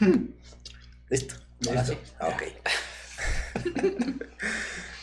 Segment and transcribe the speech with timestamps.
[0.00, 1.34] Listo.
[1.66, 1.94] Ahora Listo.
[1.94, 1.98] sí.
[2.20, 2.42] Ah, ok.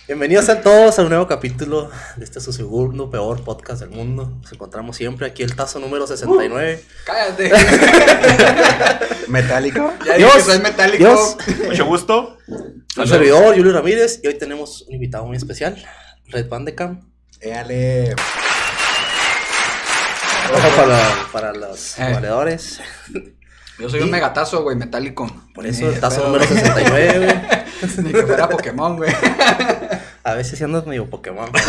[0.07, 4.37] Bienvenidos a todos a un nuevo capítulo de este su segundo peor podcast del mundo.
[4.41, 6.81] Nos encontramos siempre aquí el tazo número 69.
[7.05, 7.51] Cállate.
[9.27, 9.91] Metálico.
[10.05, 10.97] ya Dios, soy metálico.
[11.03, 11.35] Dios.
[11.67, 12.37] Mucho gusto.
[12.47, 15.83] Un servidor, Julio Ramírez, y hoy tenemos un invitado muy especial,
[16.27, 17.01] Red Bandecam.
[17.41, 18.13] Éale.
[20.53, 22.13] Ojo para, para los Eh.
[22.13, 22.79] valedores.
[23.79, 25.29] Yo soy un megatazo, güey, metálico.
[25.53, 26.59] Por eso el de tazo número güey.
[26.59, 27.17] 69.
[27.81, 28.05] güey.
[28.05, 29.11] Ni que fuera Pokémon, güey.
[30.23, 31.49] A veces andas medio Pokémon.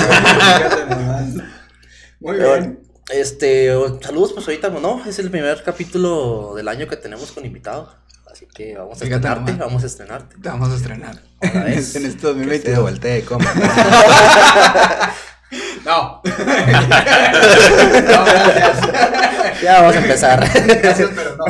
[2.20, 2.80] Muy Pero, bien.
[3.10, 3.70] Este,
[4.00, 7.94] saludos, pues ahorita, no, es el primer capítulo del año que tenemos con invitado.
[8.30, 9.66] Así que vamos a Fíjate estrenarte, nomás.
[9.66, 10.36] vamos a estrenarte.
[10.42, 11.22] Te vamos a estrenar.
[11.38, 11.94] Otra vez.
[11.96, 12.80] en este Que se 2022.
[12.82, 13.44] voltee, ¿cómo?
[15.86, 16.20] No.
[16.24, 16.32] no,
[18.24, 19.62] gracias.
[19.62, 20.44] Ya vamos a empezar.
[20.82, 21.44] Gracias, pero no.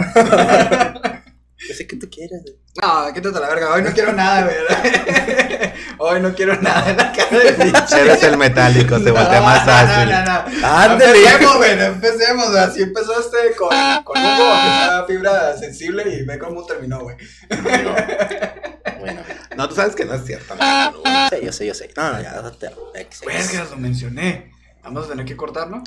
[1.68, 2.42] Yo sé que tú quieres.
[2.42, 2.54] güey.
[2.82, 3.72] No, quítate la verga.
[3.74, 4.56] Hoy no quiero nada, güey.
[5.98, 8.00] Hoy no quiero nada en la cara de pinche.
[8.00, 10.10] Eres el metálico, se voltea más fácil.
[10.10, 10.60] No, no, no.
[10.60, 10.66] no.
[10.66, 11.18] Ándale.
[11.18, 12.56] Empecemos, güey, no empecemos.
[12.56, 13.68] Así empezó este con,
[14.04, 17.16] con Hugo, que sea fibra sensible, y ve cómo terminó, güey.
[18.98, 19.23] Bueno,
[19.56, 20.54] No, tú sabes que no es cierto.
[21.30, 21.90] sí, yo sé, yo sé.
[21.96, 22.42] No, no, ya.
[23.26, 24.52] Vergas, lo mencioné.
[24.82, 25.82] Vamos a tener que cortarlo.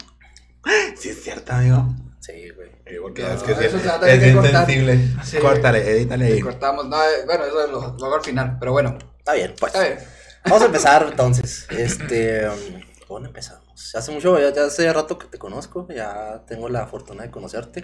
[0.97, 1.87] Sí es cierto, amigo.
[2.19, 2.69] Sí, güey.
[2.99, 4.65] No, es que eso es, es que bien cortar.
[4.65, 4.99] sensible.
[5.23, 5.37] Sí.
[5.37, 6.39] Córtale, edítale ahí.
[6.41, 6.87] Cortamos.
[6.87, 8.97] No, eh, bueno, eso lo, lo hago al final, pero bueno.
[9.17, 9.73] Está bien, pues.
[9.75, 10.05] A ver.
[10.45, 11.65] Vamos a empezar entonces.
[11.69, 13.95] Este, um, ¿cómo empezamos?
[13.95, 17.83] Hace mucho, ya, ya hace rato que te conozco, ya tengo la fortuna de conocerte.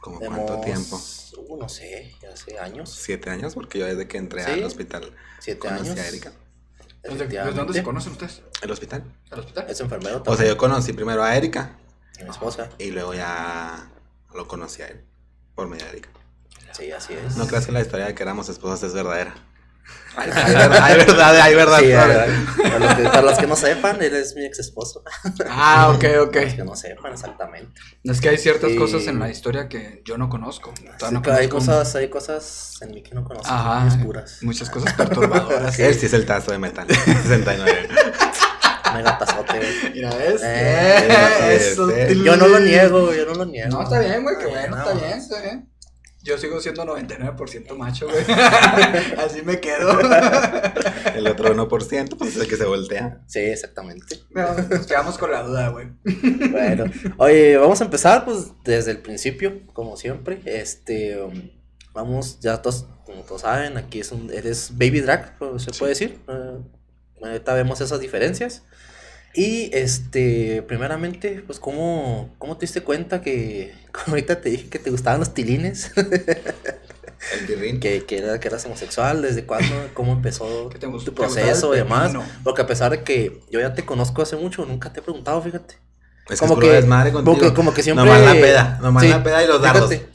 [0.00, 1.00] ¿Cómo cuánto Hemos- tiempo?
[1.48, 4.50] Uh, no sé, ya hace años, Siete años, porque yo desde que entré Sí.
[4.52, 6.00] al hospital siete conocí años.
[6.00, 6.32] a Erika.
[7.02, 8.42] ¿Desde, desde dónde se conocen ustedes?
[8.62, 9.04] ¿El hospital?
[9.30, 9.66] ¿Al hospital?
[9.68, 10.38] Es enfermero O también.
[10.38, 11.78] sea, yo conocí primero a Erika
[12.24, 12.68] mi esposa.
[12.78, 13.88] y luego ya
[14.34, 15.04] lo conocí a él.
[15.54, 16.10] Por medio de Erika.
[16.72, 17.36] Sí, así es.
[17.36, 19.34] No creas que la historia de que éramos esposas es verdadera.
[20.16, 21.78] Hay, hay verdad, hay verdad, hay verdad.
[21.80, 22.16] Sí, ¿sabes?
[22.16, 22.28] ¿verdad?
[22.62, 25.02] para, los que, para los que no sepan, él es mi ex esposo.
[25.48, 26.32] Ah, ok, ok.
[26.32, 27.80] Para los que no sepan exactamente.
[28.04, 28.76] Es que hay ciertas Sí.
[28.76, 30.74] cosas en la historia que yo no conozco.
[30.98, 33.48] Todavía no Sí, hay cosas, hay cosas en mí que no conozco.
[33.50, 33.88] Ajá,
[34.42, 35.78] muchas cosas perturbadoras.
[35.78, 36.86] Él sí es el tazo de metal.
[36.88, 37.88] 69.
[38.94, 39.92] Mega tazote, güey.
[39.94, 40.40] Mira, ¿ves?
[40.44, 41.08] Eh,
[41.50, 43.70] Eh, til- Yo no lo niego, yo no lo niego.
[43.70, 44.82] No, está bien, güey, Ay, bueno, no.
[44.90, 45.68] está bien, está bien.
[46.24, 48.22] Yo sigo siendo 99% macho, güey.
[49.24, 49.98] Así me quedo.
[51.14, 53.22] El otro 1%, pues es el que se voltea.
[53.26, 54.16] Sí, exactamente.
[54.30, 55.88] No, nos quedamos con la duda, güey.
[56.50, 56.84] Bueno,
[57.16, 60.40] oye, vamos a empezar pues desde el principio, como siempre.
[60.44, 61.50] Este, um,
[61.94, 65.90] vamos, ya todos, como todos saben, aquí es un, eres baby drag, pues, se puede
[65.90, 66.20] decir.
[66.28, 66.58] Eh,
[67.22, 68.62] ahorita vemos esas diferencias.
[69.34, 74.78] Y este, primeramente, pues, ¿cómo, cómo te diste cuenta que, como ahorita te dije que
[74.78, 75.92] te gustaban los tilines,
[77.80, 81.78] que, que, era- que eras homosexual, desde cuándo, cómo empezó tu ¿Te gustaba proceso y
[81.78, 82.12] demás?
[82.44, 85.40] Porque a pesar de que yo ya te conozco hace mucho, nunca te he preguntado,
[85.42, 85.76] fíjate.
[86.28, 87.12] Es que como es que-.
[87.12, 88.04] Como que, como que siempre.
[88.04, 89.90] Nomás la peda, nomás Sí, la peda y los dardos.
[89.90, 90.08] fíjate.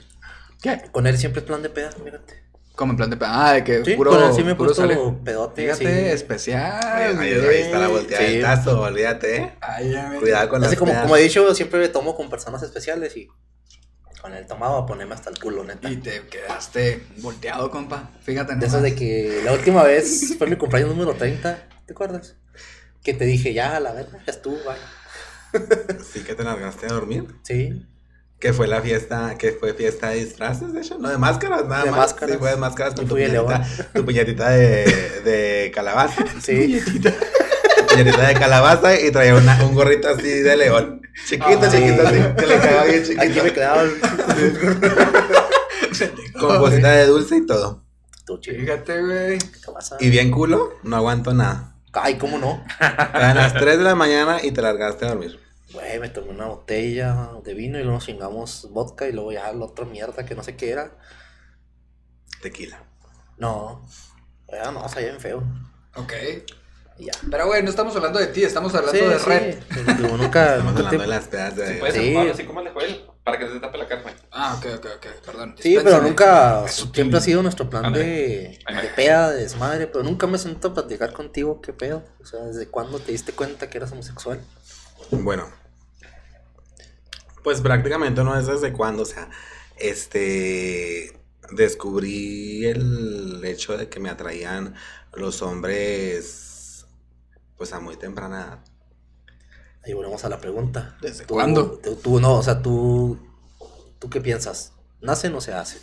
[0.62, 0.82] ¿Qué?
[0.92, 2.43] Con él siempre es plan de peda, fíjate.
[2.76, 3.18] Como en plan de.
[3.22, 4.10] Ah, de que Sí, puro.
[4.12, 4.98] con sí me puro sale.
[5.24, 5.62] pedote.
[5.64, 6.10] Fíjate, sí.
[6.12, 7.18] especial.
[7.20, 8.42] Ahí, está la volteada Sí.
[8.42, 9.54] tazo, olvídate.
[9.62, 11.04] Ay, ya me- Cuidado con las Así como, pedas.
[11.04, 13.28] como he dicho, siempre me tomo con personas especiales y
[14.22, 15.88] con él tomaba a ponerme hasta el culo, neta.
[15.92, 18.10] Y te quedaste volteado, compa.
[18.22, 22.36] Fíjate, De eso de que la última vez fue mi cumpleaños número 30, ¿te acuerdas?
[23.04, 26.02] Que te dije, ya, a la verga, ya estuvo, bye.
[26.12, 27.26] Sí que te largaste a dormir.
[27.44, 27.86] Sí,
[28.44, 31.86] Que fue la fiesta, que fue fiesta de disfraces, de hecho, no de máscaras, nada
[31.86, 32.00] De más.
[32.02, 32.32] máscaras.
[32.34, 34.84] Sí, fue de máscaras con tu piñatita, tu piñatita de,
[35.24, 36.26] de calabaza.
[36.42, 36.82] sí.
[36.86, 41.02] Tu piñatita de calabaza y traía una- un gorrito así de león.
[41.26, 42.06] Chiquito, Ah, chiquito, sí.
[42.18, 42.36] así.
[42.36, 43.44] Que le quedaba bien Aquí chiquito.
[43.46, 43.84] me quedaba.
[46.40, 47.82] Con bolsita de dulce y todo.
[48.42, 49.38] Chico, Fíjate, güey.
[49.40, 49.96] ¿qué pasa?
[50.02, 51.76] Y bien culo, no aguanto nada.
[51.94, 52.62] Ay, ¿cómo no?
[52.80, 55.40] A las 3 de la mañana y te largaste a dormir.
[55.74, 59.52] Güey, me tomé una botella de vino y luego nos chingamos vodka y luego ya
[59.52, 60.92] la otra mierda que no sé qué era.
[62.42, 62.84] Tequila.
[63.38, 63.86] No,
[64.52, 65.44] ya no, sabía bien feo.
[65.96, 66.14] Ok.
[67.00, 67.12] Ya.
[67.32, 69.58] Pero, güey, no estamos hablando de ti, estamos hablando Sí, de sí, Red.
[69.70, 71.74] pero digo, nunca, Estamos nunca hablando te- de las pedas de.
[71.74, 72.16] Si puedes Sí.
[72.18, 74.14] así como le fue él, para que se te tape la carne.
[74.32, 75.56] Ah, ok, ok, ok, perdón.
[75.60, 80.28] Sí, pero nunca, siempre ha sido nuestro plan de, de peda, de desmadre, pero nunca
[80.28, 82.04] me siento a platicar contigo, qué pedo.
[82.22, 84.40] O sea, ¿desde cuándo te diste cuenta que eras homosexual?
[85.10, 85.48] Bueno.
[87.44, 89.30] Pues prácticamente no es desde cuando, o sea,
[89.78, 91.20] este
[91.52, 94.76] descubrí el hecho de que me atraían
[95.14, 96.86] los hombres
[97.58, 98.60] pues a muy temprana edad.
[99.86, 100.98] Ahí volvemos a la pregunta.
[101.02, 101.80] ¿Desde Tú- cuándo?
[101.84, 103.18] Tú, tú no, o sea, tú,
[104.00, 104.72] ¿tú qué piensas?
[105.02, 105.82] ¿Nacen o se hacen?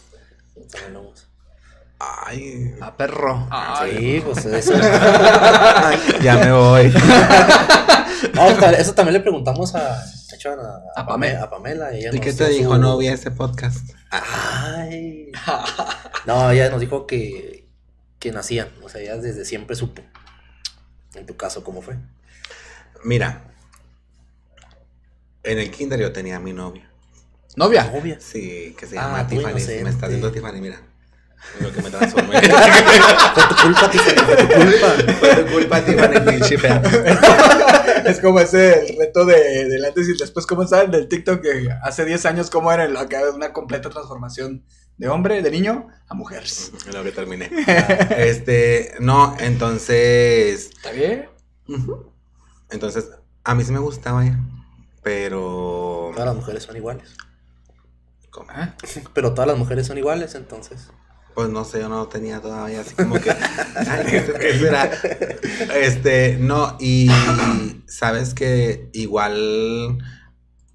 [2.02, 3.46] Ay, A perro.
[3.84, 4.72] Sí, pues eso.
[6.22, 6.92] ya me voy.
[8.34, 10.04] No, ta- eso también le preguntamos a,
[10.34, 10.54] hecho, a,
[10.94, 11.92] A a Pame- Pame- a Pamela.
[11.92, 12.74] ella ¿Y qué te dijo?
[12.74, 13.90] su- No vi ese podcast.
[14.10, 15.32] Ay.
[16.26, 17.66] No, ella nos dijo que,
[18.18, 18.68] que nacían.
[18.82, 20.02] O sea, ella desde siempre supo.
[21.14, 21.96] En tu caso, ¿cómo fue?
[23.04, 23.42] Mira,
[25.42, 26.90] en el kinder yo tenía a mi novia.
[27.56, 27.90] Novia.
[27.94, 28.18] Obvia.
[28.20, 29.82] Sí, que se Ah, llama tú Tiffany.
[29.82, 30.80] Me está haciendo Tiffany, mira.
[31.58, 32.40] En lo que me transformé.
[33.34, 34.88] Fue tu culpa, Tiffany, fue tu culpa.
[35.18, 35.80] Fue tu culpa,
[36.24, 36.82] pinche fea.
[38.04, 40.46] Es como ese el reto de, del antes y después.
[40.46, 44.64] ¿Cómo saben del TikTok que hace 10 años cómo era lo que una completa transformación
[44.96, 46.44] de hombre, de niño a mujer?
[46.86, 47.50] En lo que terminé.
[48.16, 50.70] Este, no, entonces.
[50.76, 51.28] ¿Está bien?
[52.70, 53.10] Entonces,
[53.44, 54.38] a mí sí me gustaba ella.
[55.02, 56.10] Pero.
[56.12, 57.16] Todas las mujeres son iguales.
[58.30, 58.50] ¿cómo?
[58.50, 58.74] ¿Ah?
[59.12, 60.88] Pero todas las mujeres son iguales, entonces.
[61.34, 63.34] Pues no sé, yo no tenía todavía así como que.
[65.74, 67.08] Este, no, y
[67.86, 69.98] sabes que igual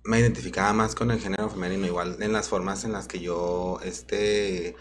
[0.04, 3.80] me identificaba más con el género femenino, igual en las formas en las que yo,
[3.84, 4.75] este.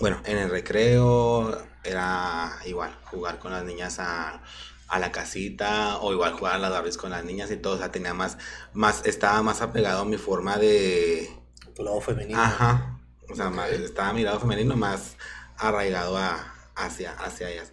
[0.00, 4.42] Bueno, en el recreo era igual, jugar con las niñas a,
[4.88, 7.78] a la casita, o igual jugar a las Barbies con las niñas y todo, o
[7.78, 8.38] sea, tenía más,
[8.72, 11.28] más, estaba más apegado a mi forma de,
[11.74, 12.40] Tu lado femenino.
[12.40, 12.93] Ajá.
[13.30, 15.16] O sea, más- estaba mirado femenino más
[15.56, 17.72] arraigado a, hacia, hacia ellas.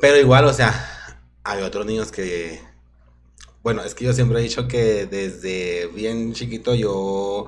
[0.00, 0.72] Pero igual, o sea,
[1.44, 2.62] hay otros niños que.
[3.62, 7.46] Bueno, es que yo siempre he dicho que desde bien chiquito yo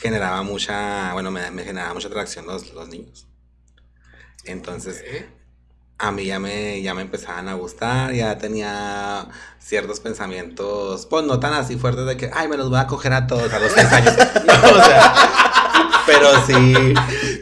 [0.00, 1.12] generaba mucha.
[1.14, 3.26] Bueno, me, me generaba mucha atracción los, los niños.
[4.44, 5.02] Entonces,
[5.98, 9.28] a mí ya me, ya me empezaban a gustar, ya tenía
[9.58, 13.12] ciertos pensamientos, pues no tan así fuertes de que, ay, me los voy a coger
[13.12, 14.14] a todos a los seis años.
[14.46, 15.14] No, o sea,
[16.06, 16.94] pero sí.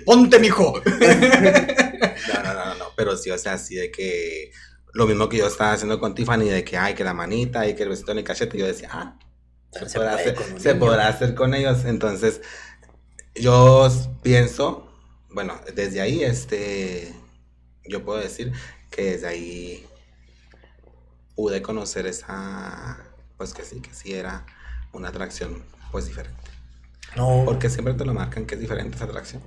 [0.05, 0.81] Ponte, mijo.
[2.33, 4.51] No, no, no, no, no, pero sí, o sea, así de que
[4.93, 7.75] lo mismo que yo estaba haciendo con Tiffany, de que, ay, que la manita y
[7.75, 9.19] que el besito en el cachete, yo decía, ah,
[9.73, 10.81] se, Se podrá, puede hacer, se niño.
[10.81, 11.85] podrá hacer con ellos.
[11.85, 12.41] Entonces,
[13.35, 13.89] yo
[14.23, 14.91] pienso,
[15.31, 17.15] bueno, desde ahí, este,
[17.85, 18.53] yo puedo decir
[18.91, 19.87] que desde ahí
[21.35, 22.99] pude conocer esa,
[23.37, 24.47] pues que sí, que sí era
[24.93, 26.46] una atracción, pues diferente.
[27.15, 27.43] No.
[27.45, 29.43] Porque siempre te lo marcan que es diferente esa atracción.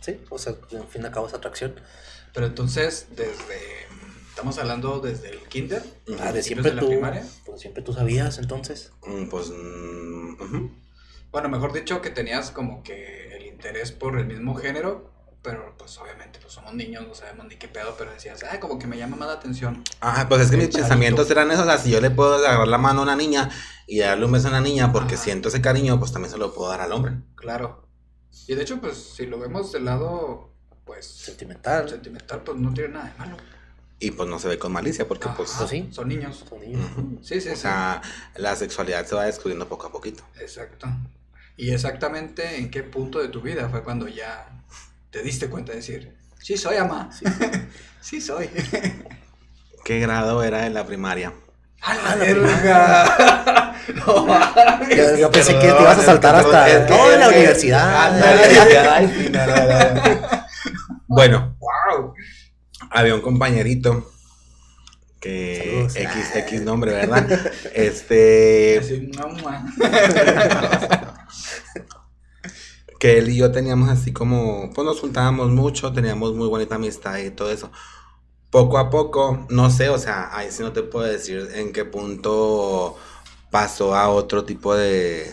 [0.00, 1.74] Sí, o sea, en fin de cabo es atracción.
[2.32, 3.84] Pero entonces, desde.
[4.28, 5.82] Estamos hablando desde el kinder.
[6.20, 6.88] Ah, de siempre de la tú.
[6.88, 7.24] primaria.
[7.46, 8.90] Pues siempre tú sabías, entonces.
[9.06, 10.66] Mm, Pues, mm.
[11.30, 15.13] Bueno, mejor dicho, que tenías como que el interés por el mismo género.
[15.44, 17.94] Pero pues obviamente, pues somos niños, no sabemos ni qué pedo.
[17.98, 19.84] Pero decías, ah, como que me llama más la atención.
[20.00, 22.66] Ajá, pues es que mis pensamientos eran esos, o sea, si yo le puedo agarrar
[22.66, 23.50] la mano a una niña
[23.86, 25.24] y darle un beso a una niña porque Ajá.
[25.24, 27.18] siento ese cariño, pues también se lo puedo dar al hombre.
[27.34, 27.86] Claro.
[28.46, 30.50] Y de hecho, pues si lo vemos del lado,
[30.86, 31.90] pues Sentimental.
[31.90, 33.36] sentimental, pues no tiene nada de malo.
[34.00, 35.52] Y pues no se ve con malicia porque Ajá, pues...
[35.58, 35.88] pues sí.
[35.92, 36.42] Son niños.
[36.48, 36.88] Son niños.
[37.20, 37.60] Sí, sí, O sí.
[37.60, 38.00] sea,
[38.36, 40.24] la sexualidad se va descubriendo poco a poquito.
[40.40, 40.86] Exacto.
[41.58, 44.50] Y exactamente en qué punto de tu vida fue cuando ya
[45.14, 47.08] te diste cuenta de decir, sí soy ama.
[48.00, 48.50] Sí, soy.
[49.82, 51.32] ¿Qué grado era en la primaria?
[51.80, 53.74] ¡A la verga!
[53.94, 54.26] no.
[54.94, 56.68] Yo, yo pensé que te ibas a saltar hasta.
[56.68, 58.12] es que- no, en la que- universidad.
[61.06, 62.12] Bueno, ¡Wow!
[62.90, 64.10] había un compañerito
[65.20, 65.96] que Saludos.
[65.96, 67.26] X, X nombre, ¿verdad?
[67.72, 68.82] Este.
[73.04, 77.18] Que él y yo teníamos así como, pues nos juntábamos mucho, teníamos muy bonita amistad
[77.18, 77.70] y todo eso.
[78.48, 81.84] Poco a poco, no sé, o sea, ahí sí no te puedo decir en qué
[81.84, 82.96] punto
[83.50, 85.30] pasó a otro tipo de,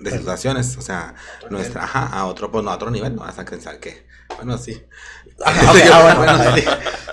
[0.00, 1.14] de situaciones, o sea,
[1.48, 4.58] nuestra, ajá, a otro, pues no, a otro nivel, no vas a pensar que, bueno,
[4.58, 4.82] sí.
[5.42, 5.54] Ah,
[5.94, 6.64] ah, bueno, sí.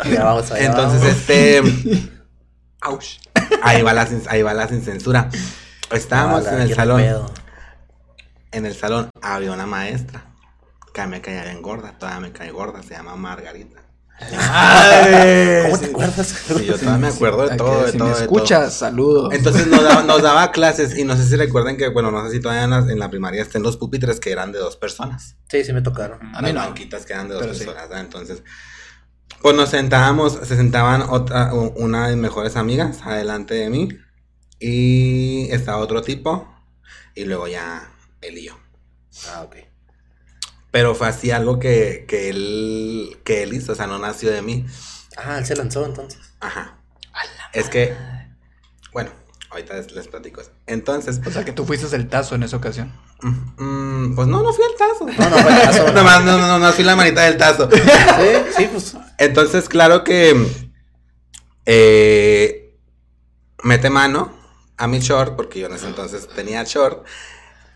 [0.14, 0.66] Ya vamos allá.
[0.66, 1.18] Entonces, vamos.
[1.20, 1.62] este,
[3.64, 5.30] ahí va la, sin- ahí va la sin censura.
[5.90, 7.02] Estábamos Hola, en el ¿qué salón.
[7.02, 7.41] pedo?
[8.52, 10.26] En el salón había una maestra
[10.94, 13.82] que me caía bien gorda, todavía me cae gorda, se llama Margarita.
[15.66, 16.36] ¿Cómo te acuerdas?
[16.62, 19.34] Y yo todavía me acuerdo de todo, de si todo, me de escuchas, saludos.
[19.34, 22.34] Entonces nos daba, nos daba clases y no sé si recuerden que, bueno, no sé
[22.34, 25.38] si todavía en la, en la primaria estén los pupitres que eran de dos personas.
[25.50, 26.20] Sí, sí me tocaron.
[26.36, 26.60] A mí Las no.
[26.62, 27.60] banquitas que eran de dos Pero sí.
[27.66, 28.04] personas, ¿verdad?
[28.06, 28.44] Entonces,
[29.42, 33.90] pues nos sentábamos, se sentaban otra, una de mis mejores amigas adelante de mí
[34.60, 36.48] y estaba otro tipo
[37.16, 37.91] y luego ya
[38.22, 38.60] él y yo.
[39.28, 39.58] Ah, ok.
[40.72, 44.42] Pero fue así algo que, que él que él hizo, o sea, no nació de
[44.42, 44.66] mí.
[45.18, 46.20] Ah, él se lanzó entonces.
[46.40, 46.78] Ajá.
[47.54, 47.94] Es que,
[48.94, 49.12] bueno,
[49.52, 50.52] Ahorita les, les platico eso.
[50.66, 52.94] Entonces, O sea, que tú fuiste el tazo en esa ocasión.
[53.22, 55.06] mm, mm, pues no, no fui al tazo.
[55.06, 55.84] No, no fue el caso.
[55.88, 55.92] no.
[55.92, 57.70] Nomás, no, no, no, fui la manita del tazo.
[57.76, 58.96] Sí, sí, pues.
[59.18, 60.48] Entonces, claro que
[61.66, 62.78] eh,
[63.64, 64.34] mete mano
[64.78, 67.06] a mi short, porque yo en ese entonces tenía short.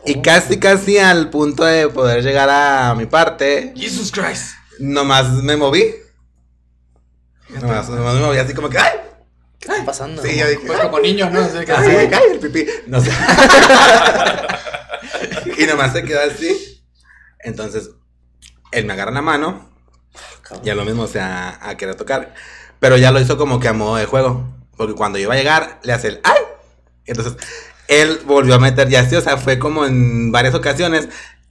[0.05, 4.53] Y casi, casi al punto de poder llegar a mi parte, Jesus Christ.
[4.79, 5.95] nomás me moví.
[7.49, 8.91] Nomás, nomás me moví así como que, ¡ay!
[9.59, 10.21] ¿Qué está pasando?
[10.21, 11.39] Sí, yo dije, Pues como niño, ¿no?
[11.41, 12.65] Así que- Así de cae el pipí.
[12.87, 13.11] No sé.
[15.57, 16.83] y nomás se quedó así.
[17.39, 17.91] Entonces,
[18.71, 19.69] él me agarra la mano.
[20.63, 22.33] Ya lo mismo, o sea, a querer tocar.
[22.79, 24.47] Pero ya lo hizo como que a modo de juego.
[24.77, 26.39] Porque cuando iba a llegar, le hace el ¡ay!
[27.05, 27.37] Entonces,
[27.87, 31.09] él volvió a meter ya así, o sea, fue como en varias ocasiones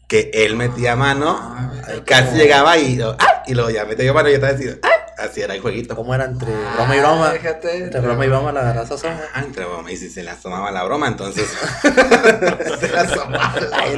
[0.08, 3.28] que él metía mano, Ay, casi como- llegaba y, lo- ¡ay!
[3.46, 4.90] y luego ya metía mano y yo estaba así, ¡ay!
[5.16, 5.94] Así era el jueguito.
[5.94, 7.28] ¿Cómo era entre broma y broma?
[7.28, 7.84] Ah, Déjate.
[7.84, 9.20] Entre broma y broma la agarras a soja.
[9.32, 11.46] Ah, entre broma, y si se le asomaba la broma, entonces.
[11.82, 13.54] Se la asomaba.
[13.74, 13.96] Ay,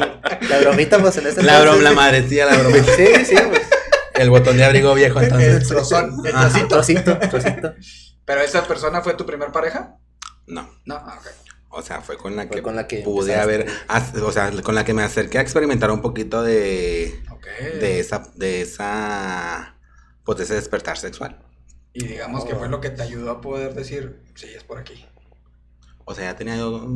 [0.49, 2.93] La bromita, pues en ese la broma, la madrecilla, la bromita.
[2.95, 3.62] Sí, sí, pues.
[4.14, 5.66] El botón de abrigo viejo, El entonces.
[5.69, 6.69] trozón, el trocito.
[6.69, 7.75] Trocito, trocito.
[8.26, 9.97] ¿Pero esa persona fue tu primer pareja?
[10.47, 10.69] No.
[10.85, 11.26] No, ah, ok.
[11.76, 13.66] O sea, fue con la Fue que, con la que pude haber,
[14.23, 17.47] o sea, con la que me acerqué a experimentar un poquito de, Ok.
[17.80, 19.76] de esa, de esa,
[20.25, 21.38] pues de ese despertar sexual.
[21.92, 25.04] Y digamos que fue lo que te ayudó a poder decir, sí, es por aquí.
[26.04, 26.87] O sea, ya tenía yo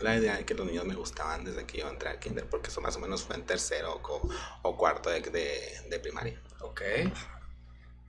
[0.00, 2.68] la idea de que los niños me gustaban desde que yo entré al kinder, porque
[2.70, 4.28] eso más o menos fue en tercero o,
[4.62, 6.40] o cuarto de, de- de primaria.
[6.60, 6.80] Ok.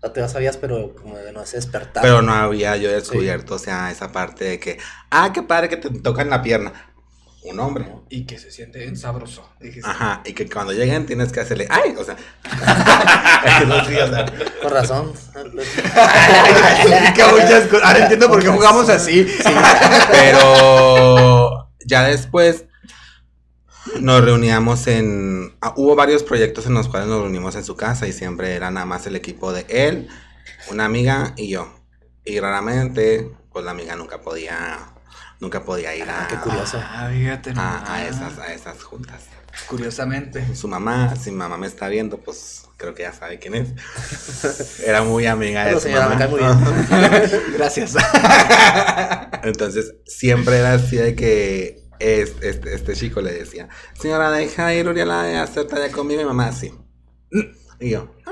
[0.05, 2.03] O sea, tú ya sabías, pero como de no se despertar.
[2.03, 4.77] Pero no había yo descubierto, o sea, esa parte de que,
[5.09, 6.73] ah, qué padre que te tocan la pierna.
[7.41, 7.87] Un hombre.
[8.09, 9.49] Y que se siente sabroso.
[9.59, 9.89] Dijiste.
[9.89, 12.15] Ajá, y que cuando lleguen tienes que hacerle, ay, o sea.
[13.87, 14.25] Sí, o sea,
[14.61, 15.13] Con razón.
[17.15, 17.83] Que muchas cosas.
[17.83, 19.27] Ahora entiendo por qué jugamos así.
[20.11, 22.65] Pero ya después
[23.99, 25.55] nos reuníamos en...
[25.61, 28.71] ah, hubo varios proyectos en los cuales nos reunimos en su casa y siempre era
[28.71, 30.07] nada más el equipo de él,
[30.69, 31.73] una amiga y yo.
[32.23, 34.79] Y raramente, pues la amiga nunca podía,
[35.39, 36.79] nunca podía ir a, qué curioso.
[36.81, 37.05] Ah,
[37.87, 39.23] a, esas, a esas juntas.
[39.67, 40.55] Curiosamente.
[40.55, 44.79] Su mamá, si mi mamá me está viendo, pues creo que ya sabe quién es.
[44.85, 46.57] Era muy amiga de Pero, su señora, me cae muy bien.
[47.57, 47.95] Gracias.
[49.43, 53.67] Entonces, siempre era así de que es- este, este chico le decía,
[53.99, 56.73] señora, deja ir Uriela de hacer talla conmigo y mamá así.
[57.79, 58.31] Y yo, "Ah,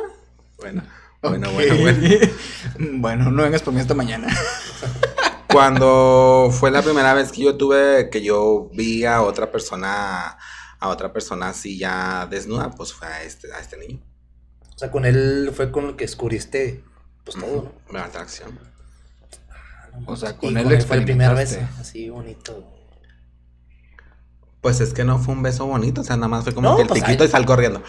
[0.57, 0.83] bueno,
[1.21, 1.99] bueno, bueno, bueno.
[2.79, 4.27] Bueno, no vengas por mí esta mañana.
[5.51, 10.37] Cuando fue la primera vez que yo tuve, que yo vi a otra persona,
[10.79, 13.99] a otra persona así ya desnuda, pues fue a este, a este niño.
[14.75, 16.83] O sea, con él fue con lo que descubriste,
[17.23, 17.93] pues todo, ¿no?
[17.93, 18.57] La atracción.
[20.07, 21.81] O sea, Y con él fue el primer beso, experimentaste.
[21.81, 22.72] así bonito.
[24.63, 26.75] Pues es que no fue un beso bonito, o sea, nada más fue como No,
[26.77, 27.27] que el pues, piquito ay.
[27.29, 27.83] y sal corriendo.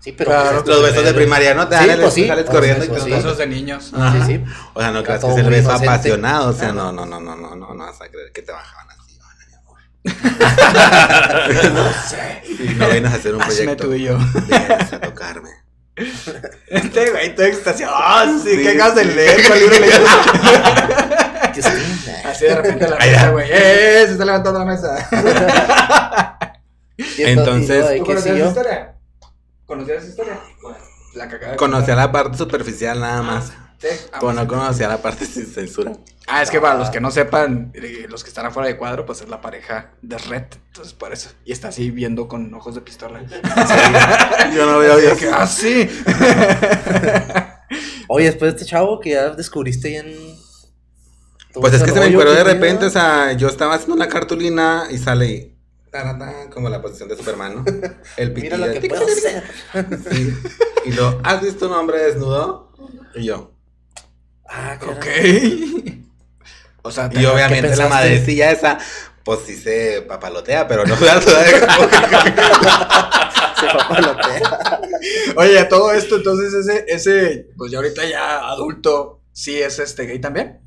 [0.00, 0.30] Sí, pero...
[0.32, 1.68] Claro, pues, Los besos de primaria, ¿no?
[1.68, 3.08] Te Sí, dan el pues sí, sales pues corriendo y te sí.
[3.08, 3.92] Los besos de niños.
[3.94, 4.26] Ajá.
[4.26, 4.44] Sí, sí.
[4.74, 5.88] O sea, no creas que todo es el beso inocente.
[5.88, 6.50] apasionado.
[6.50, 7.06] O sea, no, no.
[7.06, 9.16] no, no, no, no, no, vas a creer que te bajaban así.
[9.20, 9.78] Hola, mi amor.
[11.74, 12.42] No sé.
[12.64, 13.86] Y no vienes a hacer un Hazme proyecto.
[13.86, 14.18] tú y yo.
[14.48, 15.50] Vienes a tocarme.
[16.68, 17.94] Este güey, todo extasiado.
[17.96, 18.56] ¡Ah, sí!
[18.56, 19.40] Sí, ¿Qué acabas de leer?
[19.46, 20.00] ¿Cuál libro leíste?
[21.62, 22.10] Que sí.
[22.24, 23.48] Así de repente la mesa, güey.
[23.50, 24.04] ¡Eh!
[24.06, 25.08] Se está levantando la mesa.
[27.18, 28.94] Entonces- ¿de ¿Tú conocías esa historia?
[29.66, 30.38] ¿Conocías esa historia?
[31.14, 33.52] La de Conocía la parte superficial nada más.
[33.78, 33.86] Sí.
[34.12, 34.58] Ah, Pero no pues.
[34.58, 35.92] conocía la parte sin censura.
[36.26, 39.06] Ah, es que para los que no sepan, eh, los que están afuera de cuadro,
[39.06, 40.44] pues es la pareja de Red.
[40.66, 41.30] Entonces, por eso.
[41.44, 43.20] Y está así viendo con ojos de pistola.
[44.54, 45.16] Yo no veo bien.
[45.16, 45.88] que, ah, sí.
[48.08, 50.37] Oye, después de este chavo que ya descubriste ya en...
[51.60, 54.86] Pues es que se me encueró de repente, o sea, yo estaba haciendo una cartulina
[54.90, 55.54] y sale y.
[55.90, 57.64] tarata, como la posición de Superman, ¿no?
[58.16, 58.74] El Mira pitillo.
[58.74, 59.42] lo que puedo hacer.
[60.10, 60.34] Sí.
[60.86, 62.72] Y lo, ¿has visto un hombre desnudo?
[63.14, 63.52] Y yo.
[64.48, 65.00] Ah, Ok.
[65.00, 66.04] caray.
[66.82, 68.78] O sea, Y obviamente la madrecilla esa,
[69.24, 71.04] pues sí se papalotea, pero no Se
[73.66, 74.80] papalotea.
[75.36, 80.20] Oye, todo esto, entonces ese, ese, pues ya ahorita ya adulto, sí es este gay
[80.20, 80.60] también.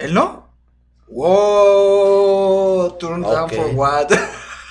[0.00, 0.48] ¿Él no?
[1.08, 4.08] Wow, turn down for what?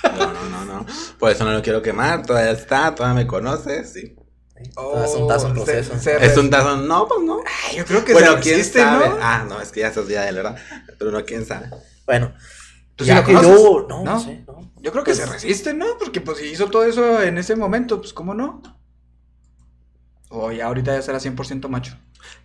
[0.02, 0.86] No, no, no, no.
[1.18, 4.16] Por eso no lo quiero quemar, todavía está, todavía me conoce, sí.
[4.56, 5.94] Es un tazo en Oh, proceso.
[5.94, 7.40] se- se Es un tazón, no, pues no.
[7.70, 9.08] Ay, yo creo que Bueno, se quién resiste, sabe.
[9.08, 9.16] ¿no?
[9.20, 10.56] Ah, no, es que ya es día de ¿verdad?
[10.98, 11.70] Pero no, quién sabe.
[12.06, 12.32] Bueno,
[12.96, 13.62] ¿Tú sí ya que conoces?
[13.62, 13.86] yo...
[13.88, 14.14] No, ¿No?
[14.14, 14.70] no sé, no.
[14.80, 15.86] Yo creo que Pues- se resiste, ¿no?
[15.98, 18.62] Porque pues si hizo todo eso en ese momento, pues ¿cómo no?
[20.28, 21.96] O ya ahorita ya será 100% macho.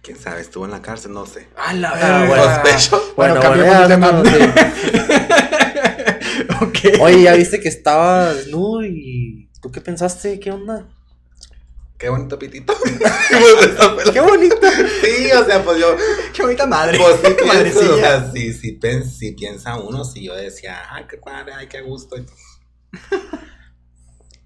[0.01, 1.47] Quién sabe, estuvo en la cárcel, no sé.
[1.57, 2.27] ¡A la Ah, verga!
[2.27, 2.43] bueno.
[3.15, 4.11] Bueno, Bueno, cambiemos de tema.
[4.11, 4.37] bueno, sí.
[6.61, 6.99] Ok.
[7.01, 9.49] Oye, ya viste que estaba desnudo y.
[9.61, 10.39] ¿Tú qué pensaste?
[10.39, 10.87] ¿Qué onda?
[11.97, 12.73] Qué bonito pitito.
[14.13, 14.57] ¡Qué bonito!
[15.01, 15.95] sí, o sea, pues yo.
[16.33, 16.99] Qué bonita madre.
[16.99, 21.05] Pues sí, pienso, o sea, sí, sí, pen- sí piensa uno, si yo decía, ay,
[21.09, 22.17] qué padre, ay, qué gusto.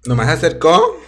[0.06, 0.98] Nomás se acercó,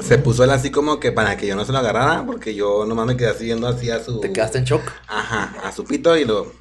[0.00, 2.84] se puso él así como que para que yo no se lo agarrara, porque yo
[2.86, 4.20] nomás me quedé así viendo así a su...
[4.20, 4.82] Te quedaste en shock.
[5.06, 6.52] Ajá, a su pito y lo...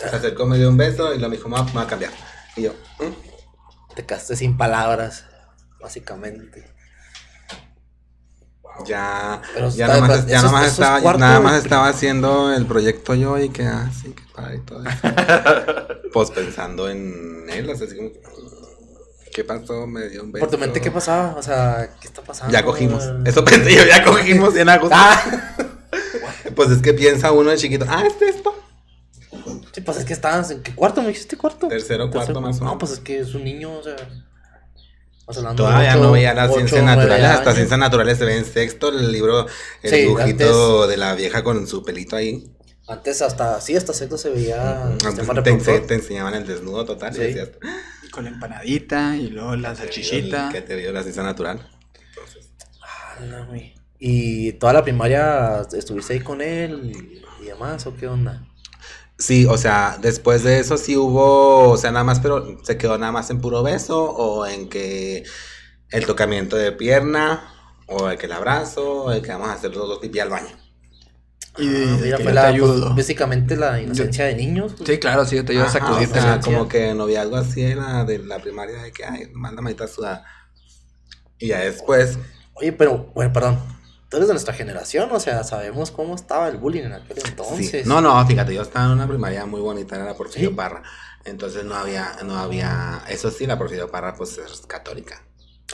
[0.00, 1.86] Se acercó, me dio un beso y lo me dijo, me va me va a
[1.86, 2.12] cambiar.
[2.56, 3.94] Y yo, "Mm".
[3.94, 5.24] Te quedaste sin palabras,
[5.80, 6.72] básicamente.
[8.86, 13.14] ya, Pero ya está- nomás, eso ya nomás estaba, nada más estaba haciendo el proyecto
[13.14, 14.98] yo y que así, que padre y todo eso.
[16.12, 18.20] pues pensando en él, así como que,
[19.38, 19.86] ¿qué pasó?
[19.86, 20.44] Me dio un beso.
[20.44, 21.36] Por tu mente, ¿qué pasaba?
[21.38, 22.52] O sea, ¿qué está pasando?
[22.52, 23.04] Ya cogimos.
[23.24, 24.96] Eso pensé yo, ya cogimos en agosto.
[24.98, 25.54] Ah,
[26.56, 28.52] Pues es que piensa uno de chiquito, ah, ¿es esto?
[29.72, 31.68] sí, pues es que estabas en qué cuarto, me dijiste cuarto.
[31.68, 32.78] Tercero, cuarto, más o No, menos.
[32.80, 33.94] pues es que es un niño, o sea.
[35.54, 39.12] Todavía ocho- no veía las ciencias naturales, hasta ciencias naturales se ve en sexto, el
[39.12, 39.46] libro,
[39.82, 42.50] el Sí, dibujito de la vieja con su pelito ahí.
[42.88, 45.28] Antes hasta, sí, hasta sexto se veía Antes
[45.64, 47.20] te, te enseñaban el desnudo total Sí.
[47.20, 47.50] y decías,
[48.18, 50.48] Con la empanadita y luego la salchichita.
[50.50, 51.64] ¿qué te dio la ciencia natural?
[53.46, 53.74] Güey.
[54.00, 58.44] ¿Y toda la primaria estuviste ahí con él y, y demás o qué onda?
[59.18, 62.98] Sí, o sea, después de eso sí hubo, o sea, nada más, pero se quedó
[62.98, 65.22] nada más en puro beso o en que
[65.90, 67.52] el tocamiento de pierna
[67.86, 70.30] o el que el abrazo o el que vamos a hacer los dos pipí al
[70.30, 70.56] baño.
[71.58, 72.94] Y Ah, de mira, que fue la, pues, ayudo.
[72.94, 74.74] básicamente la inocencia de niños.
[74.76, 74.88] pues.
[74.88, 76.18] Sí, claro, sí, yo te ayudo a sacudirte.
[76.18, 79.60] o sea, la como que noviazgo así era de la primaria de que, ay, manda
[79.62, 80.24] manita sudada.
[81.38, 82.18] Y ya después,
[82.54, 83.58] Oye, pero, bueno, perdón.
[84.10, 87.70] Tú eres de nuestra generación, o sea, sabemos cómo estaba el bullying en aquel entonces.
[87.70, 87.82] sí.
[87.84, 90.54] No, no, fíjate, yo estaba en una primaria muy bonita, era la Porfirio ¿Sí?
[90.56, 90.82] Parra.
[91.24, 95.22] Entonces no había, no había, eso sí, la Porfirio Parra pues es católica.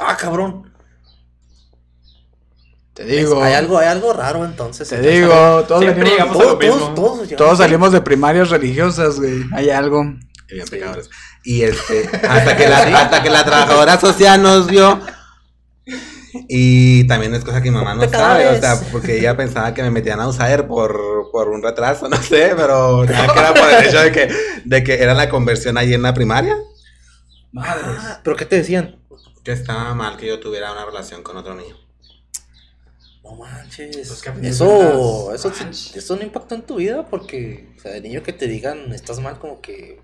[0.00, 0.73] Ah, cabrón.
[2.94, 3.42] Te digo.
[3.42, 4.88] Hay algo, hay algo raro entonces.
[4.88, 9.44] Te Entonces, digo, todos Siempre venimos, llegamos a lo Todos, salimos de primarias religiosas, güey.
[9.52, 10.04] Hay algo.
[10.48, 11.10] Y bien pecadores.
[11.42, 15.00] Y este, hasta que, la, hasta que la trabajadora social nos vio.
[16.48, 19.82] Y también es cosa que mi mamá no sabe, o sea, porque ella pensaba que
[19.82, 23.70] me metían a USAER por, por un retraso, no sé, pero nada que era por
[23.70, 26.56] el hecho de que, de que era la conversión ahí en la primaria.
[27.52, 27.86] Madres.
[28.00, 28.96] Ah, ¿Pero qué te decían?
[29.44, 31.83] Que estaba mal que yo tuviera una relación con otro niño.
[33.24, 33.96] No manches.
[34.08, 35.96] Pues, ¿qué opinas eso, eso, manches.
[35.96, 39.18] eso no impactó en tu vida porque, o sea, de niño que te digan estás
[39.20, 40.00] mal, como que.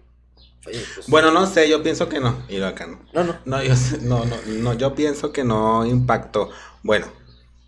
[0.66, 1.06] Oye, pues.
[1.06, 2.42] Bueno, no sé, yo pienso que no.
[2.48, 2.98] Y lo acá no.
[3.12, 3.36] No, no.
[3.44, 6.50] No, yo, sé- no, no, no, yo pienso que no impactó.
[6.82, 7.06] Bueno,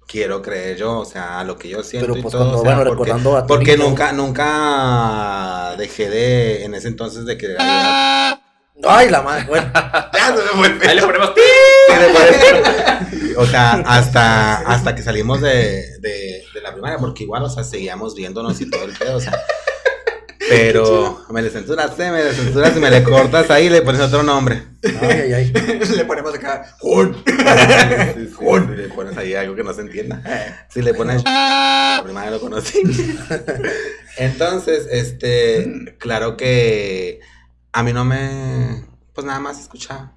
[0.07, 2.43] quiero creer yo, o sea, a lo que yo siento Pero y pues todo.
[2.45, 6.75] cuando, o sea, bueno, porque, recordando a tu porque niño- nunca, nunca dejé de, en
[6.75, 8.41] ese entonces, de querer ayudar.
[8.85, 9.71] Ay, la madre, bueno.
[10.15, 11.31] Ya se Ahí le ponemos
[13.37, 17.65] O sea, hasta, hasta que salimos de, de, de la primaria, porque igual, o sea,
[17.65, 19.33] seguíamos viéndonos y todo el pedo, o sea.
[20.49, 23.83] Pero me le censuras, eh, me le censuras y me le cortas ahí y le
[23.83, 24.63] pones otro nombre.
[25.01, 25.53] Ay, ay, ay.
[25.97, 26.75] Le ponemos acá.
[26.81, 27.17] ¡Jun!
[27.25, 30.67] Sí, sí, le pones ahí algo que no se entienda.
[30.69, 32.83] Si le pones la primaria lo conocí.
[34.19, 37.21] Entonces, este, claro que
[37.73, 40.13] a mí no me, pues nada más escuchaba.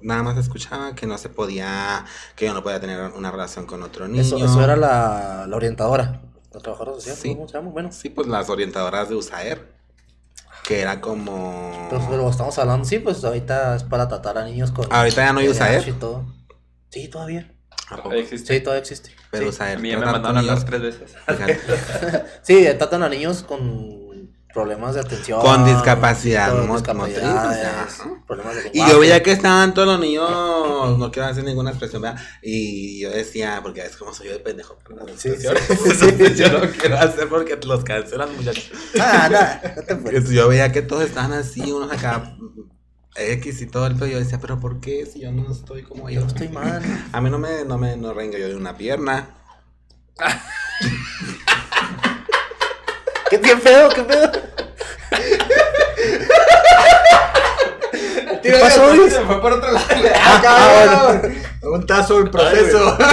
[0.00, 2.04] Nada más escuchaba que no se podía,
[2.36, 4.22] que yo no podía tener una relación con otro niño.
[4.22, 6.22] Eso, eso era la, la orientadora.
[6.52, 7.34] La trabajadora social, Sí.
[7.34, 7.70] ¿cómo se llama?
[7.70, 7.90] Bueno.
[7.92, 9.74] Sí, pues las orientadoras de USAER,
[10.64, 11.88] que era como...
[11.90, 14.86] Pero, pero estamos hablando, sí, pues ahorita es para tratar a niños con.
[14.92, 15.88] Ahorita ya no hay USAER.
[15.88, 16.26] y todo.
[16.90, 17.52] Sí, todavía.
[18.12, 18.54] Existe.
[18.54, 19.10] Sí, todavía existe.
[19.30, 19.48] Pero sí.
[19.50, 21.14] USAER A mí ya me mandaron a hablar tres veces.
[22.42, 24.07] Sí, tratan a niños con
[24.52, 25.40] problemas de atención.
[25.40, 27.18] Con discapacidad con motriz,
[28.26, 32.02] problemas de Y yo veía que estaban todos los niños, no quiero hacer ninguna expresión,
[32.02, 32.20] ¿verdad?
[32.42, 34.76] Y yo decía, porque es como soy yo de pendejo.
[35.16, 35.52] Sí, yo
[36.48, 38.70] no quiero hacer porque los cancelan, muchachos.
[39.00, 39.28] Ah,
[39.76, 39.92] no te.
[39.92, 42.36] Entonces yo veía que todos estaban así, unos acá,
[43.16, 44.06] X y todo el pedo.
[44.06, 46.82] Yo decía, pero ¿por qué si yo no estoy como Yo no estoy mal.
[47.12, 49.34] A mí no me, no me, no rengo yo de una pierna.
[53.30, 53.88] ¿Qué, qué pedo?
[53.90, 54.32] ¿Qué pedo?
[58.42, 59.12] Tira, pasó, Luis?
[59.12, 59.86] Se fue por otro lado.
[60.14, 60.40] Ah, Ah,
[61.20, 61.34] cabrón.
[61.62, 62.96] Un tazo en proceso.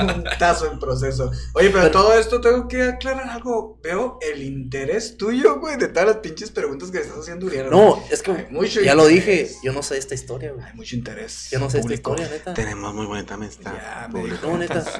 [0.00, 1.30] Un tazo en proceso.
[1.52, 3.78] Oye, pero todo esto tengo que aclarar algo.
[3.82, 7.68] Veo el interés tuyo, güey, de todas las pinches preguntas que le estás haciendo, Uriel.
[7.70, 10.64] No, es que Hay mucho ya lo dije, yo no sé esta historia, güey.
[10.66, 11.48] Hay mucho interés.
[11.52, 12.54] Yo no sé esta historia, neta.
[12.54, 13.72] Tenemos muy bonita amistad.
[13.74, 14.46] Ya, público.
[14.46, 14.80] No, neta.
[14.82, 14.90] Sí.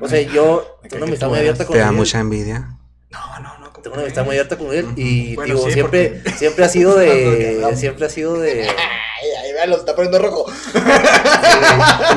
[0.00, 2.76] O sea, yo una amistad muy abierta con ¿Te da mucha envidia?
[3.14, 3.70] No, no, no.
[3.72, 6.64] ¿cómo Tengo una amistad muy abierta con él y Bueno, digo, sí, siempre, porque- siempre
[6.64, 8.68] ha sido de, siempre ha sido de...
[9.24, 10.44] Ay, ahí va, lo está poniendo rojo.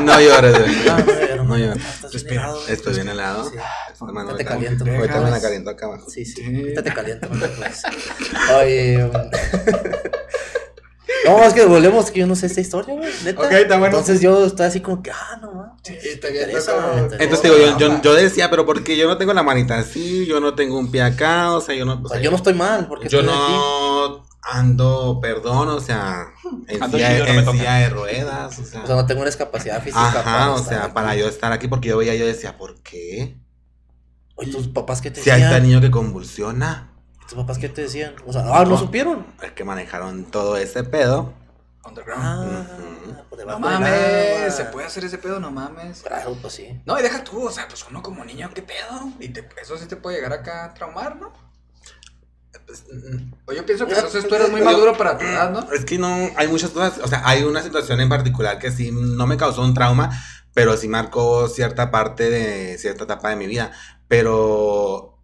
[0.02, 0.76] No llores, güey.
[0.86, 1.84] No, no, no, No llores.
[2.02, 2.42] Bien Respira.
[2.44, 2.68] helado.
[2.68, 3.50] Estoy bien helado.
[3.50, 3.56] Sí.
[4.38, 4.84] Te caliento.
[4.84, 5.42] Ahorita Ahorita me la Dejas.
[5.44, 6.10] caliento acá abajo.
[6.10, 6.44] Sí, sí.
[6.46, 7.30] Ahorita te caliento.
[7.30, 7.84] preocupes.
[8.60, 9.10] Oye.
[11.26, 13.10] No, es que volvemos que yo no sé esta historia, güey.
[13.24, 13.42] Neta.
[13.42, 13.98] Ok, está bueno.
[13.98, 15.78] Entonces yo estoy así como que, ah, no, ma.
[15.84, 16.50] Sí, está bien.
[16.50, 20.40] Entonces digo, yo, yo, yo decía, pero porque yo no tengo la manita así, yo
[20.40, 22.02] no tengo un pie acá, o sea, yo no.
[22.04, 23.54] O sea, yo no estoy mal, porque yo estoy aquí.
[23.54, 26.28] no ando, perdón, o sea,
[26.68, 28.84] en, Ando silla, no en silla de ruedas, o sea.
[28.84, 30.20] O sea, no tengo una discapacidad física.
[30.20, 30.94] Ajá, o sea, aquí.
[30.94, 33.38] para yo estar aquí, porque yo veía, yo decía, ¿por qué?
[34.36, 36.87] Oye, tus papás qué te Si hay este niño que convulsiona,
[37.28, 38.16] Tus papás qué te decían.
[38.26, 38.78] O sea, ah, no, No.
[38.78, 39.26] supieron.
[39.42, 41.34] es que manejaron todo ese pedo.
[41.86, 42.24] Underground.
[42.24, 46.02] Ah, por no mames, se puede hacer ese pedo, no mames.
[46.02, 46.82] Claro, pues sí.
[46.86, 49.12] No, y deja tú, o sea, pues uno como niño, ¿qué pedo?
[49.20, 51.32] Y te, eso sí te puede llegar acá a traumar, ¿no?
[52.66, 55.72] Pues, mm, O yo pienso que entonces tú eres muy maduro para tu edad, ¿no?
[55.72, 58.92] Es que no, hay muchas cosas, o sea, hay una situación en particular que sí
[58.92, 60.10] no me causó un trauma,
[60.54, 63.72] pero sí marcó cierta parte de cierta etapa de mi vida.
[64.10, 65.17] Pero,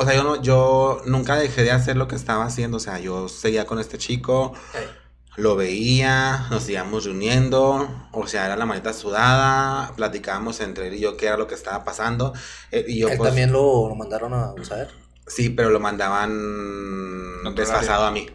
[0.00, 2.98] o sea, yo no, yo nunca dejé de hacer lo que estaba haciendo, o sea,
[2.98, 4.54] yo seguía con este chico,
[5.36, 11.00] lo veía, nos íbamos reuniendo, o sea, era la manita sudada, platicábamos entre él y
[11.00, 12.32] yo qué era lo que estaba pasando,
[12.70, 14.88] eh, y yo Él pues, también lo, lo mandaron a usar.
[15.26, 18.26] sí, pero lo mandaban desfasado a mí.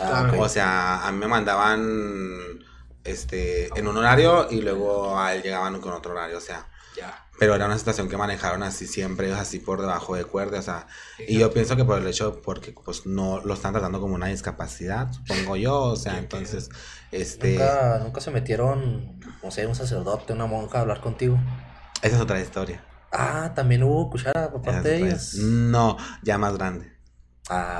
[0.00, 0.32] Ah.
[0.38, 2.64] O sea, a mí me mandaban
[3.04, 6.66] este en un horario y luego a él llegaban con otro horario, o sea,
[7.00, 7.26] Ya.
[7.38, 10.86] pero era una situación que manejaron así siempre, así por debajo de cuerda, o sea,
[11.26, 14.26] y yo pienso que por el hecho, porque pues no lo están tratando como una
[14.26, 16.68] discapacidad, supongo yo, o sea, entonces,
[17.10, 21.38] este, Nunca, nunca se metieron, no sé, un sacerdote, una monja a hablar contigo.
[22.02, 22.84] esa es otra historia.
[23.12, 25.34] Ah, también hubo cuchara por parte de ellas.
[25.34, 26.99] No, ya más grande.
[27.52, 27.76] Ah,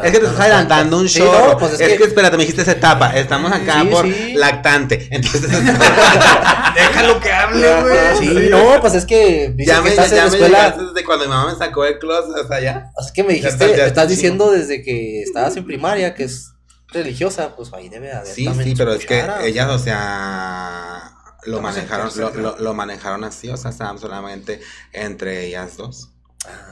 [0.00, 1.12] Ah, Es que te estás adelantando un cuentas.
[1.12, 1.48] Sí, show.
[1.50, 1.96] no, pues es, es, que...
[1.98, 3.16] que, espérate, me dijiste esa etapa.
[3.16, 4.34] Estamos acá Sí, por sí.
[4.34, 5.08] lactante.
[5.10, 5.50] Entonces,
[6.74, 8.16] Déjalo que hable, güey.
[8.18, 10.70] Sí, no, pues es que ya que me, estás en ya la me escuela.
[10.70, 12.90] desde cuando mi mamá me sacó del closet hasta allá.
[12.96, 15.64] O sea, es que me Ya dijiste, ya me estás diciendo desde que estabas en
[15.66, 16.52] primaria que es
[16.92, 21.12] religiosa, pues ahí debe haber Sí, sí, pero es que ellas, o sea,
[21.44, 24.60] lo Estamos en manejaron, lo, lo- lo manejaron así, o sea, estaban solamente
[24.92, 26.10] entre ellas dos,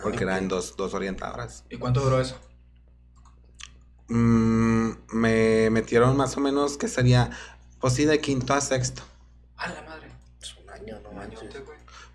[0.03, 1.65] porque eran dos, dos orientadoras.
[1.71, 2.39] ¿Y cuánto duró eso?
[4.09, 7.31] Mm, me metieron más o menos, que sería,
[7.81, 9.03] pues sí, de quinto a sexto.
[9.57, 10.11] A la madre.
[10.41, 11.41] Es un año, no Un manches.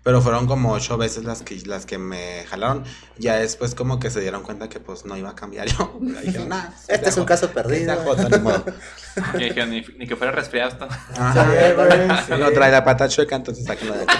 [0.04, 2.82] Pero fueron como ocho veces las que, las que me jalaron.
[3.18, 5.96] Ya después como que se dieron cuenta que pues no iba a cambiar yo.
[6.00, 7.94] Dijeron, "Nah, Este es un caso perdido.
[8.02, 8.64] jota, ni modo".
[9.32, 10.86] Que dijeron, ni, ni que fuera resfriado está.
[10.86, 11.44] Ajá.
[11.44, 11.90] Sí, güey,
[12.26, 12.32] sí.
[12.40, 14.14] No trae la pata chueca, entonces sáquenlo de aquí.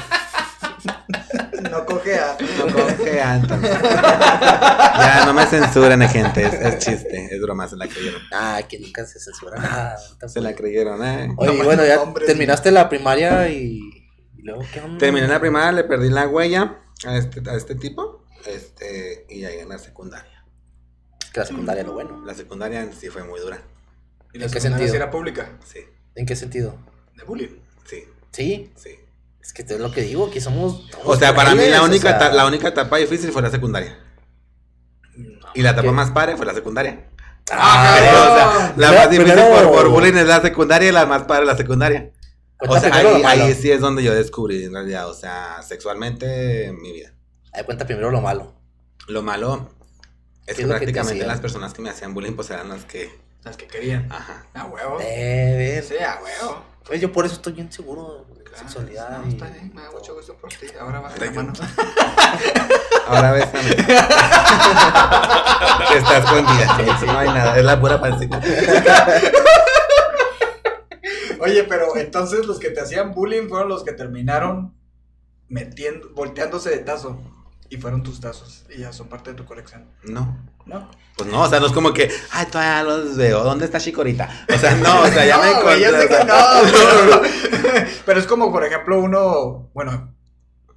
[1.71, 2.37] No cojea.
[2.59, 3.71] No cojean, entonces.
[4.95, 6.45] Ya, no me censuren, gente.
[6.45, 8.21] Es, es chiste, es broma, se la creyeron.
[8.33, 9.97] Ah, que nunca se censura nada.
[10.29, 11.35] Se la creyeron, eh.
[11.37, 13.81] Oye, No, bueno, ya hombre, terminaste la primaria y,
[14.37, 14.99] y luego qué onda?
[14.99, 18.25] Terminé la primaria, le perdí la huella a este, a este tipo.
[18.47, 20.45] Este, y llegué en la secundaria.
[21.33, 22.23] Que la secundaria lo bueno.
[22.27, 23.59] La secundaria sí fue muy dura.
[24.33, 24.91] ¿Y la ¿En qué secundaria sentido?
[24.91, 25.59] sí era pública?
[25.65, 25.81] Sí,
[26.15, 26.77] ¿En qué sentido?
[27.17, 27.59] De bullying.
[27.87, 28.99] sí, Sí, sí.
[29.43, 30.89] Es que es lo que digo, que somos.
[31.05, 33.99] O sea, para mí la única, o sea, la única etapa difícil fue la secundaria.
[35.55, 35.93] Y la etapa ¿Qué?
[35.93, 37.09] más padre fue la secundaria.
[37.51, 38.23] Ah, cabrón.
[38.23, 41.45] o sea, la más difícil por, por bullying es la secundaria y la más padre
[41.45, 42.13] la secundaria.
[42.61, 46.81] O sea, ahí, ahí sí es donde yo descubrí en realidad, o sea, sexualmente en
[46.81, 47.13] mi vida.
[47.53, 48.55] Ahí cuenta primero lo malo.
[49.09, 49.69] Lo malo
[50.47, 53.11] ¿Qué es que es prácticamente las personas que me hacían bullying pues eran las que...
[53.43, 54.11] Las que querían.
[54.11, 54.47] Ajá.
[54.55, 54.99] A huevo.
[54.99, 55.83] Ver.
[55.83, 56.65] Sí, a huevo.
[56.85, 58.25] Pues yo por eso estoy bien seguro
[58.57, 59.19] sexualidad.
[59.19, 60.67] no, y- está bien, me da mucho gusto por ti.
[60.81, 61.53] Ahora baja la mano.
[63.09, 63.77] Ahora bésame.
[63.77, 63.83] que
[65.99, 66.79] está escondida.
[67.07, 68.41] No hay nada, es la pura pancita.
[71.41, 74.75] Oye, pero entonces los que te hacían bullying fueron los que terminaron
[75.49, 77.19] metiendo, volteándose de tazo.
[77.73, 78.67] Y fueron tus tazos.
[78.69, 79.89] Y ya son parte de tu colección.
[80.03, 80.37] No.
[80.67, 80.91] ¿No?
[81.17, 84.29] Pues no, o sea, no es como que, ay, todavía los veo, ¿dónde está Chicorita?
[84.55, 85.45] O sea, no, o sea, ya me
[85.81, 87.83] ya encontré, sé que no.
[88.05, 90.15] Pero es como, por ejemplo, uno, bueno,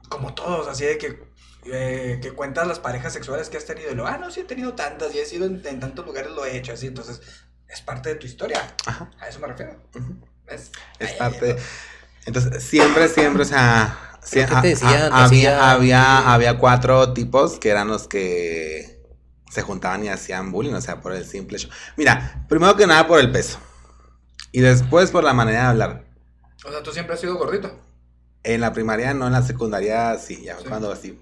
[0.07, 1.21] como todos, así de que,
[1.65, 3.91] eh, que cuentas las parejas sexuales que has tenido.
[3.91, 6.31] Y lo, ah, no, sí he tenido tantas y he sido en, en tantos lugares,
[6.31, 6.87] lo he hecho, así.
[6.87, 7.19] Entonces,
[7.67, 8.73] es parte de tu historia.
[8.85, 9.11] Ajá.
[9.19, 9.75] A eso me refiero.
[10.45, 10.71] ¿Ves?
[10.99, 11.55] Es Ay, parte.
[11.55, 11.59] no.
[12.25, 14.14] Entonces, siempre, siempre, o sea.
[14.25, 14.93] Sí, ¿Pero qué te a- decían?
[14.93, 19.01] a- ¿Te había, hacían- había, había cuatro tipos que eran los que
[19.49, 21.69] se juntaban y hacían bullying, o sea, por el simple hecho.
[21.95, 23.57] Mira, primero que nada por el peso.
[24.51, 26.05] Y después por la manera de hablar.
[26.65, 27.71] O sea, tú siempre has sido gordito.
[28.43, 30.65] En la primaria no, en la secundaria sí, ya Sí.
[30.67, 31.17] cuando así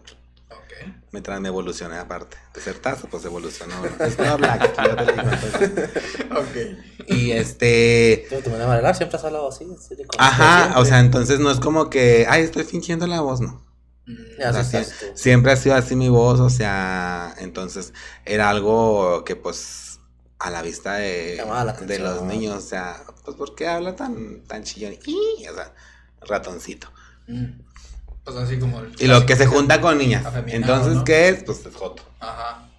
[0.73, 0.93] Ok.
[1.11, 2.37] mientras me evolucioné aparte.
[2.53, 3.95] De ser tazo, pues evolucionó.
[3.99, 5.71] Es una black, ya te lo digo, entonces.
[6.31, 6.55] Ok.
[7.07, 8.25] Y este.
[8.29, 9.65] Tú, tu manera de hablar siempre has hablado así.
[9.77, 10.81] así de conocido Ajá, siempre.
[10.81, 13.65] o sea, entonces no es como que, ay, estoy fingiendo la voz, no.
[14.05, 15.05] Mm, Ya, o sea, así sí, estás tú.
[15.13, 17.93] Siempre ha sido así mi voz, o sea, entonces
[18.25, 19.99] era algo que pues
[20.39, 24.43] a la vista de, la de los niños, o sea, pues ¿por qué habla tan,
[24.45, 24.95] tan chillón?
[25.05, 25.73] Y, o sea,
[26.21, 26.91] ratoncito.
[27.27, 27.62] mm.
[28.23, 28.79] Pues así como.
[28.79, 30.25] el Y lo que se junta con niñas.
[30.47, 31.03] Entonces, ¿no?
[31.03, 31.43] ¿qué es?
[31.43, 32.03] Pues es joto.
[32.19, 32.69] Ajá.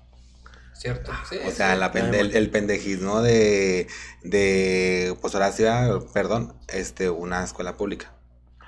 [0.72, 1.12] Cierto.
[1.28, 1.80] Sí, O sea, sí.
[1.80, 3.86] la pende- el, el pendejismo de,
[4.22, 8.12] de, pues ahora sí, ah, perdón, este, una escuela pública.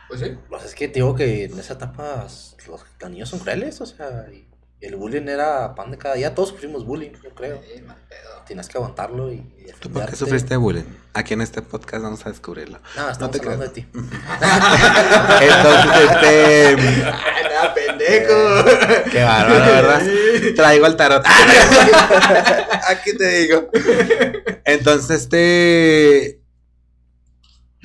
[0.09, 0.39] Pues sí.
[0.49, 3.87] Pues es que te digo que en esa etapa los, los niños son crueles, o
[3.87, 4.47] sea, y
[4.87, 6.35] el bullying era pan de cada día.
[6.35, 7.61] Todos sufrimos bullying, yo creo.
[7.63, 8.43] Sí, mal pedo.
[8.47, 10.85] Tienes que aguantarlo y, y ¿Tú por qué sufriste bullying?
[11.15, 12.79] Aquí en este podcast vamos a descubrirlo.
[12.97, 13.87] No, estamos te hablando de ti.
[15.41, 16.77] Entonces, este...
[17.59, 18.65] ¡Ah, pendejo!
[19.11, 20.03] Qué bárbaro, ¿verdad?
[20.55, 21.25] Traigo el tarot.
[22.87, 23.71] Aquí te digo.
[24.65, 26.46] Entonces, este.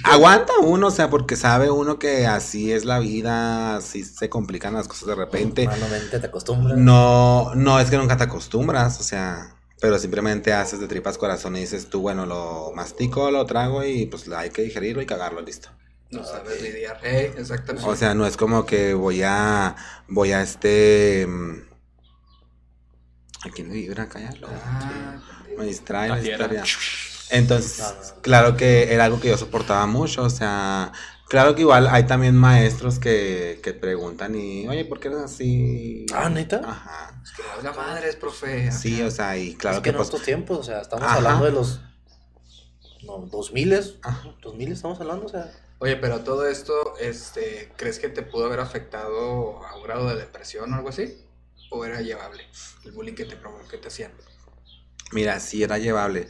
[0.04, 4.74] Aguanta uno, o sea, porque sabe uno que así es la vida, así se complican
[4.74, 5.68] las cosas de repente.
[5.68, 6.78] Malamente te acostumbras.
[6.78, 11.56] No, no es que nunca te acostumbras, o sea, pero simplemente haces de tripas corazón
[11.56, 15.42] y dices tú, bueno, lo mastico, lo trago y pues hay que digerirlo y cagarlo,
[15.42, 15.70] listo.
[16.10, 17.00] No sabes lidiar.
[17.04, 17.88] Eh, exactamente.
[17.90, 19.76] O sea, no es como que voy a,
[20.10, 21.26] voy a este...
[21.28, 21.52] mm,
[23.46, 24.08] ¿A quién le vibra?
[24.10, 24.48] Cállalo.
[24.66, 25.20] Ah,
[25.58, 26.36] Me distrae la La fiera.
[26.46, 26.64] historia.
[27.32, 30.92] Entonces, claro que era algo que yo soportaba mucho, o sea,
[31.30, 36.06] claro que igual hay también maestros que, que preguntan y, oye, ¿por qué eres así?
[36.14, 36.62] Ah, ¿neta?
[36.64, 37.22] Ajá.
[37.24, 38.72] es que la madre es profe.
[38.72, 41.06] Sí, o sea, y claro es que, que, en pues, estos tiempos, o sea, estamos
[41.06, 41.16] Ajá.
[41.16, 41.80] hablando de los.
[43.04, 44.36] No, 2000 Ajá.
[44.42, 45.52] 2000 estamos hablando, o sea.
[45.80, 50.16] Oye, pero todo esto, este, ¿crees que te pudo haber afectado a un grado de
[50.16, 51.26] depresión o algo así?
[51.72, 52.44] ¿O era llevable
[52.84, 53.38] el bullying que te,
[53.70, 54.12] que te hacían?
[55.12, 56.28] mira, sí era llevable,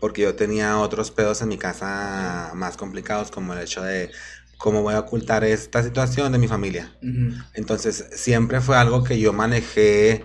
[0.00, 4.10] porque yo tenía otros pedos en mi casa más complicados, como el hecho de
[4.58, 6.96] cómo voy a ocultar esta situación de mi familia.
[7.54, 10.24] Entonces, siempre fue algo que yo manejé.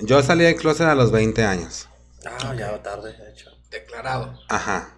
[0.00, 1.88] Yo salí del closet a los 20 años.
[2.24, 3.50] Ah, ya tarde, de hecho.
[3.70, 4.38] Declarado.
[4.48, 4.94] Ajá.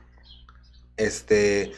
[0.97, 1.73] Este.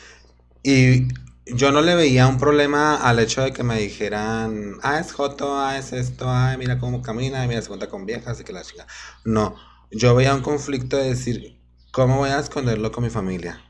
[0.62, 1.08] Y
[1.46, 5.58] yo no le veía un problema al hecho de que me dijeran, ah, es Joto,
[5.58, 8.62] ah, es esto, ah, mira cómo camina, mira, se cuenta con viejas y que la
[8.62, 8.86] chica.
[9.24, 9.56] No.
[9.90, 13.62] Yo veía un conflicto de decir, ¿cómo voy a esconderlo con mi familia?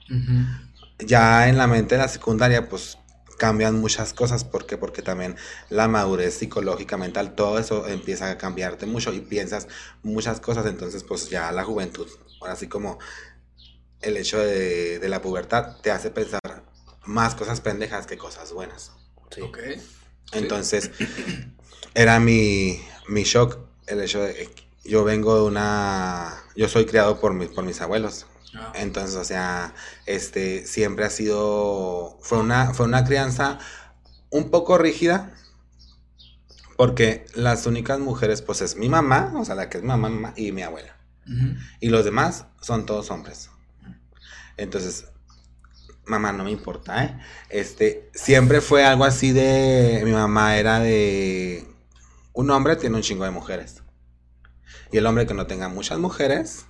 [0.98, 2.98] ya en la mente de la secundaria, pues
[3.38, 4.44] cambian muchas cosas.
[4.44, 4.76] ¿Por qué?
[4.76, 5.36] Porque también
[5.70, 9.66] la madurez psicológica, mental, todo eso empieza a cambiarte mucho y piensas
[10.02, 10.66] muchas cosas.
[10.66, 12.06] Entonces, pues ya la juventud,
[12.40, 12.98] ahora sí como
[14.00, 16.40] el hecho de, de la pubertad te hace pensar
[17.04, 18.92] más cosas pendejas que cosas buenas.
[19.30, 19.40] Sí.
[19.40, 19.58] Ok.
[20.32, 20.90] Entonces,
[21.94, 24.48] era mi, mi shock el hecho de
[24.84, 26.34] yo vengo de una...
[26.56, 28.26] Yo soy criado por, mi- por mis abuelos.
[28.54, 29.74] Ah, Entonces, o sea,
[30.06, 33.58] este siempre ha sido fue una fue una crianza
[34.30, 35.32] un poco rígida
[36.76, 40.32] porque las únicas mujeres pues es mi mamá, o sea, la que es mamá, mamá
[40.36, 40.96] y mi abuela.
[41.80, 43.50] Y los demás son todos hombres.
[44.56, 45.06] Entonces,
[46.06, 47.18] mamá no me importa, ¿eh?
[47.50, 51.66] Este, siempre fue algo así de mi mamá era de
[52.34, 53.79] un hombre tiene un chingo de mujeres.
[54.92, 56.66] Y el hombre que no tenga muchas mujeres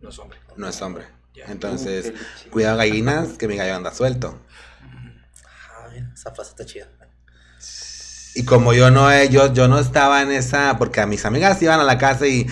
[0.00, 0.38] No es hombre.
[0.56, 1.04] no es hombre.
[1.34, 1.44] Ya.
[1.46, 2.12] Entonces,
[2.50, 4.40] cuidado gallinas, que mi gallo anda suelto.
[4.82, 6.88] Ah, esa frase está chida.
[8.34, 11.80] Y como yo no yo, yo no estaba en esa, porque a mis amigas iban
[11.80, 12.46] a la casa y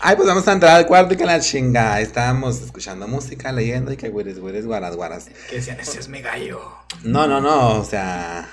[0.00, 2.00] ay pues vamos a entrar al cuarto y que la chinga.
[2.00, 5.28] Estábamos escuchando música, leyendo y que güeres, güeres, guaras, guaras.
[5.48, 6.60] Que decían, ese es mi gallo.
[7.04, 8.48] No, no, no, o sea,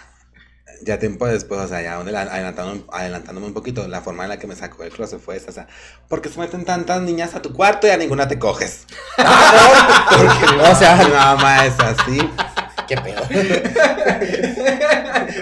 [0.83, 4.47] ya tiempo después, o sea, ya adelantando- adelantándome un poquito, la forma en la que
[4.47, 5.67] me sacó del closet fue esa, o sea,
[6.07, 8.85] ¿por qué se meten tantas niñas a tu cuarto y a ninguna te coges?
[9.17, 12.19] Porque, o Mi sea, mamá es así.
[12.87, 13.21] qué pedo.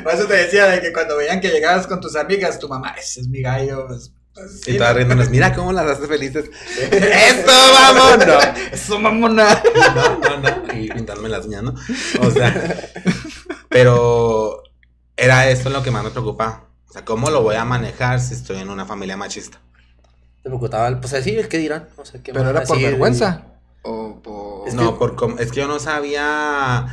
[0.03, 2.95] Por eso te decía de que cuando veían que llegabas con tus amigas, tu mamá,
[2.99, 3.85] ese es mi gallo.
[3.87, 4.97] Pues, pues, sí, Y todas ¿no?
[4.97, 6.45] riéndonos, mira cómo las hace felices.
[6.91, 8.43] ¡Eso, vámonos!
[8.71, 9.61] Eso, mamona.
[9.95, 10.73] No, no, no.
[10.73, 11.73] Y pintarme las uñas, ¿no?
[12.21, 12.53] O sea,
[13.69, 14.61] pero
[15.17, 16.63] era eso lo que más me preocupa.
[16.89, 19.59] O sea, ¿cómo lo voy a manejar si estoy en una familia machista?
[20.43, 21.89] Te preocupaba, el- pues así, el que dirán.
[21.97, 23.43] No sé qué Pero era por vergüenza.
[23.81, 24.67] O por.
[24.67, 26.87] Es no, que- por com- es que yo no sabía.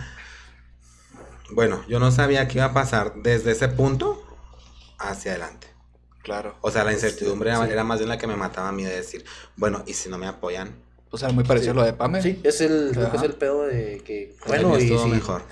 [1.51, 4.23] Bueno, yo no sabía qué iba a pasar desde ese punto
[4.99, 5.67] hacia adelante.
[6.23, 6.55] Claro.
[6.63, 7.73] O sea, la incertidumbre era- sí.
[7.73, 9.25] era más bien la que me mataba a mí de decir,
[9.57, 10.75] bueno, ¿y si no me apoyan?
[11.13, 12.23] Pues era muy parecido a lo de Pame.
[12.23, 15.05] Sí, es el, creo que es el pedo de que, Bueno, el y mío estuvo
[15.05, 15.43] si, mejor.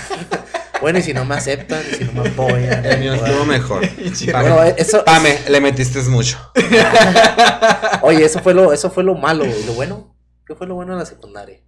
[0.80, 2.82] bueno, y si no me aceptan, y si no me apoyan.
[2.82, 3.86] El mío estuvo mejor.
[4.32, 6.38] Bueno, eso, Pame, le metiste mucho.
[8.00, 10.94] oye, eso fue lo, eso fue lo malo, y lo bueno, ¿qué fue lo bueno
[10.94, 11.60] en la secundaria?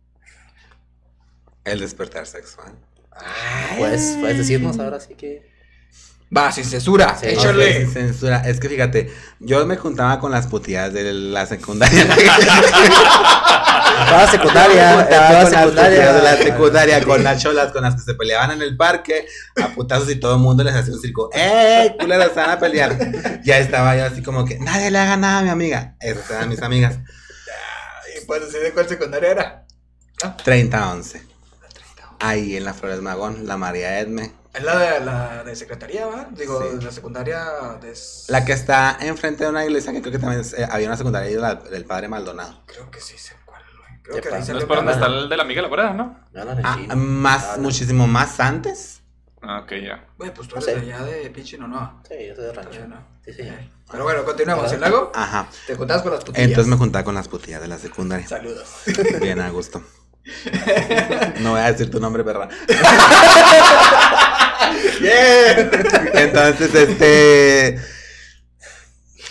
[1.65, 2.79] El despertar sexual.
[3.77, 5.58] Pues, puedes decirnos ahora sí que.
[6.37, 7.17] Va, sin censura.
[7.19, 7.27] Sí.
[7.29, 7.71] Échale.
[7.71, 8.43] Ok, sin censura.
[8.45, 9.11] Es que fíjate,
[9.41, 12.03] yo me juntaba con las putillas de la secundaria.
[13.99, 16.13] Estaba secundaria, estaba Con las secundaria.
[16.13, 19.27] de la secundaria, con las cholas con las que se peleaban en el parque,
[19.61, 21.31] a putazos y todo el mundo les hacía un circo.
[21.35, 21.97] ¡Eh!
[21.99, 22.97] Culeros, se van a pelear.
[23.43, 25.97] Ya estaba yo así como que, nadie le haga nada a mi amiga.
[26.01, 26.99] Esas eran mis amigas.
[28.17, 29.65] ¿Y puedes decir de cuál secundaria era?
[30.45, 31.21] 30-11.
[32.21, 34.33] Ahí en la Flores Magón, la María Edme.
[34.59, 36.29] Es la de, la de secretaría, ¿va?
[36.33, 36.85] Digo, Sí.
[36.85, 37.45] la secundaria
[37.81, 37.95] de...
[38.29, 40.97] La que está enfrente de una iglesia que creo que también es- eh, había una
[40.97, 42.63] secundaria la- del padre Maldonado.
[42.67, 44.03] Creo que sí sé cuál, güey.
[44.03, 45.93] Creo Ya que ahí No es por donde está el de la amiga la Morada,
[45.93, 46.19] ¿no?
[46.33, 46.97] No, no, no, Ah, chino.
[46.97, 47.63] más, Ah, no.
[47.63, 49.01] muchísimo más antes.
[49.41, 50.05] Ah, ok, ya.
[50.19, 52.81] Güey, pues tú No eres de allá de pinche no Sí, yo soy de rancho.
[53.25, 53.49] Sí, sí.
[53.91, 54.73] Pero bueno, continuamos.
[54.73, 55.13] ¿Y luego?
[55.15, 55.49] Ajá.
[55.67, 56.49] Te juntabas con las putillas.
[56.49, 58.27] Entonces me juntaba con las putillas de la secundaria.
[58.27, 58.67] Saludos.
[59.21, 59.83] Bien a gusto.
[61.41, 62.49] No voy a decir tu nombre, perra.
[65.01, 65.71] ¡Bien!
[66.15, 67.79] Entonces, este.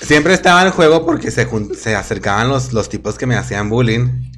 [0.02, 4.32] Siempre estaba en juego porque se, se acercaban los, los tipos que me hacían bullying.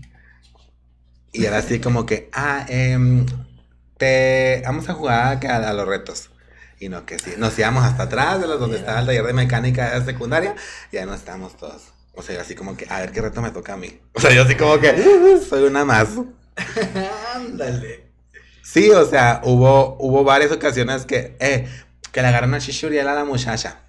[1.31, 3.25] Y era así como que, ah, em,
[3.97, 6.29] te vamos a jugar a, a los retos.
[6.79, 7.33] Y no, que sí.
[7.37, 10.55] Nos íbamos hasta atrás de los donde estaba el taller de mecánica secundaria.
[10.91, 11.83] Y ahí no estábamos todos.
[12.13, 13.99] O sea, yo así como que, a ver qué reto me toca a mí.
[14.13, 16.09] O sea, yo así como que, soy una más.
[17.35, 18.05] Ándale.
[18.63, 21.67] Sí, o sea, hubo, hubo varias ocasiones que, eh,
[22.11, 23.79] que le agarraron a Shishuriel a la muchacha.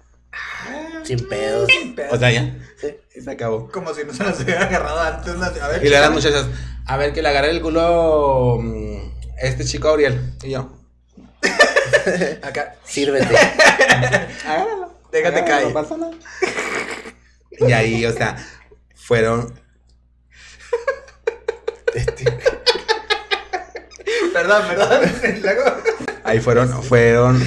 [1.03, 1.69] Sin pedos.
[2.11, 2.55] O sea, ya.
[2.79, 2.95] Sí.
[3.15, 3.69] Y se acabó.
[3.71, 5.35] Como si no se las hubiera agarrado antes.
[5.37, 6.39] las- A ver, Y le dan chécale.
[6.39, 6.45] muchachas,
[6.85, 10.33] a ver, que le agarre el culo mm, este chico Auriel.
[10.43, 10.71] Y yo,
[12.43, 12.75] Acá.
[12.83, 13.35] Sírvete.
[14.45, 14.93] agárralo.
[15.11, 15.67] Déjate caer.
[15.67, 16.13] No pasa nada.
[17.59, 18.37] Y ahí, o sea,
[18.95, 19.53] fueron,
[24.33, 25.01] Perdón, perdón.
[26.23, 27.41] Ahí fueron, fueron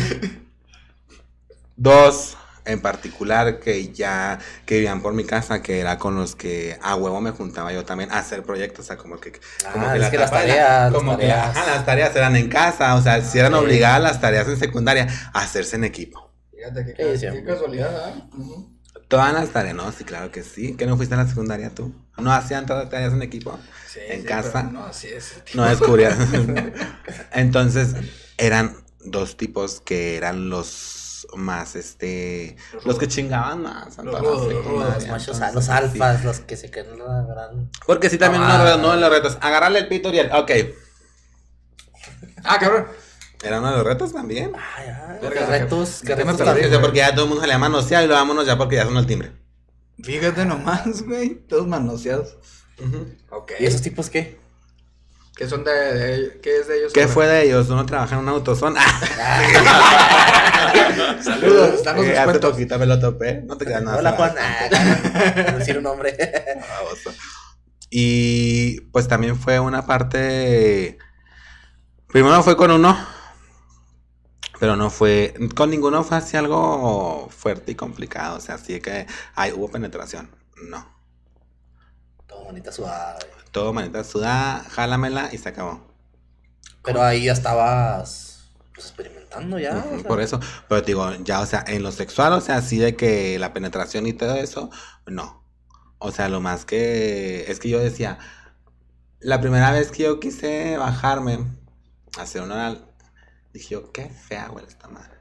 [1.76, 6.78] dos en particular que ya, que vivían por mi casa, que era con los que
[6.82, 9.32] a huevo me juntaba yo también a hacer proyectos, o sea, como que,
[9.72, 12.48] como Ah, que es que las tareas, las como que, ajá, las tareas eran en
[12.48, 13.64] casa, o sea, si eran ok.
[13.64, 16.32] obligadas las tareas en secundaria a hacerse en equipo.
[16.50, 18.28] Fíjate qué, Sí, casualidad, ¿ah?
[18.34, 18.73] Ujú.
[19.14, 20.74] Todas las tareas, no, sí, claro que sí.
[20.76, 21.94] ¿Que no fuiste a la secundaria tú?
[22.18, 23.58] ¿No hacían todas las tareas en equipo?
[23.88, 24.62] Sí, En sí, casa.
[24.64, 25.34] No, así es.
[25.54, 26.16] No descubrías.
[27.32, 27.94] Entonces,
[28.38, 33.98] eran dos tipos que eran los más, este, Los los que chingaban más.
[33.98, 34.64] en Los rudos, los.
[34.64, 35.70] Los machos, Entonces, los sí.
[35.70, 37.70] alfas, los que se la gran.
[37.86, 38.74] Porque sí, también Ah.
[38.78, 39.38] uno de los retos.
[39.40, 40.50] Agarrarle el pito y el, ok.
[42.42, 42.86] Ah, cabrón.
[43.44, 44.52] Era uno de los retos también.
[44.56, 47.12] Ay, ay, Verga, qué retos, ¿qué qué tema retos perdí, tan- O sea, porque ya
[47.14, 49.06] todo el mundo se le llama manoseado y lo vámonos ya porque ya son el
[49.06, 49.32] timbre.
[50.02, 51.34] Fíjate nomás, güey.
[51.46, 52.36] Todos manoseados.
[52.82, 53.06] Ujú.
[53.30, 53.52] Ok.
[53.60, 54.38] ¿Y esos tipos qué?
[55.36, 56.92] ¿Qué son de, de- ¿Qué es de ellos?
[56.92, 57.68] ¿Qué fue de ellos?
[57.68, 58.74] Uno trabaja en un autosón.
[61.22, 62.50] Saludos, están los Eh, hace descuentos.
[62.52, 63.42] poquito me lo topé.
[63.44, 63.98] No te quedas nada.
[63.98, 64.34] Hola, Juan.
[64.38, 66.16] Ah, decir un nombre.
[67.90, 70.98] Y pues también fue una parte.
[72.08, 72.96] Primero fue con uno,
[74.58, 75.34] pero no fue.
[75.54, 78.36] Con ninguno fue así algo fuerte y complicado.
[78.36, 80.30] O sea, así que ay, hubo penetración.
[80.68, 80.86] No.
[82.26, 83.18] Todo bonita suave.
[83.50, 85.86] Todo manita sudada, jálamela y se acabó.
[86.82, 89.76] Pero ahí ya estabas pues, experimentando ya.
[89.76, 90.08] Ujú, o sea.
[90.08, 90.40] Por eso.
[90.68, 93.52] Pero te digo, ya, o sea, en lo sexual, o sea, así de que la
[93.52, 94.70] penetración y todo eso,
[95.06, 95.44] no.
[95.98, 97.50] O sea, lo más que.
[97.50, 98.18] Es que yo decía.
[99.20, 101.38] La primera vez que yo quise bajarme,
[102.18, 102.93] hacer un oral,
[103.54, 105.14] dije yo, qué fea huele esta madre.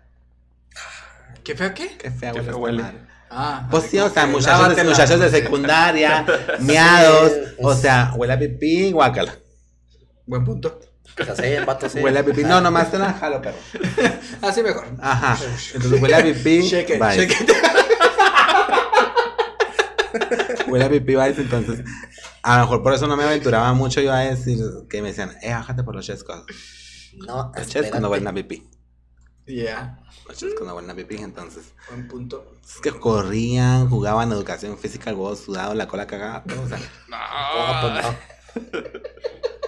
[1.44, 1.98] ¿Qué feo qué?
[1.98, 2.82] Qué fea Qué huele feo esta huele.
[2.84, 2.98] madre.
[3.30, 3.68] Ah.
[3.72, 6.26] Pues sí, o sea, muchachos, de, muchachos de secundaria,
[6.60, 9.36] miados, o sea, huele a pipí, guácala.
[10.26, 10.80] Buen punto.
[11.20, 12.00] O sea, sí, el vato sí.
[12.00, 12.44] Huele a pipí.
[12.44, 13.58] No, nomás te la jalo, perro.
[14.42, 14.86] Así mejor.
[15.00, 15.38] Ajá.
[15.74, 16.60] Entonces huele a pipí.
[16.76, 17.52] It.
[20.68, 21.36] Huele a pipí, bye.
[21.38, 21.84] Entonces,
[22.42, 25.38] a lo mejor por eso no me aventuraba mucho yo a decir que me decían,
[25.42, 26.46] eh, bájate por los chescos.
[27.18, 28.56] No, Los chescos no huelen a espérate.
[28.56, 28.70] pipí.
[29.46, 31.74] Ya, Noches con una buena pipí, entonces.
[31.90, 32.56] buen punto.
[32.64, 36.80] Es que corrían, jugaban educación física, el huevo sudado, la cola cagada, todo, o sea.
[37.12, 38.82] Ah, pues No.
[38.82, 38.90] no.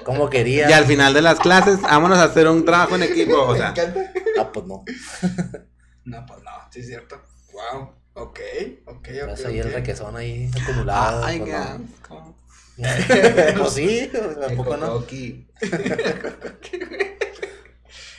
[0.05, 0.69] ¿Cómo quería?
[0.69, 3.57] Y al final de las clases, vámonos a hacer un trabajo en equipo, o Me
[3.57, 3.69] sea.
[3.71, 4.13] encanta.
[4.39, 4.83] Ah, pues no.
[6.05, 7.19] No, pues no, sí es cierto.
[7.51, 7.89] Wow.
[8.13, 8.39] Ok,
[8.85, 9.07] ok, ok.
[9.25, 11.25] Ves ahí el requesón ahí acumulado.
[11.25, 11.63] Ay, pues, qué no.
[11.63, 12.35] asco.
[13.57, 15.03] Pues sí, tampoco no.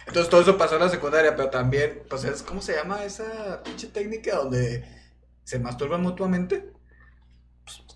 [0.06, 3.62] Entonces todo eso pasó en la secundaria, pero también, pues es, ¿cómo se llama esa
[3.64, 4.84] pinche técnica donde
[5.44, 6.70] se masturban mutuamente?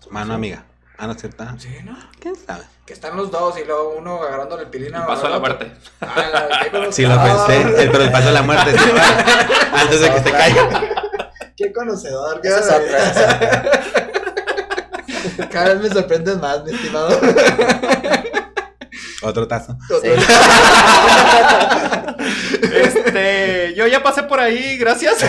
[0.09, 0.65] Mano amiga.
[0.97, 1.45] Ah, no es cierto.
[1.57, 1.97] Sí, ¿no?
[2.19, 2.63] ¿Quién sabe?
[2.85, 5.37] Que están los dos y luego uno agarrándole el pilín Y a pasó a la
[5.37, 5.55] otro.
[5.57, 5.71] muerte.
[6.01, 6.49] Ah.
[6.91, 8.77] Sí, lo pensé, el- pero el paso de la muerte.
[8.77, 8.89] sí,
[9.73, 10.69] antes de que se caiga.
[11.57, 12.41] Qué conocedor.
[12.41, 13.61] qué Esa es otra, esa es otra.
[15.49, 17.19] Cada vez me sorprendes más, mi estimado.
[19.23, 19.77] Otro tazo.
[20.01, 20.09] Sí.
[22.73, 25.23] Este, yo ya pasé por ahí, gracias.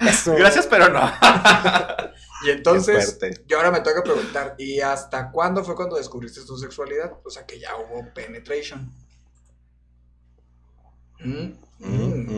[0.00, 0.34] Eso.
[0.34, 1.12] Gracias, pero no.
[2.42, 7.12] Y entonces, yo ahora me toca preguntar, ¿y hasta cuándo fue cuando descubriste tu sexualidad?
[7.24, 8.90] O sea, que ya hubo penetration.
[11.20, 11.50] Mm,
[11.80, 12.28] Mm,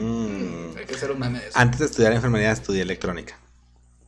[0.00, 0.76] mm.
[0.76, 1.58] Hay que hacer un meme de eso.
[1.58, 3.38] Antes de estudiar enfermería estudié electrónica.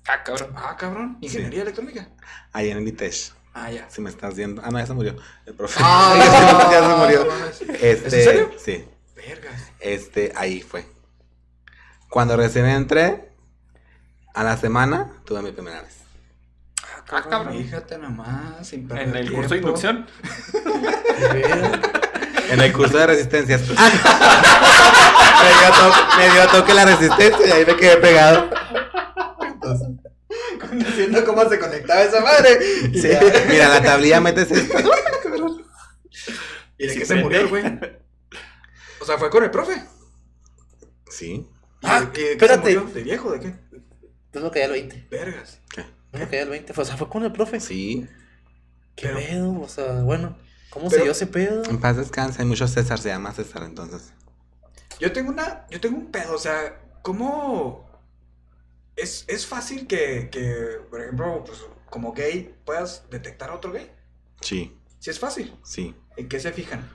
[0.06, 0.52] Ah, cabrón.
[0.56, 1.18] Ah, cabrón.
[1.20, 2.08] Ingeniería electrónica.
[2.52, 3.32] Ahí en el ITESH.
[3.54, 3.88] Ah, ya.
[3.90, 4.62] Si me estás viendo.
[4.64, 5.16] Ah, no, ya se murió.
[5.46, 5.80] El profe.
[5.82, 7.26] Ah, ya se murió.
[7.74, 8.50] Este, ¿Es en serio?
[8.58, 8.84] Sí.
[9.14, 9.70] Vergas.
[9.80, 10.86] Este, ahí fue.
[12.08, 13.32] Cuando recién entré,
[14.34, 15.98] a la semana, tuve mi primera vez.
[17.10, 17.58] Ah, cabrón.
[17.58, 20.06] Fíjate nomás, sin perder En el curso de inducción.
[22.50, 23.60] En el curso de resistencias.
[23.68, 28.50] me, dio a toque, me dio a toque la resistencia y ahí me quedé pegado.
[30.58, 32.58] Conociendo cómo se conectaba esa madre.
[32.92, 33.08] Sí.
[33.48, 34.78] Mira, la tablilla metes esto.
[36.78, 37.22] ¿Y de Sí qué se prende.
[37.24, 37.64] murió el güey?
[39.00, 39.82] O sea, fue con el profe.
[41.10, 41.32] Sí.
[41.32, 41.48] ¿Y
[41.82, 42.78] Ah, de- de qué se espérate.
[42.78, 42.94] murió?
[42.94, 43.32] ¿De viejo?
[43.32, 43.54] ¿De qué?
[44.38, 45.08] Lo que ya el 20.
[45.10, 45.60] Vergas.
[46.12, 46.72] Lo que ya el 20.
[46.76, 47.60] O sea, fue con el profe.
[47.60, 48.06] Sí.
[48.96, 49.60] ¿Qué Pero- pedo?
[49.60, 50.38] O sea, bueno.
[50.70, 51.62] ¿Cómo Pero- se dio ese pedo?
[51.68, 52.40] En paz descansa.
[52.42, 54.12] Hay muchos César, se llama César entonces.
[54.98, 57.90] Yo tengo una, yo tengo un pedo, o sea, ¿cómo
[58.96, 63.90] es, es fácil que, que, por ejemplo, pues, como gay puedas detectar a otro gay?
[64.40, 65.56] Sí, Sí es fácil.
[65.64, 65.94] sí.
[66.16, 66.88] ¿En qué se fijan?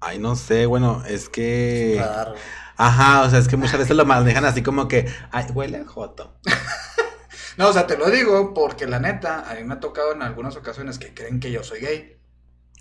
[0.00, 2.00] Ay, no sé, bueno, es que.
[2.76, 5.06] Ajá, o sea, es que muchas veces lo manejan así como que.
[5.32, 6.38] Ay, huele a joto.
[7.56, 10.22] No, o sea, te lo digo porque la neta, a mí me ha tocado en
[10.22, 12.20] algunas ocasiones que creen que yo soy gay.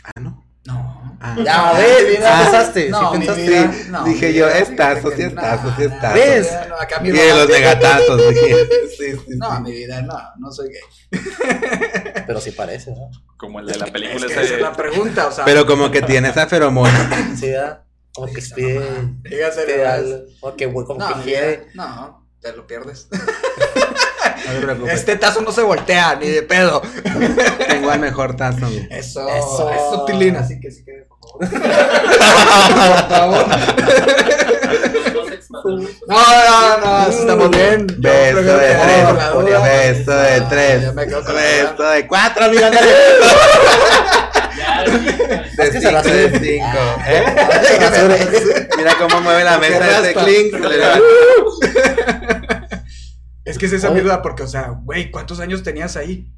[0.04, 0.47] Ah, no.
[1.20, 1.36] Ah.
[1.44, 2.90] Ya, ves, bien Ah, pensaste.
[2.90, 3.42] no, sí pensaste.
[3.42, 6.14] vida, Sí, no, dije yo, estazos, fíjate sí no, estazos, sí estazos.
[6.14, 6.52] ¿Ves?
[6.70, 8.56] no, acá mi Y de mamá los negatazos, dije.
[8.98, 9.38] Sí, sí, sí.
[9.38, 11.22] No, mi vida, no, no soy gay.
[12.28, 13.10] Pero sí parece, ¿no?
[13.38, 15.46] Como el de la Es película que esa es la pregunta, o sea.
[15.46, 17.10] Pero como que tiene esa feromona.
[17.40, 17.84] Sí, ¿verdad?
[18.14, 18.82] Como que pide.
[19.24, 19.66] Dígase,
[20.40, 21.68] Como que, güey, como No, que quiere.
[21.76, 23.08] no, te lo pierdes.
[24.48, 24.94] No te preocupes.
[24.94, 26.82] Este tazo no se voltea, ni de pedo.
[27.68, 28.68] Tengo el mejor tazo.
[28.90, 29.70] Eso, Eso.
[29.72, 31.50] es sutilín, así que sí que, por favor.
[31.50, 33.46] Por favor.
[36.08, 37.88] No, no, no, estamos bien.
[37.98, 39.06] Beso de tres.
[39.64, 40.96] Beso de tres.
[40.96, 42.66] Beso de cuatro, amigo.
[42.66, 42.88] ándale.
[45.58, 46.58] De Es que se la cinco, de.
[47.08, 48.68] ¿Eh?
[48.78, 49.78] Mira cómo mueve la mesa
[50.08, 50.24] este raspa.
[50.24, 50.54] clink.
[53.50, 53.94] Es que es esa Oh.
[53.94, 56.30] mi duda, porque, o sea, güey, ¿cuántos años tenías ahí?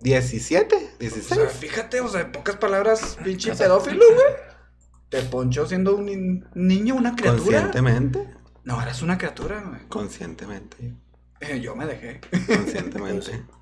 [0.00, 1.26] 17, O 16.
[1.40, 4.26] sea, fíjate, o sea, en pocas palabras, pinche pedófilo, güey.
[5.08, 7.60] Te ponchó siendo un ni- niño, una criatura.
[7.62, 8.28] Conscientemente.
[8.64, 9.80] No, eras una criatura, güey.
[9.88, 10.94] Conscientemente.
[11.40, 12.20] Eh, Yo me dejé.
[12.46, 13.44] Conscientemente.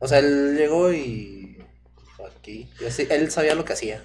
[0.00, 1.56] O sea, él llegó y.
[2.36, 2.68] Aquí.
[3.08, 4.04] él sabía lo que hacía.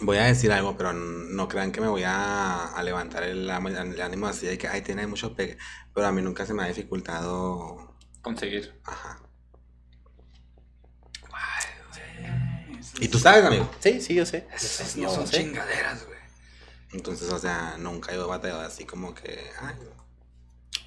[0.00, 4.26] Voy a decir algo, pero no crean que me voy a, a levantar el, ánimo
[4.26, 5.58] así de que, ay, tiene mucho pegue.
[5.94, 7.96] Pero a mí nunca se me ha dificultado.
[8.22, 8.80] conseguir.
[8.84, 9.20] Ajá.
[13.00, 13.70] ¿Y tú sabes, amigo?
[13.80, 14.46] Sí, sí, yo sé.
[14.50, 15.38] Yo Esas no yo son sé.
[15.38, 16.18] chingaderas, güey.
[16.92, 19.74] Entonces, o sea, nunca he batallado así como que, ay,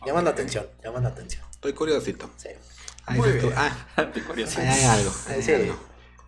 [0.05, 1.43] Llaman la atención, llaman la atención.
[1.51, 2.29] estoy curiosito.
[2.35, 2.49] Sí.
[3.05, 3.53] Ay, Muy bien.
[3.55, 4.59] ah, Estoy curioso.
[4.59, 5.11] ahí hay algo.
[5.27, 5.53] ahí hay Sí.
[5.53, 5.79] algo.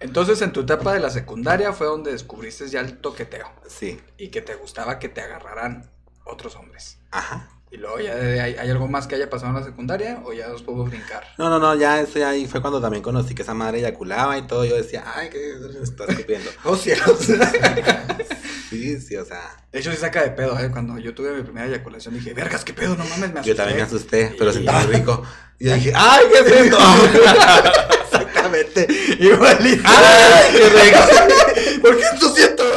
[0.04, 4.30] Entonces, en tu etapa de la secundaria fue donde descubriste ya el toqueteo Sí, y
[4.30, 5.90] que te gustaba que te agarraran
[6.26, 7.00] otros hombres.
[7.12, 7.50] ajá.
[7.72, 10.62] Y luego ya hay algo más que haya pasado en la secundaria o ya os
[10.62, 11.24] puedo brincar.
[11.40, 14.38] No, no, no, ya eso ya ahí fue cuando también conocí que esa madre eyaculaba
[14.38, 14.64] y todo.
[14.64, 16.52] Yo decía, ay, que está escupiendo.
[16.66, 17.18] Oh, cielos.
[18.70, 19.40] Sí, sí, o sea.
[19.72, 20.70] De hecho, sí saca de pedo, ¿eh?
[20.72, 23.50] Cuando yo tuve mi primera eyaculación dije, vergas, qué pedo, no mames, me asusté.
[23.50, 25.24] Yo también me asusté, pero sentí muy rico.
[25.60, 26.78] Y dije, ¡ay, qué es esto!
[28.54, 28.88] Exactamente.
[29.20, 29.84] Igualito.
[29.86, 31.82] ¡Ay, qué rico!
[31.82, 32.04] ¿Por qué
[32.56, 32.74] todo?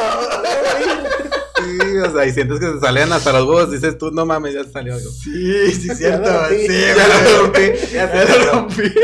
[1.58, 3.70] Sí, o sea, y sientes que se salían hasta los huevos.
[3.70, 5.10] Dices tú, no mames, ya salió algo.
[5.10, 6.24] Sí, sí, cierto.
[6.26, 6.66] Ya lo rompí.
[6.66, 7.92] Sí, Ya lo rompí.
[7.92, 8.94] Ya Ya lo rompí.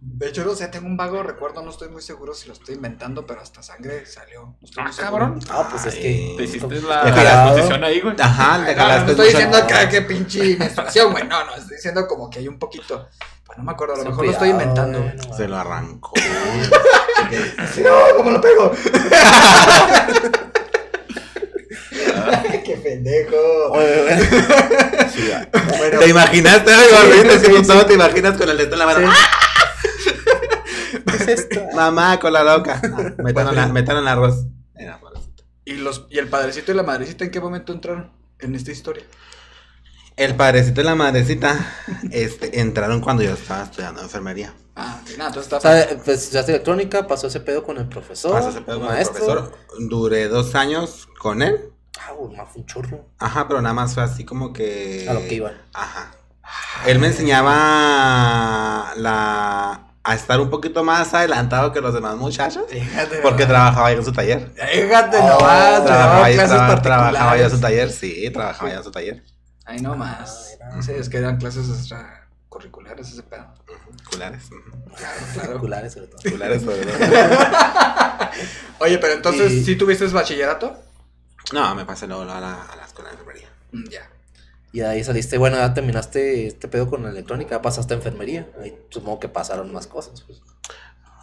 [0.00, 2.76] De hecho, no sé, tengo un vago recuerdo, no estoy muy seguro si lo estoy
[2.76, 4.42] inventando, pero hasta sangre salió.
[4.42, 5.40] No estoy Ah, muy cabrón.
[5.50, 6.34] Ah, pues es que.
[6.36, 8.14] Te hiciste la, la- exposición ahí, güey.
[8.20, 11.26] Ajá, Ah, no, no estoy diciendo acá que pinche menstruación, güey.
[11.26, 13.08] No, no, estoy diciendo como que hay un poquito.
[13.56, 14.98] No me acuerdo, a lo mejor lo estoy inventando.
[15.00, 16.12] güey, no Se lo arrancó.
[17.72, 18.72] Sí, no, ¿cómo lo pego?
[22.64, 23.36] ¡Qué pendejo!
[23.70, 24.18] Oye, güey.
[25.10, 25.48] Sí, ya.
[25.78, 27.86] Bueno, ¿Te imaginaste algo?
[27.86, 29.10] te imaginas con el dedo en la mano.
[31.06, 31.60] ¿Qué es esto?
[31.74, 32.80] Mamá, con la loca.
[33.18, 34.46] Metan la, metan el arroz.
[34.74, 35.00] Era.
[35.64, 39.04] ¿y, los, ¿y el padrecito y la madrecita en qué momento entraron en esta historia?
[40.16, 41.56] El padrecito y la madrecita
[42.10, 44.52] este, entraron cuando yo estaba estudiando enfermería.
[44.76, 45.72] Ah, nada, entonces O está.
[45.86, 48.32] sea, pues estudiaste electrónica, pasó ese pedo con el profesor.
[48.32, 49.52] Pasó ese pedo con el profesor.
[49.78, 51.70] Duré dos años con él.
[52.00, 53.06] Ah, güey, más un chorro.
[53.18, 55.06] Ajá, pero nada más fue así como que.
[55.08, 55.52] A lo que iban.
[55.74, 56.10] Ajá.
[56.86, 62.64] Él me enseñaba la a estar un poquito más adelantado que los demás muchachos.
[62.68, 63.48] Fíjate Porque nomás.
[63.48, 64.52] trabajaba yo en su taller.
[64.72, 68.70] Fíjate Oh, nomás, Trabajaba, trabajaba yo- clases traba- trabajaba yo en su taller, sí, trabajaba
[68.72, 69.22] yo en su taller.
[69.64, 70.58] Ahí nomás.
[70.62, 73.46] Ah, Sí, es que eran clases extracurriculares ese pedo.
[74.10, 74.44] Culares.
[74.96, 75.56] Claro, claro.
[75.58, 76.20] Oculares, sobre todo.
[76.30, 76.96] Culares sobre todo.
[78.80, 80.76] Oye, pero entonces, Y- ¿sí tuviste bachillerato?
[81.52, 83.48] No, me pasé luego a la, a la escuela de enfermería.
[83.72, 84.08] Mm, Ya.
[84.74, 88.48] Y de ahí saliste, bueno, ya terminaste este pedo con la electrónica, pasaste a enfermería.
[88.62, 90.22] Ahí supongo que pasaron más cosas.
[90.22, 90.40] Pues.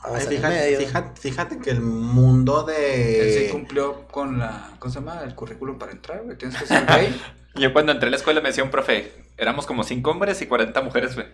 [0.04, 0.78] Ay, fíjate, medio.
[0.80, 3.50] fíjate, fíjate que el mundo Él sí de...
[3.52, 4.76] cumplió con la.
[4.78, 5.22] ¿Cómo se llama?
[5.24, 6.38] El currículum para entrar, güey.
[6.38, 7.20] Tienes que ser gay.
[7.56, 10.45] Yo cuando entré a la escuela me decía un profe, éramos como 5 hombres y
[10.47, 11.28] 40 mujeres, güey.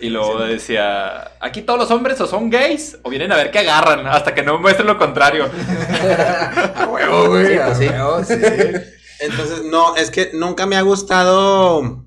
[0.00, 0.52] Y luego Sí.
[0.52, 4.34] decía, aquí todos los hombres o son gays o vienen a ver qué agarran, hasta
[4.34, 5.44] que no muestren lo contrario.
[6.76, 7.46] A huevo, güey.
[7.48, 7.86] Sí, a pues sí.
[7.86, 8.34] huevo, sí.
[9.20, 12.06] Entonces, no, es que nunca me ha gustado...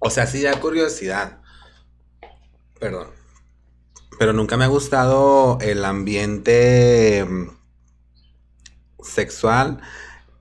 [0.00, 1.38] O sea, sí da curiosidad.
[2.80, 3.08] Perdón.
[4.18, 7.50] Pero nunca me ha gustado el ambiente mm,
[9.02, 9.80] sexual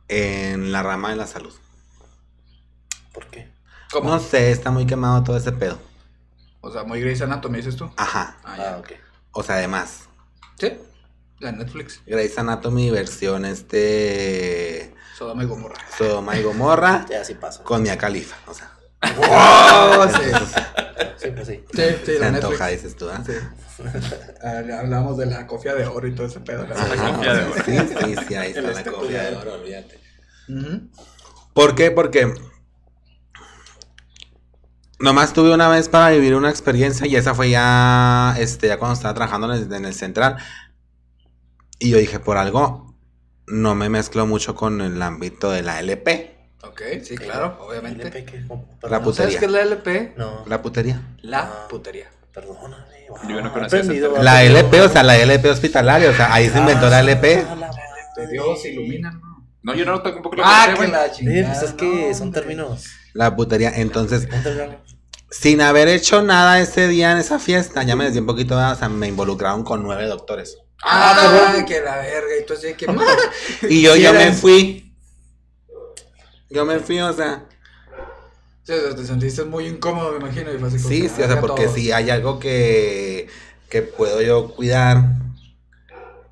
[0.07, 1.53] en la rama de la salud.
[3.15, 3.49] ¿Por qué?
[3.91, 4.09] ¿Cómo?
[4.09, 5.79] No sé, está muy quemado todo ese pedo.
[6.61, 7.89] O sea, muy Grey's Anatomy, dices tú.
[7.97, 8.37] Ajá.
[8.43, 8.77] Ah, Ah, ya.
[8.77, 8.91] ok.
[9.31, 10.01] O sea, además,
[10.59, 10.71] Sí.
[11.39, 12.01] La Netflix.
[12.05, 15.75] Grey's Anatomy versión este Sodoma y Gomorra.
[15.97, 17.63] Sodoma y Gomorra Ya, sí pasa.
[17.63, 18.71] con Mia Khalifa, o sea,
[19.17, 20.09] ¡Wow!
[20.15, 20.31] Sí.
[21.17, 21.63] Sí, pues sí.
[21.73, 22.83] Sí, sí, se la antoja, Netflix.
[22.83, 23.21] dices tú, ¿ah?
[23.25, 23.33] Sí.
[24.43, 26.65] Ah, Hablamos de la cofia de oro y todo ese pedo.
[26.67, 27.55] la Ajá, cofia de o oro.
[27.55, 29.53] sea, sí, sí, sí, ahí El está la esteco cofia de oro.
[29.55, 29.99] olvídate.
[31.53, 31.91] ¿Por qué?
[31.91, 32.33] Porque
[34.99, 38.93] nomás tuve una vez para vivir una experiencia y esa fue ya, este, ya cuando
[38.95, 40.37] estaba trabajando en el, en el central.
[41.79, 42.95] Y yo dije, por algo,
[43.47, 46.33] no me mezclo mucho con el ámbito de la LP,
[46.63, 48.07] Ok, sí, claro, obviamente.
[48.07, 48.47] LP.
[48.49, 49.13] La Perdón.
[49.13, 49.39] ¿Sabes putería.
[49.39, 50.13] qué es la LP?
[50.17, 50.43] No.
[50.47, 51.01] la putería.
[51.21, 51.67] La Ah.
[51.69, 52.09] putería.
[52.33, 52.75] Perdóname.
[53.07, 53.83] wow, Yo no conocía.
[54.19, 57.45] La LP, o sea, la LP hospitalaria, o sea, ahí se inventó la LP.
[57.47, 57.71] Ah, la.
[58.17, 59.45] De Dios ilumina, ¿no?
[59.61, 61.53] No, yo no tampoco lo Ah, que la Eh, chingada.
[61.53, 62.85] pues es que no, son términos.
[63.13, 63.71] La putería.
[63.75, 64.27] Entonces.
[65.29, 68.75] Sin haber hecho nada ese día en esa fiesta, ya me desvié un poquito, o
[68.75, 70.57] sea, me involucraron con nueve doctores.
[70.83, 71.65] Ah, cabrón.
[71.65, 72.37] que la verga.
[72.41, 72.85] Y tú así que.
[73.69, 74.93] Y yo, Sí, yo me fui.
[76.49, 77.45] Yo me fui, o sea.
[78.63, 80.53] Sí, o sea, te sentiste muy incómodo, me imagino.
[80.53, 81.75] Y fue así como Sí, sí, o sea, "Verga, porque todos".
[81.75, 83.27] si hay algo que,
[83.69, 85.03] que puedo yo cuidar,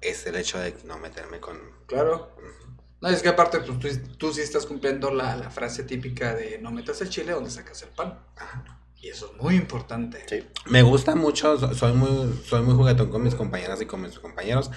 [0.02, 1.58] es el hecho de no meterme con...
[1.88, 2.32] Claro.
[3.02, 6.58] No, es que aparte, pues tú, tú sí estás cumpliendo la, la frase típica de
[6.60, 8.18] no metas el chile donde sacas el pan.
[9.04, 10.24] Y eso es muy importante.
[10.30, 10.48] Sí.
[10.68, 14.18] Me gusta mucho, so- soy muy, soy muy juguetón con mis compañeras y con mis
[14.18, 14.72] compañeros,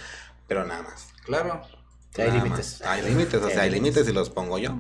[0.49, 1.07] pero nada más.
[1.25, 1.63] Claro.
[2.13, 2.83] Sí, hay límites.
[2.83, 4.77] Hay límites, o sea, hay límites y los pongo yo.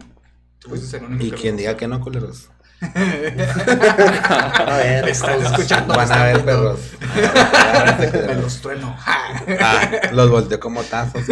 [1.20, 2.48] Y quien diga que no, culeros.
[2.80, 5.94] A ver, estamos- escuchando.
[5.94, 6.80] Van a ver, están perros.
[8.26, 8.96] Me los trueno.
[9.60, 11.22] Ah, los volteo como tazos.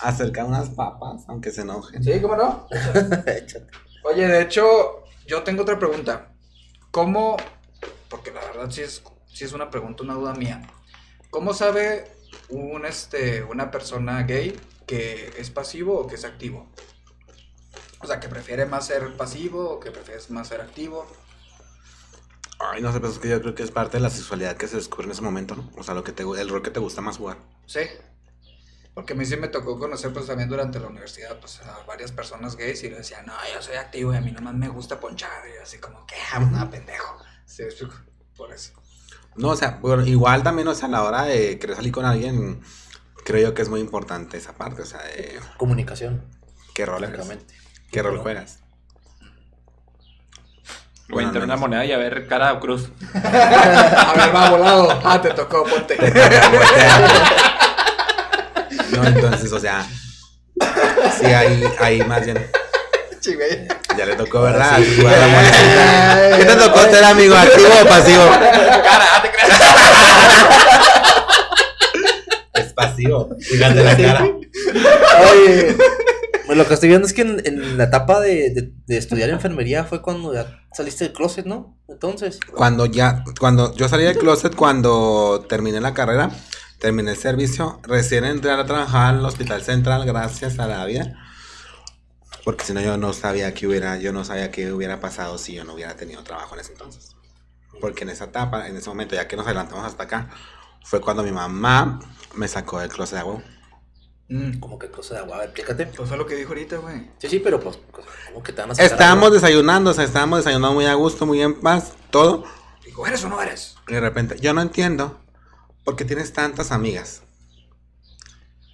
[0.00, 2.02] Acerca unas papas, aunque se enojen.
[2.02, 2.66] Sí, ¿cómo no?
[4.04, 5.01] Oye, de hecho,
[5.32, 6.34] yo tengo otra pregunta.
[6.90, 7.38] ¿Cómo,
[8.10, 9.02] porque la verdad sí es,
[9.32, 10.60] sí es una pregunta, una duda mía.
[11.30, 12.04] ¿Cómo sabe
[12.50, 16.70] un, este, una persona gay que es pasivo o que es activo?
[18.00, 21.06] O sea, que prefiere más ser pasivo o que prefieres más ser activo.
[22.60, 24.68] Ay, no sé, pues es que yo creo que es parte de la sexualidad que
[24.68, 25.70] se descubre en ese momento, ¿no?
[25.78, 27.38] O sea, lo que te, el rol que te gusta más jugar.
[27.64, 27.80] Sí.
[28.94, 32.12] Porque a mí sí me tocó conocer, pues también durante la universidad, pues a varias
[32.12, 35.00] personas gays y le decían, no, yo soy activo y a mí nomás me gusta
[35.00, 35.44] ponchar.
[35.48, 36.16] Y así como, ¿qué?
[36.32, 37.16] Ah, nada, pendejo.
[37.46, 37.64] Sí,
[38.36, 38.72] por eso.
[39.36, 42.04] No, o sea, bueno, igual también, o sea, a la hora de querer salir con
[42.04, 42.60] alguien,
[43.24, 46.22] creo yo que es muy importante esa parte, o sea, de Comunicación,
[46.74, 47.06] qué rol
[47.90, 48.58] qué rol juegas.
[51.08, 52.90] Voy a entrar una moneda y a ver cara o cruz.
[53.14, 55.00] A ver, va volado.
[55.04, 55.98] Ah, te tocó, ponte.
[59.02, 59.86] No, entonces, o sea,
[61.18, 62.38] sí, ahí, ahí más bien,
[63.96, 64.78] ya le tocó, ¿verdad?
[64.78, 65.02] Sí.
[66.38, 68.24] ¿Qué te tocó ser amigo, activo o pasivo?
[68.30, 69.60] Cara, te creas.
[72.54, 74.24] Es pasivo, fíjate la cara.
[75.30, 75.76] Oye,
[76.46, 79.30] pues lo que estoy viendo es que en, en la etapa de, de- de estudiar
[79.30, 81.78] enfermería fue cuando ya saliste del closet, ¿no?
[81.88, 86.30] Entonces, Cuando ya, cuando yo salí del closet, cuando terminé la carrera,
[86.82, 91.14] terminé el servicio, recién entré a trabajar el Hospital Central, gracias a la vida.
[92.44, 95.54] Porque si no, yo no sabía qué hubiera, yo no sabía qué hubiera pasado si
[95.54, 97.14] yo no hubiera tenido trabajo en ese entonces.
[97.80, 100.30] Porque en esa etapa, en ese momento, ya que nos adelantamos hasta acá,
[100.84, 102.00] fue cuando mi mamá
[102.34, 103.42] me sacó del closet de huevo.
[104.28, 105.86] Mm, como que closet de agua, a ver, explícate.
[105.86, 107.12] Pues fue lo que dijo ahorita, güey.
[107.18, 107.78] Sí, sí, pero pues,
[108.26, 109.34] como que te van a sacar Estábamos algo?
[109.36, 112.42] desayunando, o sea, estábamos desayunando muy a gusto, muy en paz, todo.
[112.84, 113.76] Dijo, ¿eres o no eres?
[113.86, 115.21] Y de repente, yo no entiendo
[115.84, 117.22] por qué tienes tantas amigas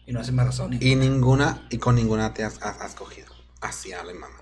[0.06, 0.76] Y no hace más razón.
[0.80, 3.28] y ninguna, y con ninguna te has, has- has cogido.
[3.60, 4.40] Así habla mamá.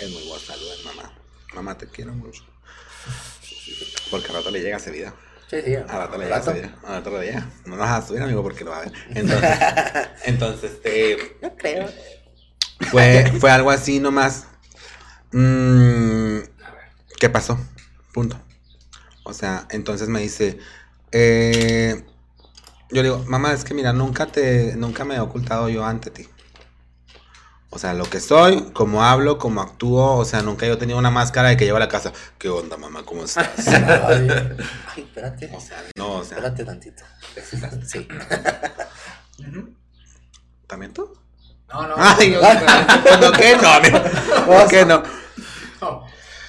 [0.00, 1.12] Es muy buen saludo, mamá.
[1.54, 2.44] Mamá, te quiero mucho.
[4.10, 5.14] Porque al rato le llega ese video.
[5.50, 6.70] Sí, sí, Al rato le llega ese video.
[6.84, 7.50] Al rato le llega.
[7.64, 8.92] No nos vas a subir, amigo, porque lo va a ver.
[9.10, 9.50] Entonces,
[10.24, 11.90] entonces este, No creo.
[12.90, 14.46] fue, fue algo así nomás.
[15.32, 16.38] Mm,
[17.18, 17.58] ¿Qué pasó?
[18.12, 18.40] Punto.
[19.24, 20.58] O sea, entonces me dice,
[21.12, 22.04] eh,
[22.90, 26.10] yo le digo, mamá, es que mira, nunca te, nunca me he ocultado yo ante
[26.10, 26.28] ti.
[27.70, 30.98] O sea, lo que soy, cómo hablo, cómo actúo, o sea, nunca yo he tenido
[30.98, 32.12] una máscara de que llevo a la casa.
[32.36, 33.02] ¿Qué onda, mamá?
[33.04, 33.48] ¿Cómo estás?
[33.66, 34.28] Ay,
[34.94, 35.50] ay, espérate.
[35.54, 37.02] o sea, no, o sea, Espérate tantito.
[37.86, 38.06] Sí.
[40.66, 41.14] ¿también tú?
[41.72, 41.94] No, no.
[41.96, 42.40] Ay, no,
[43.20, 44.46] no, ¿qué no?
[44.46, 44.98] ¿Por qué no?
[44.98, 45.21] no.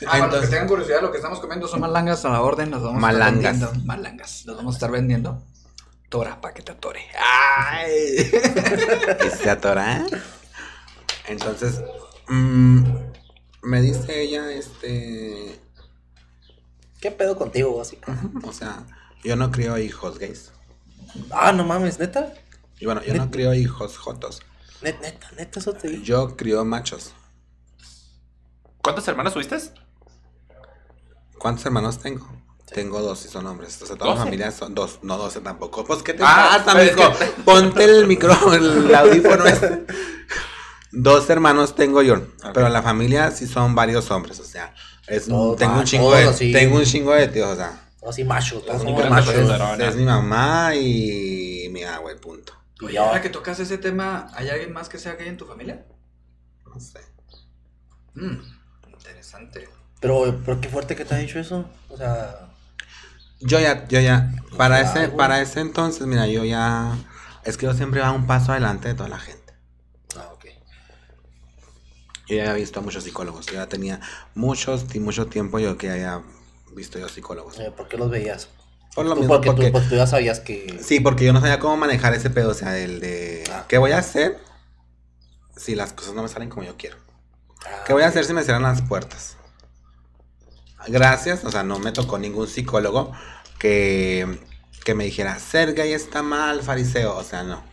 [0.08, 2.42] Ah, para los que Entonces- tengan curiosidad, lo que estamos comiendo son malangas a la
[2.42, 2.72] orden.
[2.72, 3.56] Las vamos a Malangas.
[3.56, 3.86] estar vendiendo.
[3.86, 4.46] Malangas.
[4.46, 5.44] Las vamos a estar vendiendo.
[6.10, 7.02] Tora, pa' que te atore.
[7.20, 7.96] ¡Ay!
[9.28, 10.06] y se atora.
[11.28, 11.82] Entonces,
[12.28, 12.84] mm,
[13.64, 15.60] me dice ella, este,
[17.02, 18.12] ¿Qué pedo contigo, básico?
[18.12, 18.86] ujú, o sea,
[19.24, 20.52] yo no crío hijos gays.
[21.32, 22.34] Ah, no mames, neta.
[22.80, 24.42] Y bueno, yo no crío hijos jotos.
[24.82, 26.04] Net- Neta, neta, eso te digo.
[26.04, 27.14] Yo crío machos.
[28.84, 29.58] ¿Cuántos hermanos tuviste?
[31.44, 32.26] ¿Cuántos hermanos tengo?
[32.74, 33.82] Tengo dos y son hombres.
[33.82, 35.84] O sea, toda mi familia son dos, no doce tampoco.
[35.84, 37.12] Pues, ¿qué te Ah, pasa?
[37.44, 39.86] Ponte el micro, el audífono este.
[40.94, 42.16] Dos hermanos tengo yo,
[42.54, 44.74] pero en la familia sí son varios hombres, o sea,
[45.08, 46.52] es, Todos, tengo ah, un chingo todos de, así.
[46.54, 49.34] tengo un chingo de tíos, o sea, Todos así machos, todos machos.
[49.80, 52.54] es, mi mamá y mi agua, punto.
[52.82, 55.86] Oye, ahora que tocas ese tema, ¿hay alguien más que sea gay en tu familia?
[56.74, 57.02] No sé.
[58.14, 58.38] Mm,
[58.94, 59.68] interesante.
[60.04, 61.66] Pero, pero qué fuerte que te ha dicho eso.
[61.90, 62.50] O sea,
[63.40, 66.98] Yo ya, yo ya, para ese, para ese entonces, mira, yo ya,
[67.44, 69.54] es que yo siempre va un paso adelante de toda la gente.
[70.16, 70.46] ah, ok.
[72.28, 74.00] Yo ya había visto a muchos psicólogos, yo ya tenía
[74.36, 76.22] muchos y mucho tiempo yo que haya
[76.76, 77.60] visto yo psicólogos.
[77.60, 78.50] Eh, ¿Por qué los veías?
[78.96, 80.82] Por lo Tú, mismo, porque, porque, Tú, porque tú ya sabías que.
[80.82, 83.66] sí, porque yo no sabía cómo manejar ese pedo, o sea, el de, Ah.
[83.68, 84.40] ¿qué voy a hacer
[85.56, 86.98] si las cosas no me salen como yo quiero?
[87.66, 88.10] Ah, ¿Qué voy a ok.
[88.10, 89.38] hacer si me cierran las puertas?
[90.88, 93.12] Gracias, o sea, no me tocó ningún psicólogo
[93.60, 94.40] que,
[94.84, 97.64] que me dijera, ser gay está mal, fariseo, o sea, no.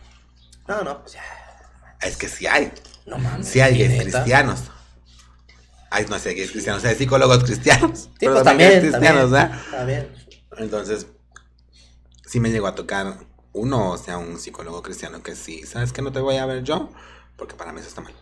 [0.67, 1.23] No, no, pues ya.
[2.01, 2.71] Es que sí hay,
[3.05, 3.47] No mames.
[3.47, 4.63] sí hay gays cristianos.
[5.89, 7.99] Ay, no sé, gays cristianos, hay psicólogos cristianos.
[7.99, 9.59] Sí, pero pues también cristianos, ¿verdad?
[9.69, 10.15] también.
[10.57, 11.07] Entonces,
[12.25, 13.17] sí me llegó a tocar
[13.53, 16.63] uno, o sea, un psicólogo cristiano que sí, ¿sabes que no te voy a ver
[16.63, 16.89] yo?
[17.35, 18.13] Porque para mí eso está mal.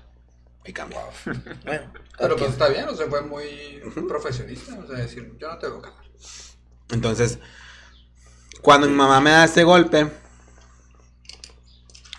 [0.66, 1.00] Y cambia.
[1.66, 4.78] Bueno, Pero pues está bien, o sea, fue muy profesionista.
[4.78, 6.04] O sea, decir, yo no te veo cámara.
[6.92, 7.40] Entonces,
[8.62, 10.12] cuando mi mamá me da ese golpe,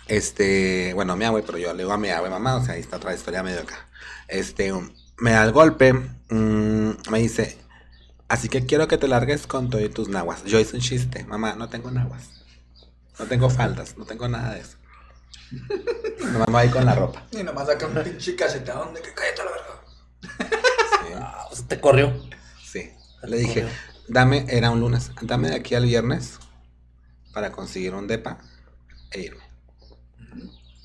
[0.07, 2.81] este, bueno, mi abue, pero yo le digo a mi abue, mamá, o sea, ahí
[2.81, 3.87] está otra historia medio acá.
[4.27, 4.73] Este,
[5.17, 7.57] me da el golpe, mm, me dice,
[8.27, 10.43] así que quiero que te largues con todo y tus naguas.
[10.45, 12.29] Yo hice un chiste, mamá, no tengo naguas,
[13.19, 14.77] no tengo faldas, no tengo nada de eso.
[16.33, 17.25] Mamá va ahí con la ropa.
[17.31, 19.81] Y nomás saca un pinche cachetadón de que cállate a la verga.
[21.07, 22.13] Sí, Ah, te corrió.
[22.63, 22.91] sí.
[23.23, 23.67] Le dije,
[24.07, 26.39] dame, era un lunes, dame de aquí al viernes
[27.33, 28.39] para conseguir un depa
[29.11, 29.43] e irme.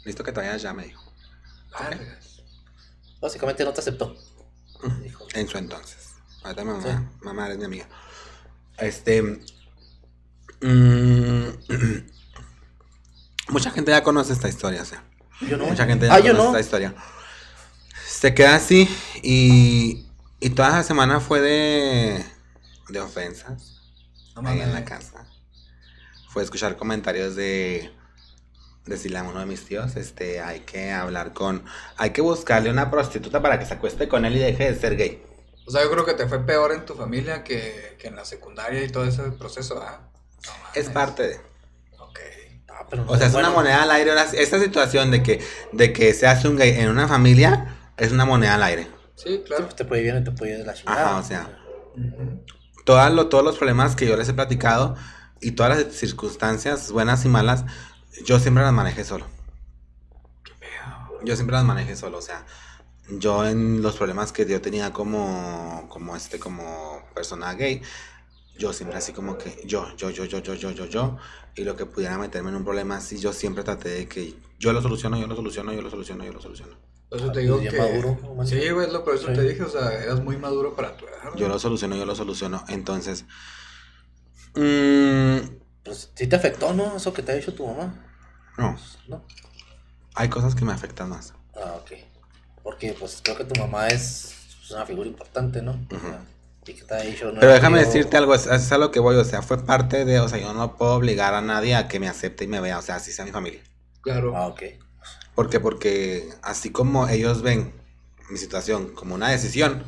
[0.05, 1.03] Listo que te vayas ya, me dijo.
[1.91, 2.43] Vergas.
[3.21, 4.17] Básicamente no te aceptó.
[5.03, 6.11] Dijo, En su entonces.
[6.45, 6.89] Ahorita mamá, Sí.
[7.25, 7.89] mamá eres mi amiga.
[8.79, 9.23] Este.
[10.61, 11.49] mm,
[13.49, 15.05] mucha gente ya conoce esta historia, o sea.
[15.40, 15.66] Yo no.
[15.66, 16.49] Mucha gente ya Ah, yo conoce no.
[16.51, 16.94] esta historia.
[18.07, 18.88] Se queda así
[19.22, 20.07] y,
[20.40, 22.24] y toda la semana fue de,
[22.88, 23.80] de ofensas
[24.34, 25.26] No ahí en la casa.
[26.28, 27.92] Fue escuchar comentarios de
[28.84, 31.64] decirle a uno de mis tíos, este, hay que hablar con,
[31.97, 34.97] hay que buscarle una prostituta para que se acueste con él y deje de ser
[34.97, 35.22] gay.
[35.66, 38.24] O sea, yo creo que te fue peor en tu familia que, que en la
[38.24, 40.09] secundaria y todo ese proceso, ¿ah?
[40.47, 40.53] No.
[40.74, 41.40] Es parte de.
[42.81, 42.83] Ok.
[42.83, 44.12] Ah, pero no, O sea, es bueno, una moneda al aire.
[44.35, 48.24] Esta situación de que, de que se hace un gay en una familia es una
[48.24, 48.89] moneda al aire.
[49.16, 49.64] Sí, sí, claro.
[49.64, 51.07] pues, te puede ir bien o te puede ir de la chingada.
[51.11, 51.49] Ajá, o sea.
[52.85, 54.95] Todas lo- todos los problemas que yo les he platicado
[55.41, 57.64] y todas las circunstancias buenas y malas,
[58.24, 59.27] yo siempre las manejé solo.
[61.24, 62.45] Yo siempre las manejé solo, o sea,
[63.09, 67.83] yo en los problemas que yo tenía como, como este, como persona gay,
[68.59, 71.16] yo siempre así como que yo, yo, yo, yo, yo, yo, yo, yo,
[71.57, 74.73] y lo que pudiera meterme en un problema así, yo siempre traté de que yo
[74.73, 76.77] lo soluciono, yo lo soluciono, yo lo soluciono, yo lo soluciono.
[77.09, 77.71] Por eso te digo que...
[77.71, 79.35] maduro, sí, güey, es lo por eso Sí.
[79.35, 81.35] te dije, o sea, eras muy maduro para tu edad.
[81.37, 82.65] Yo lo soluciono, yo lo soluciono.
[82.69, 83.25] Entonces,
[84.55, 85.39] mm,
[85.85, 86.97] Pues sí te afectó, ¿no?
[86.97, 87.95] Eso que te ha dicho tu mamá.
[88.59, 88.77] no,
[89.09, 89.25] ¿No?
[90.15, 91.33] hay cosas que me afectan más.
[91.55, 91.93] Ah, ok.
[92.63, 95.73] Porque pues creo que tu mamá es pues, una figura importante, ¿no?
[95.73, 96.25] O sea,
[97.33, 100.05] no Pero déjame decirte algo, es, es a lo que voy, o sea, fue parte
[100.05, 102.61] de, o sea, yo no puedo obligar a nadie a que me acepte y me
[102.61, 103.62] vea, o sea, así sea mi familia.
[104.01, 104.37] Claro.
[104.37, 104.62] Ah, ok.
[105.35, 105.61] ¿Por qué?
[105.61, 107.73] Porque así como ellos ven
[108.31, 109.85] mi situación como una decisión,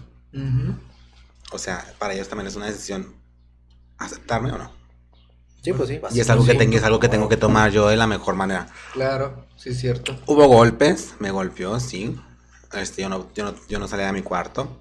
[1.50, 3.14] o sea, para ellos también es una decisión
[3.96, 4.70] aceptarme o no.
[5.62, 6.00] Sí, pues sí.
[6.12, 8.34] Y es algo que tengo, es algo que tengo que tomar yo de la mejor
[8.34, 8.68] manera.
[8.92, 10.16] Claro, sí, es cierto.
[10.26, 12.16] Hubo golpes, me golpeó, sí.
[12.72, 14.78] Este, yo, no, yo, no, yo no salía de mi cuarto.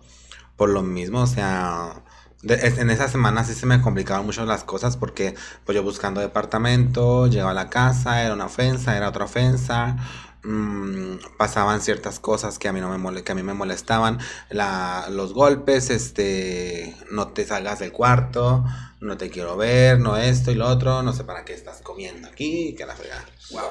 [0.58, 2.04] Por lo mismo, o sea,
[2.42, 5.36] de- en esa semana sí se me complicaban mucho las cosas porque
[5.66, 9.96] pues yo buscando departamento, llegaba a la casa, era una ofensa, era otra ofensa.
[10.44, 14.18] mm, pasaban ciertas cosas que a mí no me mole- que a mí me molestaban
[14.50, 18.64] la, los golpes este no te salgas del cuarto
[19.02, 22.30] no te quiero ver no esto y lo otro no sé para qué estás comiendo
[22.30, 23.62] aquí que la fregada Wow.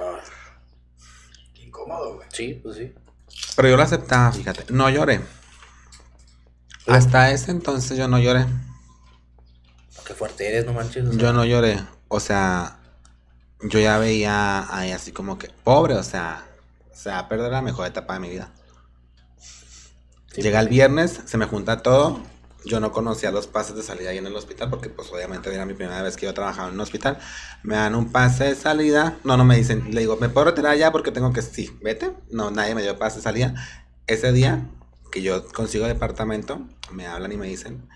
[1.55, 2.29] Qué incómodo, güey.
[2.33, 2.93] Sí, pues sí.
[3.57, 4.65] Pero yo lo aceptaba, fíjate.
[4.71, 5.21] No lloré.
[6.87, 8.47] Hasta ese entonces yo no lloré.
[10.07, 11.05] Qué fuerte eres, no manches.
[11.07, 11.81] o sea, Yo no lloré.
[12.09, 12.79] O sea,
[13.61, 16.47] yo ya veía ahí así como que, pobre, o sea,
[16.93, 18.51] se va a perder la mejor etapa de mi vida.
[20.33, 22.21] sí, Llega el viernes, se me junta todo.
[22.65, 25.65] Yo no conocía los pases de salida ahí en el hospital porque pues obviamente era
[25.67, 27.19] mi primera vez que yo trabajaba en un hospital.
[27.63, 29.19] Me dan un pase de salida.
[29.23, 29.95] No, no me dicen.
[29.95, 30.91] Le digo, ¿me puedo retirar ya?
[30.91, 31.43] Porque tengo que...
[31.43, 32.13] Sí, vete.
[32.31, 33.55] No, nadie me dio pase de salida.
[34.09, 34.69] Ese día
[35.17, 36.61] que yo consigo departamento,
[36.91, 37.89] me hablan y me dicen,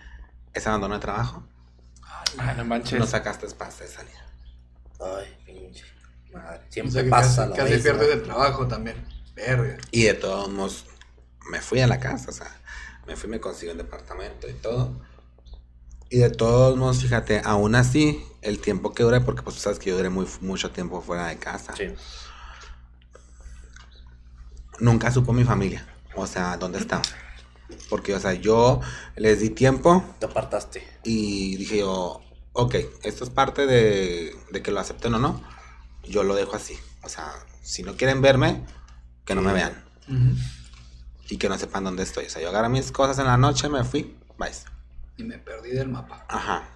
[0.55, 1.43] es abandono de trabajo.
[2.39, 2.99] Ah, no manches.
[2.99, 4.25] No sacaste pase de salida.
[4.99, 5.85] Ay, pinche.
[6.33, 6.61] Madre.
[6.67, 9.05] O Siempre sea, que pasa casi, la casi pierdes el trabajo también.
[9.35, 9.77] Verga.
[9.91, 10.87] Y de todos modos,
[11.51, 12.59] me fui a la casa, o sea,
[13.07, 14.99] me fui, me consigo un departamento y todo.
[16.09, 19.79] Y de todos modos, fíjate, aún así, el tiempo que duré, porque pues tú sabes
[19.79, 21.95] que yo duré muy, mucho tiempo fuera de casa, Sí.
[24.79, 27.03] nunca supo mi familia, o sea, dónde estaba.
[27.89, 28.81] Porque, o sea, yo
[29.17, 30.87] les di tiempo Te apartaste.
[31.05, 32.21] y dije yo,
[32.53, 35.43] ok, esto es parte de, de que lo acepten o no,
[36.05, 36.79] yo lo dejo así.
[37.03, 37.33] O sea,
[37.63, 38.65] si no quieren verme,
[39.25, 39.85] que no me vean.
[41.29, 42.27] Y que no sepan dónde estoy.
[42.27, 44.51] O sea, yo agarré mis cosas en la noche, me fui, bye.
[45.17, 46.25] Y me perdí del mapa.
[46.29, 46.69] Ajá.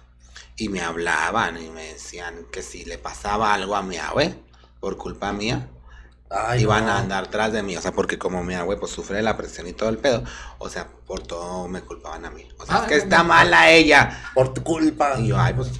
[0.55, 4.39] Y me hablaban y me decían que si le pasaba algo a mi abue,
[4.79, 5.69] por culpa mía,
[6.29, 6.91] Ay, iban no.
[6.91, 7.77] a andar tras de mí.
[7.77, 10.23] O sea, porque como mi abue pues sufre de la presión y todo el pedo,
[10.57, 12.47] o sea, por todo me culpaban a mí.
[12.59, 13.23] O sea, Ah, es que no, está no.
[13.25, 14.31] mala ella.
[14.33, 15.19] Por tu culpa.
[15.19, 15.71] Y yo, ay, pues,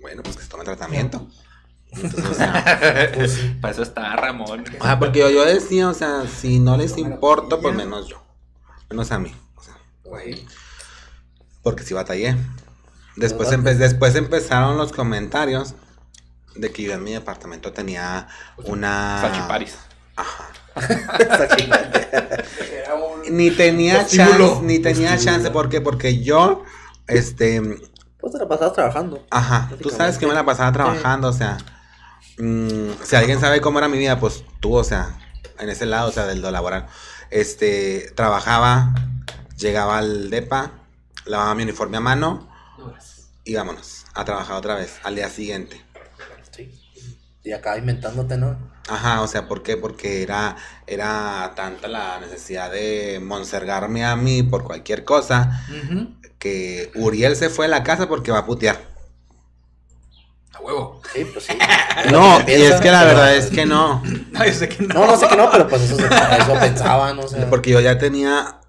[0.00, 1.26] bueno, pues que se tome tratamiento.
[1.90, 3.38] Entonces, o sea, Pues.
[3.60, 4.64] Para eso está Ramón.
[4.80, 8.22] o sea, porque yo, yo decía, o sea, si no les importo, pues menos yo.
[8.88, 9.34] Menos a mí.
[9.56, 9.74] O sea,
[10.04, 10.46] Güey.
[11.62, 12.36] Porque sí batallé.
[13.16, 15.74] Después, después empezaron los comentarios
[16.54, 18.28] de que yo en mi departamento tenía
[18.64, 19.20] una...
[19.20, 19.76] Sachiparis.
[20.16, 20.48] Ajá.
[22.72, 23.36] Era un...
[23.36, 25.80] Ni tenía chance, ni tenía chance, ¿por qué?
[25.80, 26.64] Porque yo,
[27.06, 27.60] este,
[28.18, 29.26] Pues te la pasabas trabajando.
[29.30, 31.58] ajá, tú sabes que me la pasaba trabajando, o sea,
[32.38, 35.18] mm, si alguien sabe cómo era mi vida, pues tú, o sea,
[35.58, 36.86] en ese lado, o sea, del lo laboral,
[37.30, 38.94] este, trabajaba,
[39.56, 40.72] llegaba al DEPA,
[41.24, 42.48] lavaba mi uniforme a mano,
[43.44, 45.82] y vámonos a trabajar otra vez al día siguiente.
[47.44, 48.56] Y acá inventándote, ¿no?
[48.88, 49.76] Ajá, o sea, ¿por qué?
[49.76, 55.64] Porque era, era tanta la necesidad de monsergarme a mí por cualquier cosa
[56.38, 58.80] que Uriel se fue a la casa porque va a putear.
[60.60, 61.00] huevo.
[61.12, 61.58] Sí, pues sí.
[62.10, 64.02] No, y piensa, es que la pero- verdad es que no.
[64.32, 64.94] No, yo sé que no.
[64.94, 67.48] No, no sé que no, pero pues eso, se- eso pensaban, o sea.
[67.50, 68.60] Porque yo ya tenía.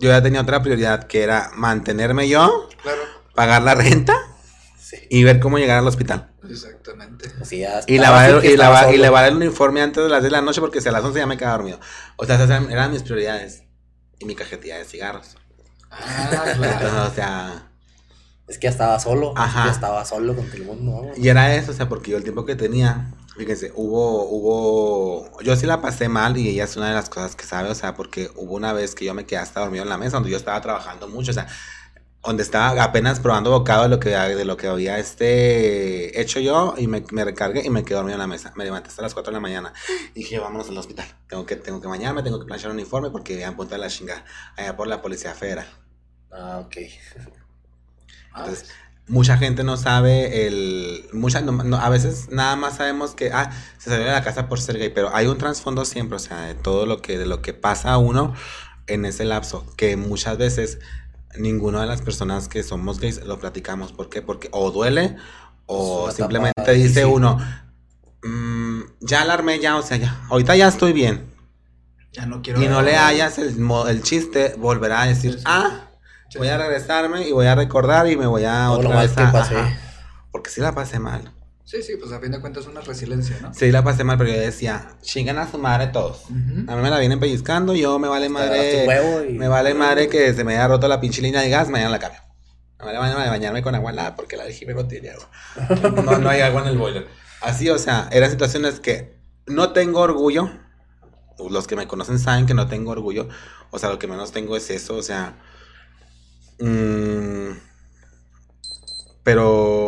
[0.00, 3.00] Yo ya tenía otra prioridad que era mantenerme yo, Claro.
[3.34, 4.14] pagar la renta
[4.78, 4.96] Sí.
[5.10, 6.30] y ver cómo llegar al hospital.
[6.52, 7.30] Exactamente.
[7.44, 10.42] Sí, Y lavar, y, lavar, y lavar el uniforme antes de las 10 de la
[10.42, 11.80] noche porque si a las 11 ya me quedaba dormido.
[12.16, 13.64] O sea, esas eran, eran mis prioridades.
[14.18, 15.36] Y mi cajetilla de cigarros.
[15.90, 17.06] Ah, Entonces, claro.
[17.06, 17.72] o sea,
[18.46, 19.32] Es que ya estaba solo.
[19.36, 19.66] Ajá.
[19.66, 21.12] Ya estaba solo contra el mundo.
[21.16, 25.56] y era eso, o sea, porque yo el tiempo que tenía, fíjense, hubo, hubo, yo
[25.56, 27.94] sí la pasé mal y ella es una de las cosas que sabe, o sea,
[27.94, 30.36] porque hubo una vez que yo me quedé hasta dormido en la mesa donde yo
[30.36, 31.46] estaba trabajando mucho, o sea,
[32.24, 36.74] donde estaba apenas probando bocado de lo que, de lo que había este hecho yo
[36.76, 38.52] y me, me recargué y me quedé dormido en la mesa.
[38.56, 39.72] Me levanté hasta las 4 de la mañana
[40.14, 41.06] y dije, vámonos al hospital.
[41.28, 43.80] Tengo que, tengo que bañarme, tengo que planchar un uniforme porque voy a punta de
[43.80, 44.24] la chinga
[44.56, 45.66] allá por la Policía Federal.
[46.30, 46.76] Ah, ok.
[48.32, 48.68] Ah, Entonces,
[49.06, 51.08] mucha gente no sabe el.
[51.12, 54.48] Mucha, no- no, a veces nada más sabemos que ah, se salió de la casa
[54.48, 57.26] por ser gay, pero hay un trasfondo siempre, o sea, de todo lo que, de
[57.26, 58.34] lo que pasa a uno
[58.86, 60.78] en ese lapso, que muchas veces
[61.36, 63.92] ninguna de las personas que somos gays lo platicamos.
[63.92, 64.22] ¿Por qué?
[64.22, 65.16] Porque o duele
[65.66, 67.38] o simplemente dice uno.
[68.22, 70.20] "Mm, ya alarmé, ya, o sea, ya.
[70.30, 71.34] Ahorita ya estoy bien.
[72.10, 72.60] ya no quiero.
[72.62, 75.44] Y no le hayas el, chiste, volverá a decir, Sí, sí.
[75.46, 75.88] ah,
[76.30, 76.38] Sí.
[76.38, 79.30] voy a regresarme y voy a recordar y me voy a otra vez que a-
[79.30, 79.56] pasé.
[79.56, 79.76] ajá.
[80.32, 81.30] Porque sí la pasé mal.
[81.70, 83.52] Sí, sí, pues a fin de cuentas es una resiliencia, ¿no?
[83.52, 86.24] Sí la pasé mal, pero yo decía, chingan a su madre todos.
[86.30, 86.32] A
[86.76, 88.80] mí me la vienen pellizcando, yo me vale madre.
[88.84, 91.50] un huevo y- Me vale madre que se me haya roto la pinche línea de
[91.50, 92.20] gas, mañana la cambio.
[92.78, 95.28] Me vale madre de bañarme con agua helada porque la Jiménez no tiene agua.
[96.06, 97.06] No, no hay agua en el boiler.
[97.42, 100.50] Así, o sea, eran situaciones que no tengo orgullo.
[101.50, 103.28] Los que me conocen saben que no tengo orgullo.
[103.72, 105.36] O sea, lo que menos tengo es eso, o sea.
[106.60, 107.50] mm,
[109.22, 109.87] pero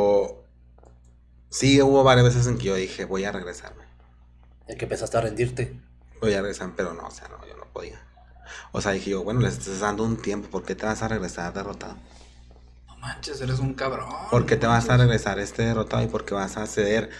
[1.50, 3.84] sí hubo varias veces en que yo dije, voy a regresarme.
[4.66, 5.78] En que empezaste a rendirte.
[6.20, 8.00] Voy a regresar, pero no, o sea, no, yo no podía.
[8.72, 11.08] O sea, dije yo, bueno, les estás dando un tiempo, ¿por qué te vas a
[11.08, 11.96] regresar derrotado?
[12.86, 14.08] No manches, eres un cabrón.
[14.30, 17.10] ¿Por qué te vas a regresar este derrotado y por qué vas a ceder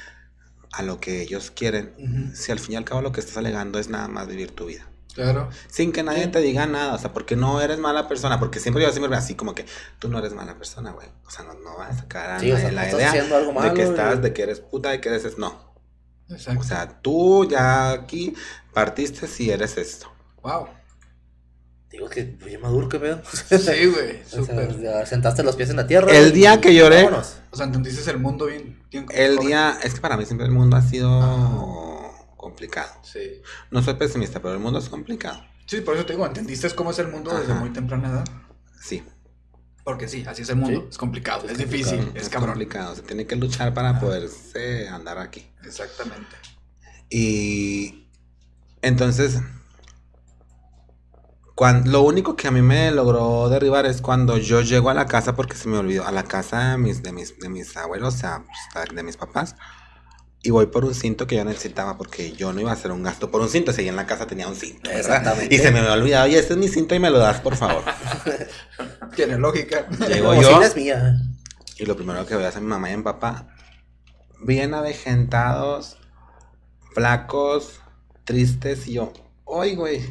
[0.73, 2.33] a lo que ellos quieren?
[2.35, 4.67] Si al fin y al cabo lo que estás alegando es nada más vivir tu
[4.67, 4.90] vida.
[5.15, 5.49] Claro.
[5.69, 6.31] Sin que nadie Sí.
[6.31, 9.19] te diga nada, o sea, porque no eres mala persona, porque siempre yo siempre veo
[9.19, 9.67] así como que
[9.99, 11.09] tú no eres mala persona, güey.
[11.27, 13.37] O sea, no, no vas a sacar a Sí, o nadie sea, la no idea
[13.37, 15.25] algo de que estás, de que eres puta, de que eres...
[15.25, 15.75] es- No,
[16.29, 16.61] Exacto.
[16.61, 18.35] o sea, tú ya aquí
[18.73, 20.07] partiste si eres esto.
[20.43, 20.67] wow.
[21.91, 23.21] Digo que bien maduro, qué pedo.
[23.33, 24.23] Sí, güey.
[24.27, 24.81] O sea, Súper.
[24.81, 26.13] ya sentaste los pies en la tierra.
[26.17, 27.39] El y- día que lloré, Vámonos.
[27.51, 28.81] O sea, entendiste el mundo bien.
[28.93, 31.90] bien el día, es que para mí siempre el mundo ha sido Ah.
[32.41, 32.91] Complicado.
[33.03, 33.43] Sí.
[33.71, 35.45] No soy pesimista, pero el mundo es complicado.
[35.67, 38.25] Sí, por eso te digo, ¿entendiste cómo es el mundo desde muy temprana edad?
[38.81, 39.05] Sí.
[39.85, 40.81] Porque sí, así es el mundo.
[40.81, 40.87] Sí.
[40.91, 42.51] Es complicado, es, Es difícil, complicado, es, cabrón.
[42.53, 42.95] complicado.
[42.97, 44.01] Se tiene que luchar para Ajá.
[44.01, 45.47] poderse andar aquí.
[45.65, 46.35] Exactamente.
[47.11, 48.09] Y
[48.83, 49.41] entonces,
[51.55, 55.07] cuan- lo único que a mí me logró derribar es cuando yo llego a la
[55.07, 58.15] casa, porque se me olvidó, a la casa de mis, de mis, de mis abuelos,
[58.15, 58.45] o sea,
[58.95, 59.57] de mis papás,
[60.43, 63.03] y voy por un cinto que yo necesitaba, porque yo no iba a hacer un
[63.03, 65.01] gasto por un cinto, si en la casa tenía un cinto, ¿verdad?
[65.01, 65.55] Exactamente.
[65.55, 67.57] Y se me había olvidado, oye, este es mi cinto y me lo das, por
[67.57, 67.83] favor.
[69.15, 69.87] Tiene lógica.
[70.09, 70.63] Llego yo.
[70.63, 71.21] es mía.
[71.79, 73.49] Y lo primero que voy a hacer mi mamá y mi papá,
[74.43, 75.99] bien avejentados,
[76.95, 77.81] flacos,
[78.25, 79.13] tristes, y yo,
[79.45, 80.03] oye, güey,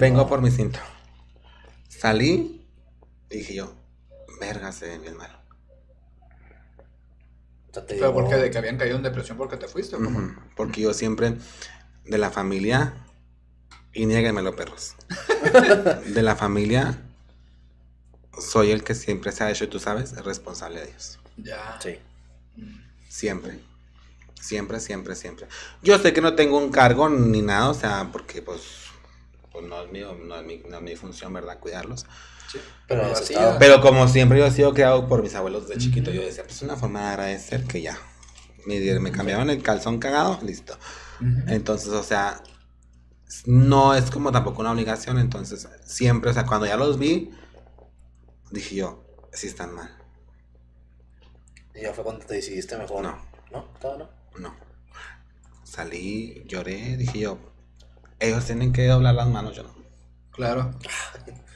[0.00, 0.80] vengo por mi cinto.
[1.88, 2.66] Salí
[3.30, 3.74] y dije yo,
[4.40, 5.45] verga, se ve bien mal.
[7.76, 9.98] Sea, te Pero digo, porque de que habían caído en depresión porque te fuiste, ¿o
[9.98, 10.18] cómo?
[10.18, 11.34] Ujú, Porque yo siempre,
[12.04, 12.94] de la familia,
[13.92, 14.94] y niéguenmelo, perros,
[16.06, 16.98] de la familia,
[18.38, 21.18] soy el que siempre se ha hecho, y tú sabes, responsable de Dios.
[21.36, 21.78] Ya.
[21.82, 21.98] Sí.
[23.10, 23.58] Siempre.
[24.40, 25.46] Siempre, siempre, siempre.
[25.82, 28.62] Yo sé que no tengo un cargo ni nada, o sea, porque pues,
[29.52, 31.58] pues no, es mi, no, es mi, no es mi función, ¿verdad?
[31.58, 32.06] Cuidarlos.
[32.50, 32.58] Sí.
[32.86, 33.34] Pero así
[33.82, 36.76] como siempre yo he sido criado por mis abuelos de chiquito, yo decía, pues una
[36.76, 37.98] forma de agradecer que ya.
[38.66, 40.76] Me, me cambiaban el calzón cagado, listo.
[41.46, 42.42] Entonces, o sea,
[43.46, 47.30] no es como tampoco una obligación, entonces siempre, o sea, cuando ya los vi,
[48.50, 49.96] dije yo, sí están mal.
[51.74, 53.02] Y ya fue cuando te decidiste mejor.
[53.02, 53.18] No.
[53.52, 53.64] ¿No?
[53.80, 54.40] ¿Todavía no?
[54.40, 54.56] No.
[55.64, 57.38] Salí, lloré, dije yo,
[58.18, 59.74] ellos tienen que doblar las manos, yo no.
[60.30, 60.78] Claro.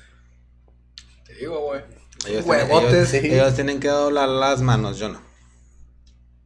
[1.30, 1.80] Te digo, güey.
[2.26, 3.10] Ellos, Huevotes.
[3.10, 5.22] tienen, ellos- ellos tienen que doblar las manos, yo no.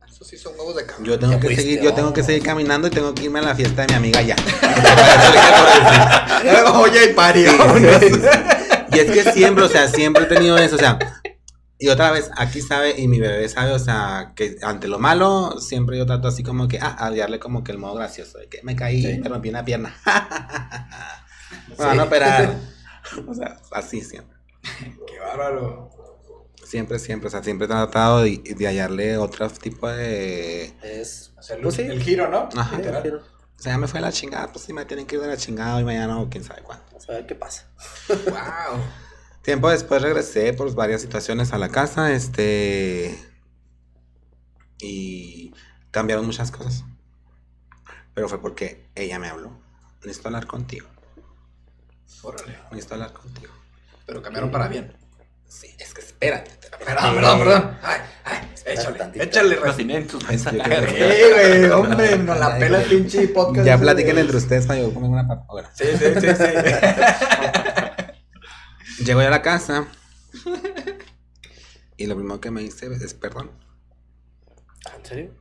[0.09, 1.05] Eso sí son huevos de cabrón.
[1.07, 1.95] Yo tengo que fuiste, seguir, yo oh.
[1.95, 4.37] tengo que seguir caminando y tengo que irme a la fiesta de mi amiga ya.
[6.75, 7.51] Oye, y parió.
[8.93, 10.99] y es que siempre, o sea, siempre he tenido eso, o sea,
[11.79, 15.61] Y otra vez, aquí sabe y mi bebé sabe, o sea, que ante lo malo
[15.61, 18.49] siempre yo trato así como que, ah, a darle como que el modo gracioso, de
[18.49, 19.19] que me caí, Sí.
[19.19, 19.97] me rompí una pierna.
[21.69, 21.83] me Sí.
[21.83, 22.55] van a operar.
[23.29, 24.34] O sea, así siempre.
[25.07, 25.91] Qué bárbaro.
[26.65, 30.75] Siempre, siempre, o sea, siempre he tratado de, de hallarle otro tipo de...
[30.83, 31.33] Es.
[31.37, 31.83] Hacer Pues sí.
[31.83, 32.49] el giro, ¿no?
[32.57, 32.71] Ajá.
[32.71, 33.03] Sí, Literal.
[33.03, 35.29] quiero- O sea, ya me fue la chingada, pues sí me tienen que ir de
[35.29, 36.85] la chingada hoy, mañana o quién sabe cuándo.
[36.87, 37.69] Vamos a ver qué pasa.
[38.09, 38.81] Wow.
[39.43, 43.19] Tiempo después regresé por varias situaciones a la casa, este...
[44.81, 45.53] Y
[45.91, 46.85] cambiaron muchas cosas.
[48.15, 49.53] Pero fue porque ella me habló.
[50.03, 50.89] Necesito hablar contigo.
[52.23, 52.59] Órale.
[52.71, 53.53] Necesito hablar contigo.
[54.07, 54.97] Pero cambiaron para bien.
[55.49, 56.51] Sí, es que espérate.
[56.85, 57.79] Perdón, perdón, perdón.
[57.83, 59.25] Ay, ay, échale, tantito.
[59.25, 63.67] échale, que- Sí, güey, hombre, nos la pela el pinche podcast.
[63.67, 65.47] Ya platiquen entre ustedes para yo comer una papa.
[65.49, 65.71] Ahora.
[65.75, 66.45] Sí, sí, sí, sí.
[69.05, 69.87] Llego yo a la casa.
[71.97, 73.51] Y lo primero que me dice es perdón.
[74.87, 75.35] Ah, ¿En serio?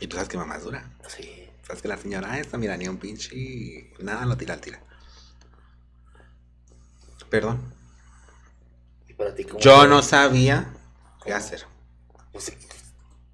[0.00, 0.90] Y tú sabes que mamá es dura.
[1.08, 1.48] Sí.
[1.66, 3.34] Sabes que la señora esta, mira, ni un pinche.
[3.36, 4.82] y Nada, lo tira, al tira.
[7.30, 7.60] Perdón.
[9.08, 9.88] ¿Y para ti cómo Yo fue?
[9.88, 10.72] no sabía
[11.24, 11.64] qué hacer.
[12.32, 12.52] Pues,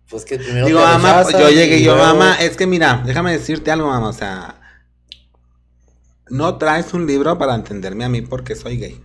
[0.09, 0.67] pues que primero.
[0.67, 3.71] Digo, te mamá, rechazan yo llegué, y yo, luego- mamá, es que mira, déjame decirte
[3.71, 4.61] algo, mamá, o sea,
[6.29, 9.03] no traes un libro para entenderme a mí porque soy gay.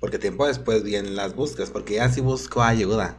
[0.00, 3.18] Porque tiempo después vienen las búsquedas, porque ella sí buscó ayuda.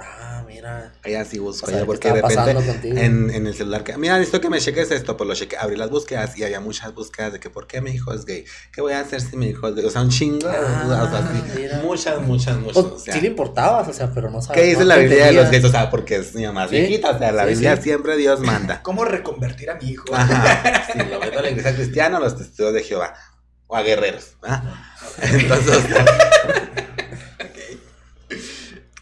[0.00, 0.92] Ah, mira.
[1.04, 4.14] Ella sí buscó O sea, ¿qué porque de repente en, en el celular, que, mira,
[4.14, 7.32] necesito que me cheques esto, pues lo chequé, abrí las búsquedas y había muchas búsquedas
[7.32, 9.66] de que por qué mi hijo es gay, qué voy a hacer si mi hijo
[9.68, 12.76] es gay, o sea, un chingo, Ah, o sea, sí, muchas, muchas, muchas.
[12.76, 13.14] O sea.
[13.14, 14.60] sí le importabas, o sea, pero no sabes.
[14.60, 15.64] ¿Qué dice no la Biblia de los gays?
[15.64, 18.40] O sea, porque es mi mamá Sí, viejita, o sea, la sí, Biblia siempre Dios
[18.40, 18.80] manda.
[18.82, 20.14] ¿Cómo reconvertir a mi hijo?
[20.14, 23.14] Ajá, sí, lo meto a la iglesia cristiana o los testigos de Jehová.
[23.66, 24.36] O a guerreros.
[24.42, 24.62] ¿ah?
[25.22, 27.07] Entonces, o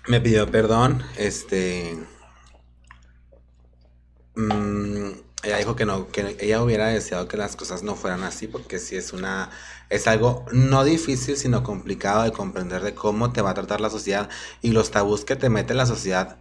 [0.09, 1.02] me pidió perdón.
[1.16, 1.96] Este.
[4.34, 5.11] mm,
[5.44, 8.78] ella dijo que no, que ella hubiera deseado que las cosas no fueran así, porque
[8.78, 9.50] sí es una.
[9.88, 13.90] Es algo no difícil, sino complicado de comprender de cómo te va a tratar la
[13.90, 14.28] sociedad
[14.62, 16.38] y los tabús que te mete la sociedad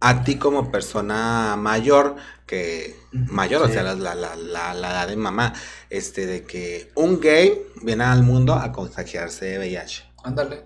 [0.00, 5.16] a ti como persona mayor, que mayor, o sea, la, la, la- la edad de
[5.16, 5.52] mamá,
[5.90, 10.04] este, de que un gay viene al mundo a contagiarse de VIH.
[10.24, 10.64] Ándale.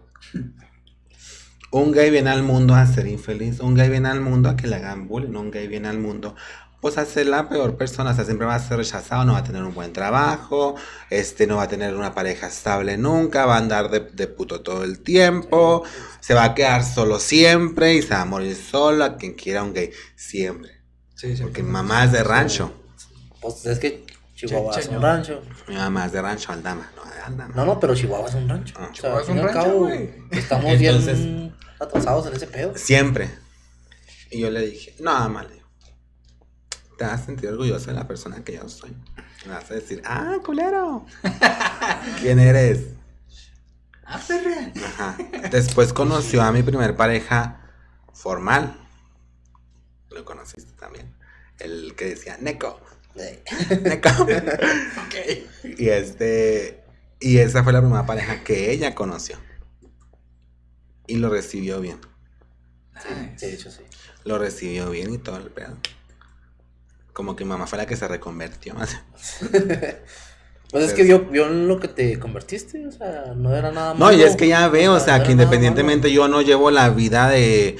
[1.72, 4.66] Un gay viene al mundo a ser infeliz, un gay viene al mundo a que
[4.66, 6.34] le hagan bullying, un gay viene al mundo
[6.80, 9.40] pues a ser la peor persona, o sea, siempre va a ser rechazado, no va
[9.40, 10.76] a tener un buen trabajo,
[11.10, 14.62] este, no va a tener una pareja estable nunca, va a andar de, de puto
[14.62, 15.84] todo el tiempo,
[16.20, 19.62] se va a quedar solo siempre y se va a morir solo a quien quiera
[19.62, 20.70] un gay, siempre,
[21.14, 21.42] Sí, sí.
[21.42, 22.72] porque mi mamá es de rancho,
[23.42, 24.96] Pues es que Chihuahua es Checheño.
[24.96, 25.42] un rancho.
[25.68, 27.54] mi mamá es de rancho, Aldama, no, de Aldama.
[27.54, 28.74] No, no, pero Chihuahua es un rancho.
[28.78, 28.84] Ah.
[28.84, 30.10] o sea, Chihuahua es un rancho, cabo, güey.
[30.30, 32.76] estamos Entonces- bien atrasados en ese pedo.
[32.76, 33.30] Siempre.
[34.30, 35.68] Y yo le dije, le digo,
[36.96, 38.94] te vas a sentir orgulloso de la persona que yo soy.
[39.46, 41.06] Me vas a decir, ah, culero.
[42.20, 42.88] ¿Quién eres?
[44.04, 44.20] Ah.
[44.84, 45.18] Ajá.
[45.50, 47.60] Después conoció a mi primer pareja
[48.12, 48.76] formal.
[50.10, 51.14] Lo conociste también.
[51.58, 52.80] El que decía, Neko.
[53.16, 53.42] Eh,
[53.82, 54.10] Neko.
[55.78, 56.84] Y este.
[57.20, 59.38] Y esa fue la primera pareja que ella conoció.
[61.10, 61.98] Y lo recibió bien.
[63.36, 63.82] Sí, de hecho sí.
[64.24, 65.76] Lo recibió bien y todo el pedo.
[67.12, 68.74] Como que mi mamá fue la que se reconvirtió.
[68.74, 69.00] Pues
[70.84, 74.06] es que vio, vio en lo que te convertiste, o sea, no era nada No,
[74.06, 74.16] malo.
[74.16, 77.28] y es que ya veo, o no sea, que independientemente yo no llevo la vida
[77.28, 77.76] de...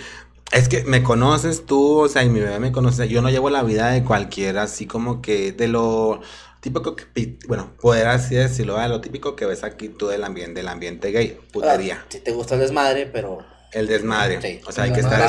[0.53, 3.51] Es que me conoces tú, o sea, y mi bebé me conoce, yo no llevo
[3.51, 6.21] la vida de cualquiera, así como que de lo
[6.61, 10.61] típico que, bueno, poder así decirlo, de lo típico que ves aquí tú del ambiente,
[10.61, 11.49] del ambiente gay, malo.
[11.53, 13.39] putería, Ah, sí te gusta el desmadre, pero...
[13.73, 14.61] el desmadre, Sí.
[14.67, 15.21] o sea, hay que estar,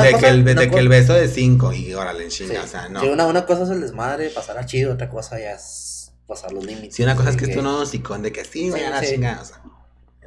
[0.00, 3.00] de, que el, que beso de cinco, y órale, en Sí, chinga, o sea, no.
[3.00, 6.52] Sí, una, una cosa es el desmadre, pasar a chido, otra cosa ya es pasar
[6.52, 6.94] los límites.
[6.94, 9.14] Si una cosa es que esté uno hocicón de que sí, vaya a la sí.
[9.14, 9.62] chingada, o sea.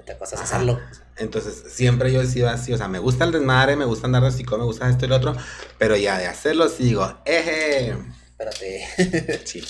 [0.02, 0.80] Otra cosa es hacerlo.
[1.18, 4.24] Entonces, siempre yo he sido así, o sea, me gusta el desmadre, me gusta andar
[4.24, 5.36] de hocico, me gusta esto y lo otro,
[5.78, 7.96] pero ya de hacerlo sí digo, eje.
[8.32, 9.42] Espérate.
[9.46, 9.64] Sí,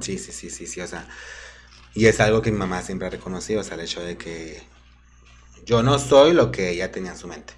[0.00, 1.08] sí, sí, sí, sí, sí, o sea,
[1.94, 4.62] y es algo que mi mamá siempre ha reconocido, o sea, el hecho de que
[5.64, 7.54] yo no soy lo que ella tenía en su mente.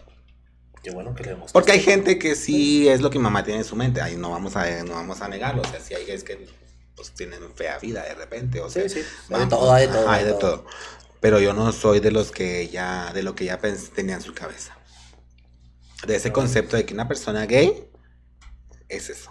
[0.82, 3.44] Qué bueno que le hemos Porque hay gente que sí es lo que mi mamá
[3.44, 5.94] tiene en su mente, ahí no vamos a, no vamos a negarlo, o sea, si
[5.94, 6.46] hay gays que
[6.96, 9.34] pues tienen fea vida de repente, o sea, Sí, sí.
[9.34, 10.02] Hay de todo, hay de todo.
[10.06, 10.66] ajá, hay de todo.
[11.20, 13.58] Pero yo no soy de los que ella, de lo que ella
[13.94, 14.76] tenía en su cabeza.
[16.06, 17.88] De ese concepto de que una persona gay
[18.88, 19.30] es eso.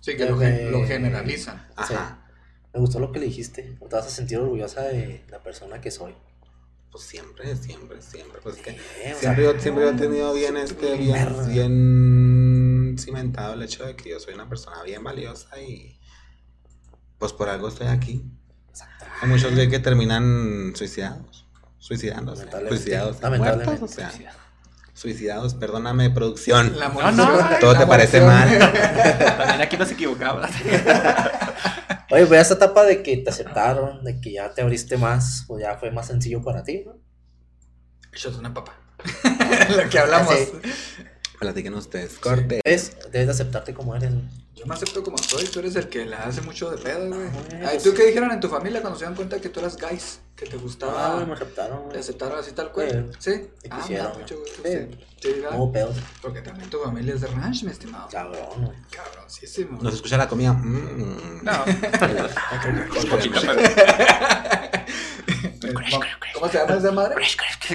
[0.00, 1.66] Sí, que lo, gen- lo generalizan.
[1.76, 2.23] Ajá.
[2.74, 3.78] Me gustó lo que le dijiste.
[3.88, 6.12] Te vas a sentir orgullosa de la persona que soy.
[6.90, 8.40] Pues siempre, siempre, siempre.
[8.42, 11.28] Pues es que Eh, o sea, siempre, yo, siempre yo he tenido bien, este, bien,
[11.48, 15.98] bien cimentado el hecho de que yo soy una persona bien valiosa y
[17.18, 18.24] pues por algo estoy aquí.
[18.68, 19.04] exacto.
[19.22, 21.46] Hay muchos que terminan suicidados,
[21.78, 22.76] suicidándose, Lamentablemente.
[22.76, 23.78] suicidados, Lamentablemente.
[23.80, 24.12] muertos, o sea,
[24.92, 26.78] suicidados, perdóname producción.
[26.78, 28.48] La No, todo la te parece mal.
[29.38, 30.46] También aquí nos equivocamos.
[32.14, 35.64] Oye, pues esa etapa de que te aceptaron, de que ya te abriste más, pues
[35.64, 36.96] ya fue más sencillo para ti, ¿no?
[38.12, 38.78] Eso es una papa.
[39.76, 40.32] Lo que hablamos.
[40.32, 40.52] Sí.
[41.40, 42.60] Platiquen ustedes, corte.
[42.62, 44.12] Es, debes de aceptarte como eres.
[44.64, 47.28] Yo me acepto como soy, tú eres el que la hace mucho de pedo, güey.
[47.52, 49.76] Ay, pues- ¿Tú qué dijeron en tu familia cuando se dieron cuenta que tú eras
[49.76, 50.20] guys?
[50.34, 51.14] Que te Ah, gustaba.
[51.16, 53.10] güey, me aceptaron, ¿Te aceptaron así tal cual?
[53.18, 53.50] ¿Sí?
[53.60, 54.62] te Ah, me da mucho gusto.
[54.64, 54.88] sí.
[56.22, 58.08] Porque también tu familia es de ranch, mi estimado.
[58.10, 58.76] Cabrón, güey.
[58.90, 59.78] Cabroncísimo.
[59.82, 60.54] Nos escucha la comida.
[60.54, 61.40] Mm.
[61.44, 61.52] No,
[63.02, 63.62] un poquito, pero.
[66.34, 67.14] ¿Cómo se llama esa madre?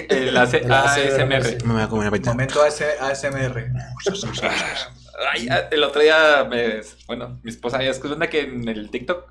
[0.08, 1.64] El ASMR.
[1.64, 2.20] Me voy a comer.
[2.24, 3.70] Momento AS ASMR.
[5.32, 8.90] Ay, ah, el otro día, me, bueno, mi esposa ya es cuenta que en el
[8.90, 9.24] TikTok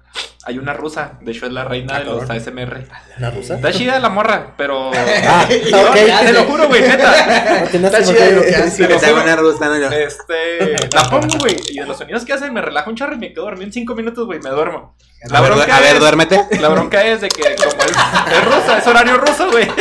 [0.46, 1.18] hay una rusa.
[1.22, 2.30] De hecho, es la reina Ah, de los.
[2.30, 2.88] ASMR.
[3.18, 3.56] ¿Una rusa?
[3.56, 4.92] Está chida la morra, pero.
[5.28, 7.68] Ah, No, te lo juro, güey, neta.
[7.80, 8.86] No Está chida lo que hace.
[8.88, 9.90] Te lo rusa, no, yo.
[9.90, 10.76] Este.
[10.94, 11.58] La pongo, güey.
[11.72, 13.74] Y de los sonidos que hacen me relaja un chorro y me quedo dormido en
[13.74, 14.40] cinco minutos, güey.
[14.40, 14.96] Me duermo.
[15.30, 16.46] La A ver, bronca a ver, es- duérmete.
[16.62, 17.92] La bronca es de que, como es,
[18.38, 19.68] es rusa, es horario ruso, güey.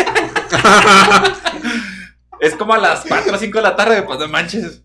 [2.40, 4.82] Es como a las 4 o 5 de la tarde, pues no manches.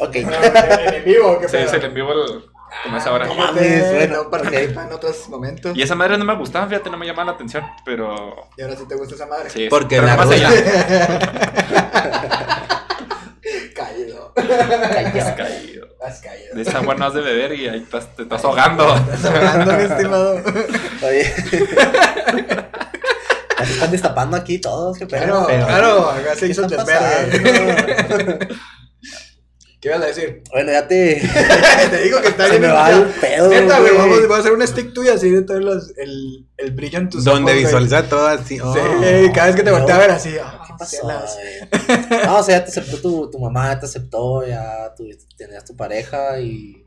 [0.00, 0.16] Ok.
[0.16, 1.70] En vivo, qué Sí, pedo.
[1.70, 2.44] se le envió el,
[2.84, 3.26] como esa hora.
[3.26, 5.76] No mames, bueno, No participa en otros momentos.
[5.76, 8.48] Y esa madre no me gustaba, fíjate, no me llamaba la atención, pero.
[8.56, 9.50] Y ahora sí te gusta esa madre.
[9.50, 10.50] Sí, Porque pero la más allá.
[13.74, 14.32] Caído.
[14.36, 15.86] Has caído.
[16.04, 16.54] Has caído.
[16.54, 18.94] De esa agua no has de beber y ahí estás- te estás ahogando.
[18.96, 20.40] Estás hablando, mi estimado.
[21.02, 21.24] Oye.
[23.64, 25.46] Se están destapando aquí todos, qué Claro, pedo.
[25.46, 28.48] Pero- claro, acá se ¿Qué hizo el desvergue.
[29.84, 30.42] ¿Qué ibas a decir?
[30.50, 31.20] Bueno, ya te.
[31.90, 33.48] te digo que está Se bien me va el pedo.
[33.50, 36.70] Neta, güey, vamos, voy a hacer un stick tuyo así de todos los, el, el
[36.70, 37.64] brillo en tus Donde ojos, güey.
[37.64, 38.58] visualiza todo así.
[38.60, 38.72] oh.
[38.72, 39.76] Sí, cada vez que te No.
[39.76, 40.34] voltea a ver así.
[40.42, 40.96] ah, ¿Qué pasó?
[40.96, 41.36] celas.
[41.36, 42.24] güey?
[42.24, 45.04] No, o sea, ya te aceptó tu, tu mamá, te aceptó, ya tu,
[45.36, 46.82] tenías tu pareja y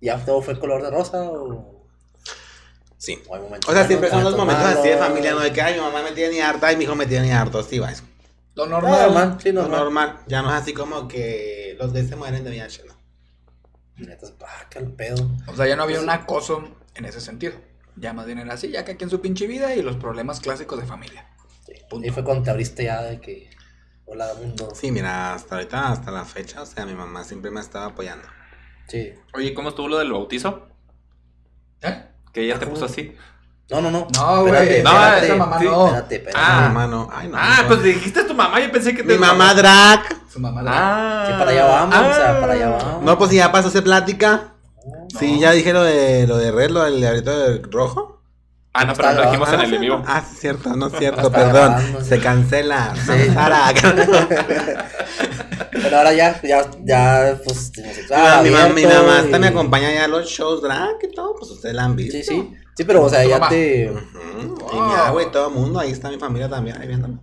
[0.00, 1.74] ya todo fue color de rosa o,
[2.96, 3.18] Sí.
[3.28, 5.60] o hay momentos O sea, siempre son los momentos así de familia, no de que
[5.62, 7.60] ay, mi mamá me tiene ni harta y mi hijo me tiene ni harto.
[7.64, 8.04] Sí, va, eso.
[8.56, 9.02] Lo No, normal.
[9.02, 9.80] normal, sí, Lo normal.
[9.80, 10.18] normal.
[10.26, 12.94] Ya no es así como que los gays se mueren de VIH, ¿no?
[13.96, 15.30] Neta, ah, qué el pedo.
[15.46, 17.54] O sea, ya no había un acoso en ese sentido.
[17.96, 20.40] Ya más bien era así, ya que aquí en su pinche vida y los problemas
[20.40, 21.28] clásicos de familia.
[21.66, 21.72] Sí.
[21.88, 22.06] Punto.
[22.06, 23.50] Y fue cuando te abriste ya de que.
[24.06, 24.68] Hola, mundo.
[24.74, 27.86] Sí, mira, hasta ahorita, hasta la fecha, o sea, mi mamá siempre me ha estado
[27.86, 28.26] apoyando.
[28.88, 29.12] Sí.
[29.34, 30.68] Oye, ¿cómo estuvo lo del bautizo?
[31.82, 32.06] ¿Eh?
[32.32, 32.74] Que ella te ¿Cómo?
[32.74, 33.14] puso así.
[33.68, 34.06] No, no, no.
[34.14, 35.64] No, güey, Espérate, no, espérate, esa mamá sí.
[35.64, 35.86] no.
[35.86, 36.38] Espérate, espérate.
[36.40, 36.56] Ah.
[36.60, 37.08] Mi mamá no.
[37.12, 37.36] Ay, no.
[37.38, 37.68] Ah, no.
[37.68, 39.12] pues dijiste tu mamá, yo pensé que te.
[39.12, 40.02] Mi mamá drag.
[40.32, 40.62] Su mamá.
[40.66, 41.24] Ah.
[41.26, 43.02] Sí, para allá vamos, o sea, para allá vamos.
[43.02, 44.52] No, pues si ya pasó esa plática.
[44.86, 45.18] No.
[45.18, 48.22] Sí, ya dije lo de lo de red, lo del ahorita de rojo.
[48.72, 50.02] Ah, no, pero lo dijimos en el en vivo.
[50.06, 51.72] Ah, sí, cierto, no es cierto, perdón.
[51.72, 52.04] grabando.
[52.04, 52.94] Se cancela.
[52.94, 53.30] Sí.
[53.32, 53.72] Sara.
[55.72, 57.72] Pero ahora ya, ya, ya, pues.
[58.14, 61.14] Ah, mi, mamá, mi mamá hasta y- me acompaña ya a los shows drag y
[61.14, 62.16] todo, pues ustedes la han visto.
[62.16, 62.52] Sí, sí.
[62.76, 63.48] Sí, pero, o sea, ya mamá.
[63.48, 63.90] te.
[63.90, 67.18] Ujú, Y mi agua y todo el mundo, ahí está mi familia también, ahí viéndome.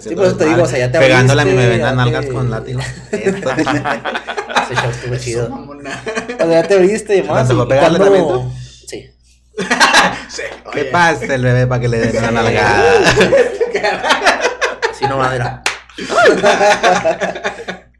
[0.00, 1.96] Sí, por eso te digo, o sea, ya te Pegándole a mi abriste, bebé en
[1.96, 2.80] nalgas te- con látigo.
[3.12, 5.46] Ese show estuvo chido.
[5.48, 7.46] O sea, ya te abriste y más.
[7.48, 8.52] ¿Te tocó y pegarle cuando- también tú?
[8.86, 9.10] Sí.
[10.28, 10.42] Sí.
[10.72, 13.00] ¿Qué pasa el bebé para que le den una nalgada?
[14.90, 15.62] Así nomás era.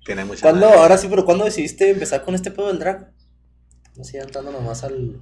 [0.04, 3.10] Tiene mucha ¿Cuándo, ahora sí, pero cuándo decidiste empezar con este pedo del drag?
[4.00, 5.20] Así entrando nomás al.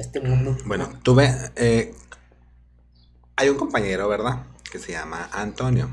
[0.00, 0.56] Este mundo.
[0.64, 1.34] Bueno, tuve.
[1.56, 1.94] eh,
[3.36, 4.44] hay un compañero, ¿verdad?
[4.70, 5.88] Que se llama Antonio.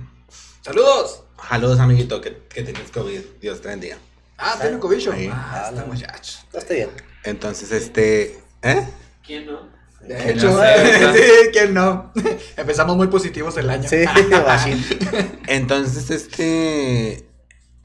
[0.62, 1.24] Saludos.
[1.50, 3.22] Saludos, amiguito, que, que tienes COVID.
[3.42, 3.98] Dios te bendiga.
[4.38, 5.14] Ah, tiene cobicho.
[5.14, 5.30] Sí.
[5.32, 5.88] Ah, Ah, está no.
[5.88, 6.40] muchacho.
[6.54, 6.90] Está bien.
[7.24, 8.40] Entonces, este.
[8.64, 8.88] ¿Eh?
[9.26, 9.70] ¿Quién no?
[10.02, 12.14] De hecho, no sé, sí, ¿quién no?
[12.58, 13.88] Empezamos muy positivos el año.
[13.90, 14.04] Sí.
[15.48, 17.28] Entonces, este.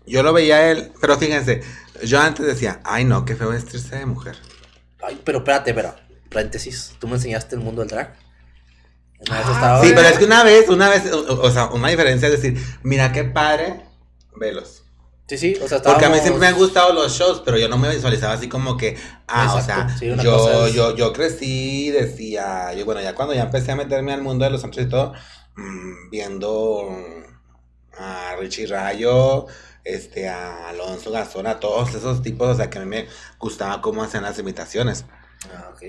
[0.07, 1.63] Yo lo veía a él, pero fíjense,
[2.05, 4.37] yo antes decía, ay no, qué feo vestirse de mujer.
[5.01, 6.02] Ay, pero espérate, espera.
[6.33, 6.95] Paréntesis.
[6.99, 8.15] Tú me enseñaste el mundo del drag.
[9.31, 12.41] Ah, Sí, pero es que una vez, una vez, o, o sea, una diferencia es
[12.43, 13.85] decir, mira qué padre,
[14.37, 14.83] velos.
[15.29, 17.57] Sí, sí, o sea, Porque a mí estábamos- siempre me han gustado los shows, pero
[17.57, 18.99] yo no me visualizaba así como que,
[19.29, 23.33] ah, Exacto, o sea, sí, yo, es- yo, yo crecí, decía, yo, bueno, ya cuando
[23.33, 25.13] ya empecé a meterme al mundo de los antros y todo,
[25.57, 26.89] mm, viendo
[27.97, 29.47] a Richie Rayo,
[29.85, 33.07] este, a Alonso Gastón, a todos esos tipos, o sea, que a mí me
[33.39, 35.05] gustaba cómo hacían las imitaciones.
[35.55, 35.83] Ah, ok.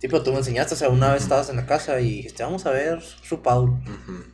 [0.00, 2.42] Sí, pero tú me enseñaste, o sea, una vez estabas en la casa y dijiste,
[2.44, 3.70] vamos a ver RuPaul.
[3.70, 4.24] Ujú.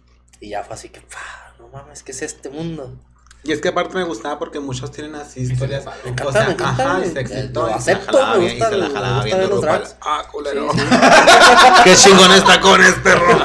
[0.41, 2.95] Y ya fue así que, "Fa, no mames, ¿qué es este mundo?
[3.45, 5.85] Y es que aparte me gustaba porque muchos tienen así historias.
[6.05, 7.99] Me encanta, o sea, me encanta, ajá, me- y se excitó lo y se la
[7.99, 9.83] acepto, jalaba me bien, y gusta se la jalaba me gusta viendo RuPaul.
[10.01, 10.73] Ah, culero.
[10.73, 10.87] Sí, sí.
[11.85, 13.45] Qué chingón está con este ro.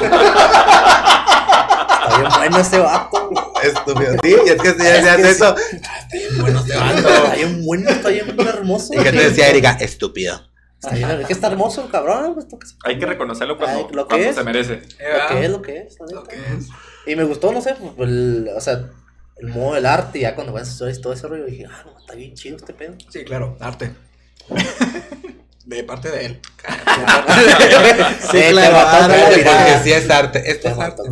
[2.10, 3.30] Está bien bueno ese vato.
[3.62, 4.12] Estúpido.
[4.22, 5.54] Sí, y es que si decías que eso.
[5.56, 6.96] Está bien bueno este vato.
[7.08, 8.94] Está bien bueno, está bien hermoso.
[8.94, 9.72] ¿Y qué te decía Erika?
[9.80, 10.49] Estúpido.
[10.82, 12.32] Está bien, es que está hermoso el cabrón.
[12.32, 14.34] Pues, ¿tú qué Hay que reconocerlo cuando, Ay, lo que cuando es.
[14.34, 14.76] se merece.
[14.76, 15.96] Lo que es, lo que es.
[16.10, 16.68] Lo que es.
[17.06, 18.88] Y me gustó, no sé, pues, el, o sea,
[19.36, 21.98] el modo del arte, ya cuando ves historias y todo ese rollo, dije, ah, no,
[21.98, 22.94] está bien chido este pedo.
[23.10, 23.92] Sí, claro, arte.
[25.66, 26.40] De parte de él.
[28.30, 30.50] Sí, claro, porque sí es arte.
[30.50, 31.02] Esto es arte.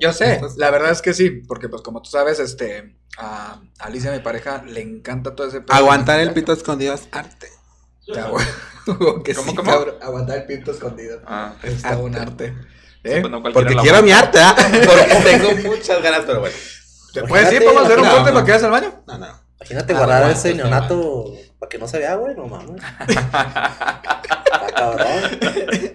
[0.00, 4.12] Yo sé, la verdad es que sí, porque pues como tú sabes, este, a Alicia,
[4.12, 5.76] mi pareja, le encanta todo ese pedo.
[5.76, 7.48] Aguantar el pito escondido es arte.
[8.06, 8.44] Ya, güey.
[9.24, 9.70] Que ¿Cómo, sí, cómo?
[9.70, 11.20] cabrón, Aguantar el pito escondido.
[11.26, 12.54] Ah, Está un arte.
[13.02, 13.20] sí, ¿Eh?
[13.20, 14.54] pues no Porque quiero mi arte, ¿ah?
[14.58, 16.56] Porque tengo muchas ganas, pero bueno.
[17.12, 17.62] ¿Te puedes ir?
[17.64, 18.32] ¿Podemos hacer un corte no.
[18.34, 19.02] para que vayas al baño?
[19.06, 19.26] No, no.
[19.60, 21.24] Imagínate Ah, guardar ese está neonato
[21.58, 22.82] para que no se vea, güey, no mames.
[23.08, 25.08] Está cabrón.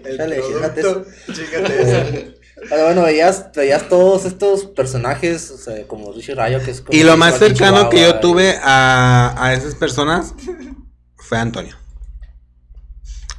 [0.04, 1.04] Échale, chíngate eso.
[1.32, 2.32] Chíngate eso.
[2.68, 6.96] Pero bueno, veías, veías todos estos personajes, o sea, como Richie Rayo, que es como
[6.98, 10.34] Y lo más cercano que yo tuve a, a esas personas
[11.16, 11.76] fue Antonio.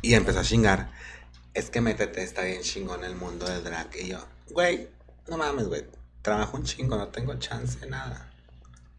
[0.02, 0.92] Y empezó a chingar.
[1.54, 3.90] Es que métete, está bien chingón el mundo del drag.
[4.00, 4.90] Y yo, güey,
[5.28, 5.86] no mames, güey.
[6.22, 8.32] Trabajo un chingo, no tengo chance de nada.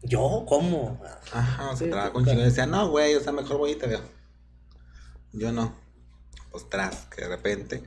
[0.01, 0.45] ¿Yo?
[0.47, 1.01] ¿Cómo?
[1.31, 2.41] Ajá, o sea, Sí, trabajo un chingo.
[2.41, 4.01] Y decía, no, güey, o sea, mejor voy y te veo.
[5.31, 5.75] Yo no.
[6.51, 7.83] Pues tras, que de repente,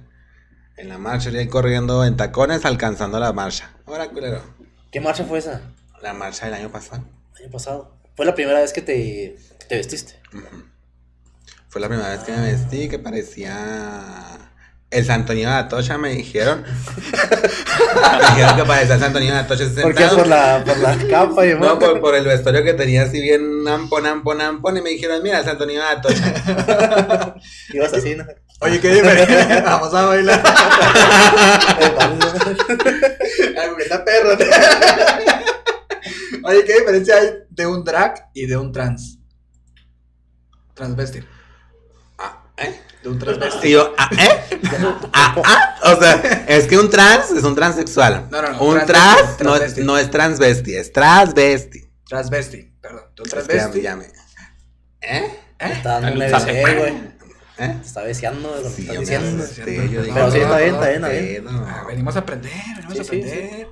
[0.77, 3.71] en la marcha, iría corriendo en tacones, alcanzando la marcha.
[3.87, 4.43] Ahora, culero.
[4.91, 5.61] ¿Qué marcha fue esa?
[6.01, 7.05] La marcha del año pasado.
[7.37, 7.97] El año pasado.
[8.17, 10.21] Fue la primera vez que te, que te vestiste.
[10.33, 10.72] Ujú.
[11.73, 14.05] Fue la primera vez que me vestí que parecía
[14.91, 16.63] el Santonio de Atocha, me dijeron.
[16.67, 20.05] me dijeron que parecía el Santonio de Atocha ¿Por qué?
[20.09, 21.71] Por la, por la capa y demás.
[21.71, 24.05] No, por, por el vestuario que tenía así bien ampón.
[24.77, 27.35] Y me dijeron, mira, el Santonio de Atocha.
[27.73, 28.27] Ibas así, ¿no?
[28.61, 29.63] Oye, qué diferente.
[29.65, 30.43] Vamos a bailar.
[33.59, 34.37] Ay, güey, está perro.
[36.45, 39.19] Oye, ¿qué diferencia hay de un drag y de un trans?
[40.75, 41.32] Transvesti.
[42.65, 42.81] ¿Eh?
[43.03, 43.69] De un transvesti.
[43.69, 44.59] Y yo, ah, ¿eh?
[45.13, 45.93] Ah, ah.
[45.93, 48.29] O sea, es que un trans es un transexual.
[48.31, 49.81] No, no, no, Un trans no es, transvesti.
[49.83, 51.91] no es transvesti, es transvesti.
[52.09, 53.03] Transvesti, perdón.
[53.17, 53.83] De un Es que ya me- transvesti.
[53.83, 54.07] ya me-
[55.01, 55.39] ¿Eh?
[55.59, 57.13] Te está dando güey.
[57.59, 57.77] ¿Eh?
[57.81, 59.45] Te está deseando de lo que Sí, estás yo me diciendo.
[59.45, 61.45] asusté, yo dije, Pero sí, está bien, no, está bien, está bien.
[61.45, 61.87] pedo.
[61.87, 63.69] Venimos a aprender, venimos Sí, a sí, aprender.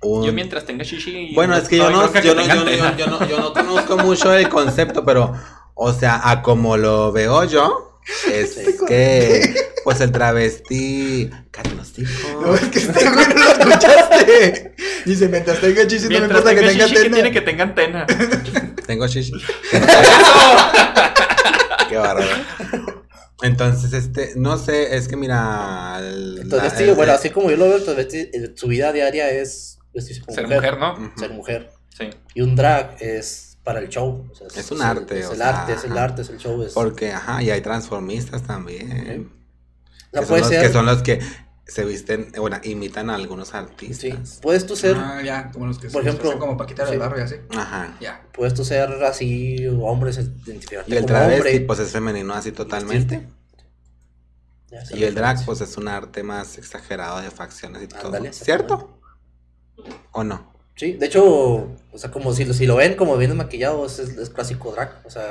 [0.00, 1.34] Un- Yo mientras tenga shishi.
[1.34, 5.32] Bueno, es que no, no, yo, no, yo no conozco mucho el concepto, pero,
[5.74, 7.97] o sea, a como lo veo yo,
[8.32, 8.76] es Sí.
[8.86, 9.54] que,
[9.84, 11.30] pues el travesti.
[11.50, 11.92] Cállate los
[12.40, 14.74] No, es que este güey no lo escuchaste.
[15.04, 17.14] Dice, mientras tenga chichi, no me Mientras importa que tenga shishi, que antena.
[17.14, 18.06] tiene que tenga antena.
[18.86, 19.32] Tengo shishi.
[21.88, 22.28] Qué bárbaro.
[23.42, 25.98] Entonces, este, no sé, es que mira.
[26.00, 28.92] el- Entonces, la- sí, el- bueno, así como yo lo veo, entonces, eh, su vida
[28.92, 31.12] diaria es vestirse como Ser mujer, ¿no?
[31.16, 31.70] Ser mujer.
[31.96, 32.10] Sí.
[32.34, 34.26] Y un drag es para el show.
[34.32, 36.38] o sea, Es un arte, Es o el sea, arte, es el arte, es el
[36.38, 36.62] show.
[36.62, 39.30] Es, Porque, ajá, y hay transformistas también.
[40.10, 40.62] o sea, que, son puede los, ser.
[40.66, 41.20] que son los que
[41.66, 44.38] se visten, bueno, imitan a algunos Sí, artistas.
[44.40, 46.92] puedes tú ser, Ah, ya, como los que Por se ejemplo, hacen como Paquita sí.
[46.92, 47.34] del barrio y así.
[47.54, 47.94] Ajá.
[48.00, 48.22] Ya.
[48.32, 51.60] puedes tú ser así, hombre, se identificarte Y el como travesti, hombre.
[51.66, 53.28] pues es femenino así totalmente.
[54.70, 58.06] Ya, Y el es drag, pues es un arte más exagerado de facciones y todo.
[58.06, 58.98] Ándale, ¿Cierto?
[60.12, 60.56] ¿O no?
[60.78, 63.98] Sí, de hecho, o sea, como si, lo- si lo ven como bien maquillado, es,
[63.98, 65.02] es, es clásico drag.
[65.04, 65.24] O sea,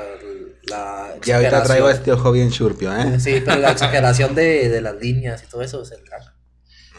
[0.64, 3.18] la Y ahorita traigo este ojo bien churpio, ¿eh?
[3.18, 6.22] Sí, pero la exageración de, de las líneas y todo eso es el drag.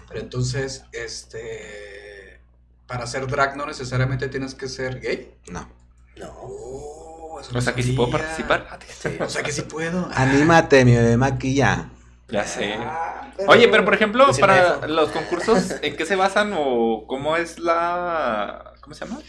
[0.07, 2.39] Pero entonces, este.
[2.87, 5.35] Para ser drag no necesariamente tienes que ser gay.
[5.51, 5.69] No.
[6.17, 6.33] No.
[6.41, 8.79] Oh, eso O no sea que si puedo participar.
[8.99, 9.09] Sí.
[9.19, 10.09] O sea que sí puedo.
[10.11, 11.91] Anímate, mi bebé maquilla.
[12.31, 12.75] Ya sé.
[12.79, 17.35] Ah, Oye, pero por ejemplo, Pues para los concursos, ¿en qué se basan o cómo
[17.37, 18.73] es la.
[18.81, 19.19] ¿Cómo se llama?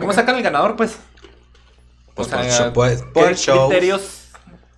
[0.00, 0.96] ¿Cómo sacan el ganador, pues?
[2.14, 3.68] Pues O sea, por, show- pues, ¿Qué por shows.
[3.68, 4.02] criterios?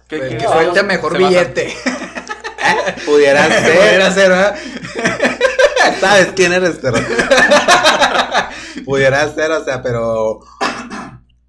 [0.09, 1.74] ¿Qué, El qué- que se mejor billete.
[3.06, 4.12] Pudiera Pudiera ser.
[4.12, 4.56] ser, ¿verdad?
[6.01, 6.98] ¿Sabes quién eres, perro?
[8.85, 10.40] Pudiera ser, o sea, pero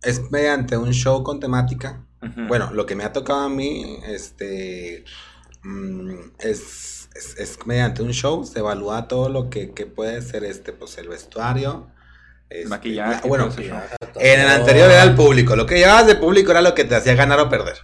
[0.02, 2.05] es mediante un show con temática.
[2.48, 5.06] Bueno, lo que me ha tocado a mí, este,
[5.64, 10.44] mm, es, es, es mediante un show, se evalúa todo lo que, que puede ser,
[10.44, 11.88] este, pues, el vestuario.
[12.50, 13.50] este, Maquillaje, la- bueno,
[14.16, 16.96] en el anterior era el público, lo que llevabas de público era lo que te
[16.96, 17.78] hacía ganar o perder.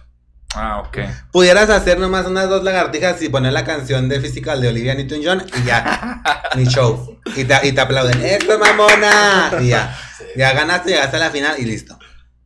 [0.54, 0.98] Ah, ok.
[1.32, 5.46] Pudieras hacer nomás unas dos lagartijas y poner la canción de Physical de Olivia Newton-John
[5.58, 6.22] y ya,
[6.56, 7.18] mi show.
[7.34, 9.50] Y te, y te aplauden, ¡eso, mamona!
[9.62, 9.98] Y ya,
[10.36, 11.98] ya ganaste, llegaste a la final y listo.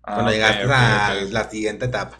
[0.07, 2.19] Ah, Cuando ok, llegaste a la siguiente etapa.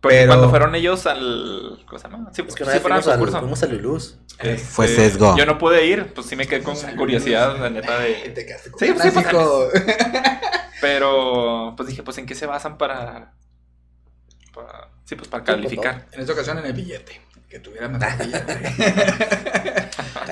[0.00, 1.82] Porque pero- cuando fueron ellos al.
[1.86, 2.30] ¿Cómo se llama?
[2.34, 3.38] Sí, Es que sí fueron al fuimos, al, concurso.
[3.40, 4.18] fuimos a Lulús.
[4.38, 5.36] Este, Fue sesgo.
[5.38, 8.14] Yo no pude ir, pues sí me quedé con curiosidad, la neta de.
[8.34, 9.84] Te quedaste con Sí, ganas, sí, pues.
[10.80, 13.32] Pero, pues dije, pues en qué se basan para.
[14.52, 16.06] para sí, pues para calificar.
[16.12, 17.20] En esta ocasión en el billete.
[17.54, 18.08] Que tuviera mejor.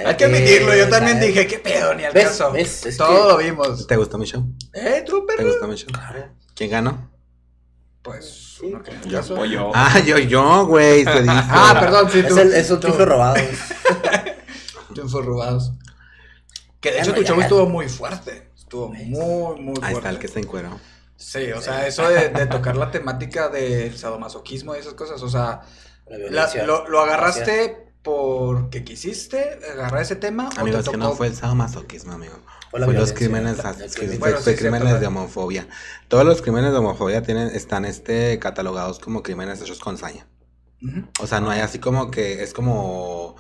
[0.05, 1.95] Hay que admitirlo, yo también dije, ¿qué pedo?
[1.95, 2.25] Ni al ¿Ves?
[2.25, 2.51] caso.
[2.51, 2.85] ¿Ves?
[2.85, 3.87] Es Todo lo vimos.
[3.87, 4.45] ¿Te gustó mi show?
[4.73, 5.49] ¿Eh, tú, ¿Te perro?
[5.51, 5.87] gustó mi show?
[5.93, 6.31] Claro.
[6.57, 7.13] ¿Quién ganó?
[8.03, 9.19] Pues, uno que en Yo.
[9.19, 9.35] caso.
[9.39, 9.71] O yo.
[9.73, 11.27] Ah, yo, yo, güey, se dice.
[11.33, 12.39] Ah, perdón, sí, Es, tú.
[12.41, 13.37] el, es un triunfo robado.
[14.93, 15.73] Triunfos robados.
[16.81, 18.51] Que de Ya hecho no, tu show estuvo muy fuerte.
[18.59, 19.87] Estuvo muy, muy fuerte.
[19.87, 20.81] Ahí está el que se encueró.
[21.15, 25.29] Sí, o sea, eso de, de tocar la temática del sadomasoquismo y esas cosas, o
[25.29, 25.61] sea,
[26.07, 26.65] La la- violencia.
[26.67, 31.29] lo, lo agarraste porque quisiste agarrar ese tema o Amigos, te que tocó no fue
[31.29, 32.35] el sadomasoquismo, amigo.
[32.71, 34.19] Fue la Fue los crímenes, la- as- el fue- crimen.
[34.21, 35.69] Bueno, fue sí, crímenes cierto, de homofobia.
[36.09, 40.27] Todos los crímenes de homofobia tienen, están este, catalogados como crímenes hechos con saña.
[41.21, 43.37] O sea, no hay así como que es como,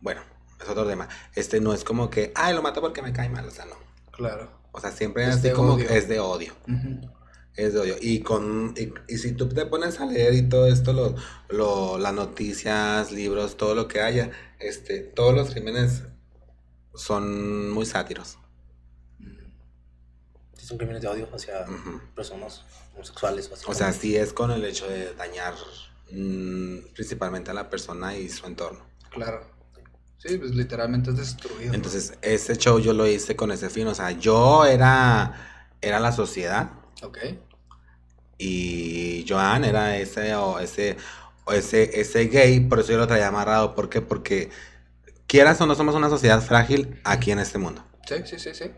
[0.00, 0.22] bueno,
[0.62, 1.08] es otro tema.
[1.34, 3.74] Este no es como que, ay, lo mato porque me cae mal, o sea, no.
[4.12, 4.50] Claro.
[4.72, 5.86] O sea, siempre Es así de como odio.
[5.86, 6.54] que es de odio.
[6.66, 7.00] Ujú.
[7.56, 7.96] Es de odio.
[8.00, 11.14] Y con y, y si tú te pones a leer y todo esto, lo,
[11.48, 16.02] lo, las noticias, libros, todo lo que haya, este, todos los crímenes
[16.94, 18.38] son muy sátiros.
[20.58, 21.64] Son crímenes de odio hacia
[22.14, 22.64] personas
[22.94, 23.50] homosexuales.
[23.66, 25.54] O sea, sí es con el hecho de dañar
[26.10, 28.84] mm, principalmente a la persona y su entorno.
[29.10, 29.46] Claro.
[30.18, 31.72] Sí, pues literalmente es destruido.
[31.72, 33.86] Entonces, ese show yo lo hice con ese fin.
[33.86, 36.70] O sea, yo era, era la sociedad
[37.02, 37.18] Ok.
[38.38, 40.96] Y Joan era ese o ese
[41.44, 44.00] o ese ese gay, por eso yo lo traía amarrado, ¿por qué?
[44.02, 44.50] Porque
[45.26, 48.70] quieras o no somos una sociedad frágil aquí en este mundo, Sí, sí, sí, sí.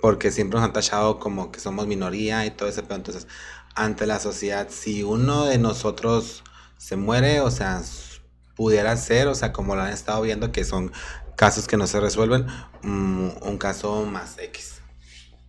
[0.00, 3.26] porque siempre nos han tachado como que somos minoría y todo ese pedo, entonces
[3.74, 6.42] ante la sociedad si uno de nosotros
[6.78, 7.82] se muere, o sea,
[8.54, 10.92] pudiera ser, o sea, como lo han estado viendo que son
[11.36, 12.46] casos que no se resuelven,
[12.82, 14.80] mm, un caso más X.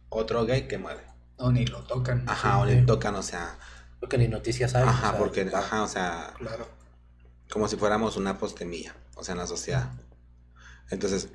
[0.09, 1.01] Otro gay que muere.
[1.39, 2.23] No, ni lo tocan.
[2.27, 3.57] Ajá, Sí, o le tocan, o sea,
[3.99, 4.83] Porque ni noticias hay.
[4.83, 5.59] Ajá, o sea, porque, va.
[5.59, 6.67] ajá, o sea, Claro.
[7.49, 9.89] como si fuéramos una postemilla, o sea, en la sociedad.
[10.89, 11.29] Entonces,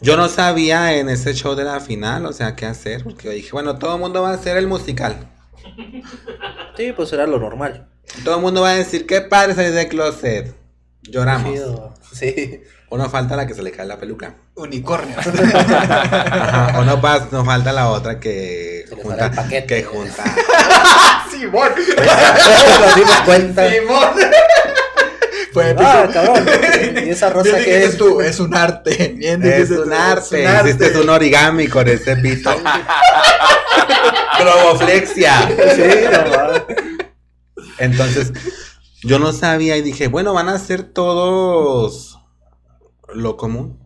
[0.00, 3.30] yo no sabía en ese show de la final, o sea, qué hacer, porque yo
[3.32, 5.28] dije, bueno, todo el mundo va a hacer el musical.
[6.76, 7.88] Sí, pues era lo normal.
[8.24, 10.54] Todo el mundo va a decir, qué padre salir de closet.
[11.02, 11.52] Lloramos.
[11.52, 11.94] Chido.
[12.90, 12.94] Sí.
[12.94, 14.34] Uno falta la que se le cae la peluca.
[14.54, 15.14] Unicornio.
[15.18, 19.66] Ajá, o no, pas- no falta la otra que Se junta, sale el paquete.
[19.66, 20.24] que junta.
[21.30, 21.70] Simón.
[22.80, 23.70] Nos dimos cuenta.
[23.70, 24.08] Simón.
[25.52, 26.46] Fue Ah, cabrón.
[27.06, 27.96] ¿Y esa rosa Bien que es?
[27.98, 29.14] tú, es un arte.
[29.16, 32.50] Bien Es un tú, arte, hiciste un origami con ese pito.
[34.40, 35.48] Globoflexia.
[35.74, 35.82] Sí,
[36.12, 36.88] no.
[37.78, 38.32] Entonces,
[39.02, 42.07] yo no sabía y dije, bueno, van a ser todos
[43.14, 43.78] lo común.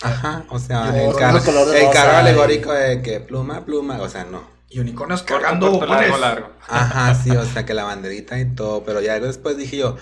[0.00, 3.02] Ajá, o sea, Yo, el carro, el color de el rosa carro y- alegórico de
[3.02, 4.42] que pluma, pluma, o sea, no.
[4.68, 6.52] Y unicornios cargando largo, largo.
[6.68, 9.96] Ajá, sí, o sea, que la banderita y todo, pero ya después dije yo,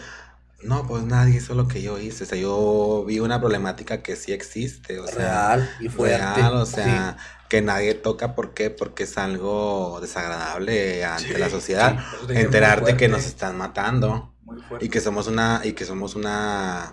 [0.62, 4.16] no, pues nadie hizo lo que yo hice, o sea, yo vi una problemática que
[4.16, 5.16] sí existe, o sea,
[5.57, 6.16] Real y fuerte.
[6.19, 7.16] real, o sea,
[7.49, 8.69] que nadie toca, ¿por qué?
[8.69, 14.35] Porque es algo desagradable ante Sí, la sociedad, sí, dije enterarte que nos están matando
[14.43, 14.85] Muy fuerte.
[14.85, 16.93] y que somos una y que somos una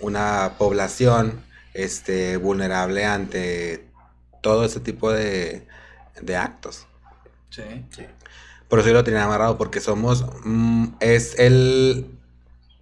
[0.00, 1.42] una población
[1.74, 3.86] este vulnerable ante
[4.42, 5.66] todo ese tipo de,
[6.20, 6.86] de actos.
[7.50, 7.62] Sí.
[7.90, 8.06] Sí.
[8.68, 12.10] Por eso yo lo tenía amarrado, porque somos, mm, es el,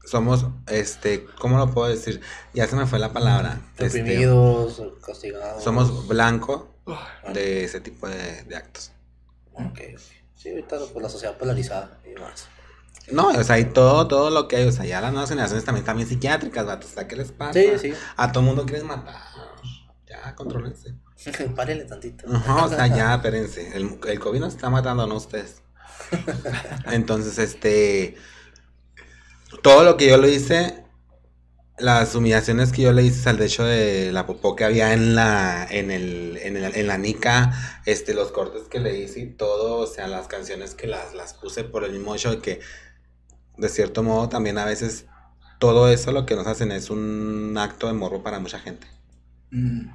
[0.04, 2.20] somos, este, ¿cómo lo puedo decir?
[2.54, 3.60] Ya se me fue la palabra.
[3.78, 5.62] Este, Reprimidos, castigados.
[5.64, 8.92] somos blanco Ah, de ese tipo de, de actos.
[9.52, 9.78] Ok.
[10.36, 12.48] Sí, ahorita pues, la sociedad polarizada y más.
[13.12, 15.64] No, o sea, y todo, todo lo que hay, o sea, ya las nuevas generaciones
[15.64, 17.54] también están bien psiquiátricas, vatos, o sea, ¿qué les pasa?
[17.54, 17.92] Sí, sí.
[18.16, 19.16] A todo mundo quieres matar.
[20.06, 20.94] Ya, contrólense.
[21.56, 22.26] Párele tantito.
[22.34, 23.76] Ajá, o sea, ya, espérense.
[23.76, 25.62] El, el COVID nos está matando, no ustedes.
[26.92, 28.16] Entonces, este.
[29.62, 30.84] Todo lo que yo lo hice,
[31.78, 35.66] las humillaciones que yo le hice al hecho de la popó que había en la,
[35.70, 39.76] en el, en el- en la nica, este, los cortes que le hice y todo,
[39.78, 42.60] o sea, las canciones que las, las puse por el mismo hecho de que,
[43.58, 45.06] de cierto modo, también a veces
[45.58, 48.86] todo eso lo que nos hacen es un acto de morbo para mucha gente.
[49.50, 49.90] mm.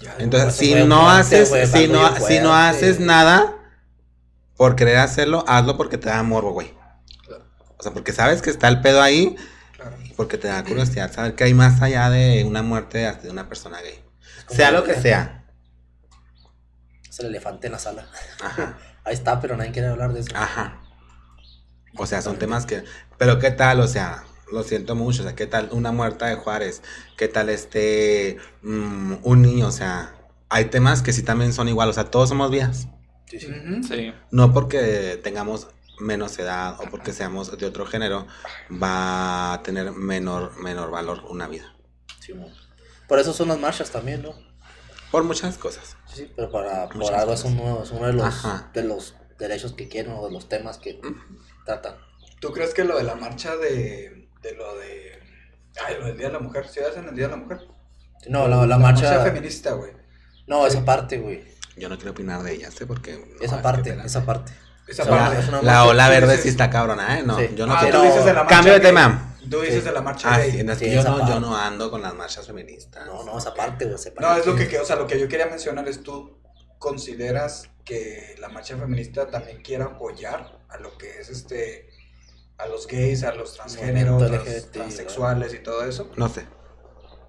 [0.00, 3.56] Ya, Entonces, si no haces, si no, si no haces nada,
[4.56, 6.72] por querer hacerlo, hazlo porque te da morbo, güey.
[7.26, 7.44] Claro.
[7.76, 9.34] O sea, porque sabes que está el pedo ahí,
[9.74, 9.96] Claro.
[10.16, 13.48] porque te da curiosidad saber que hay más allá de una muerte de de una
[13.48, 13.98] persona gay.
[14.48, 15.44] Sea lo que el- sea.
[17.08, 18.06] Es el elefante en la sala.
[18.40, 18.78] Ajá.
[19.04, 20.30] Ahí está, pero nadie quiere hablar de eso.
[20.36, 20.80] Ajá.
[21.96, 22.84] O sea, son temas que.
[23.16, 25.22] Pero qué tal, o sea, lo siento mucho.
[25.22, 26.82] O sea, qué tal una muerta de Juárez.
[27.16, 28.38] Qué tal este.
[28.62, 30.14] mm, un niño, o sea.
[30.50, 31.88] Hay temas que sí también son igual.
[31.88, 32.88] O sea, todos somos vías.
[33.26, 34.14] Sí, sí.
[34.30, 35.68] No porque tengamos
[36.00, 38.26] menos edad o porque seamos de otro género,
[38.70, 41.74] va a tener menor, menor valor una vida.
[42.20, 42.32] Sí.
[43.06, 44.34] Por eso son las marchas también, ¿no?
[45.10, 45.96] Por muchas cosas.
[46.06, 49.72] Sí, sí, pero para, por algo es uno, es uno de, los, de los derechos
[49.72, 51.00] que quieren o de los temas que
[51.68, 51.94] tratan.
[52.40, 55.18] ¿Tú crees que lo de la marcha de, de lo de...
[55.86, 57.58] Ay, lo del Día de la Mujer, ¿sí hacen el Día de la Mujer?
[58.28, 59.22] No, la, la marcha...
[59.22, 59.92] feminista, güey.
[60.46, 61.44] No, esa parte, güey.
[61.76, 62.86] Yo no quiero opinar de ellas, ¿eh?
[62.86, 63.12] Porque.
[63.18, 64.52] no, es Esa parte, te la- esa parte.
[64.88, 65.38] Esa O sea, parte.
[65.40, 67.22] es La marcha- ola verde dices- sí está cabrona, ¿eh?
[67.22, 67.50] No, Sí.
[67.54, 67.98] yo no ah, quiero.
[68.00, 69.36] tú dices de la marcha Cambio de tema.
[69.48, 69.80] Tú dices Sí.
[69.82, 70.50] de la marcha Ah, gay.
[70.52, 73.06] sí, no, es que Sí, yo, no, yo no ando con las marchas feministas.
[73.06, 73.96] No, no, esa parte, güey.
[74.18, 76.37] No, es lo que, que- o sea, lo que yo quería mencionar es tú
[76.78, 81.88] consideras que la marcha feminista también quiere apoyar a lo que es este
[82.58, 86.10] a los gays, a los transgéneros, a los transexuales y todo eso.
[86.16, 86.44] No sé.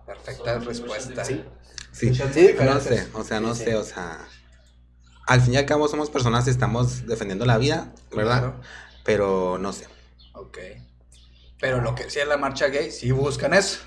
[0.06, 1.24] Perfecta respuesta.
[1.24, 1.46] Sí.
[1.92, 2.14] Sí.
[2.16, 3.66] Sí, No sé, o sea, no Sí, sí.
[3.72, 4.28] sé, o sea.
[5.28, 8.40] Al fin y al cabo somos personas y estamos defendiendo la vida, ¿verdad?
[8.40, 8.62] Claro.
[9.06, 9.88] Pero no sé.
[10.34, 10.58] Ok.
[11.60, 13.80] Pero lo que sí es la marcha gay, sí buscan eso.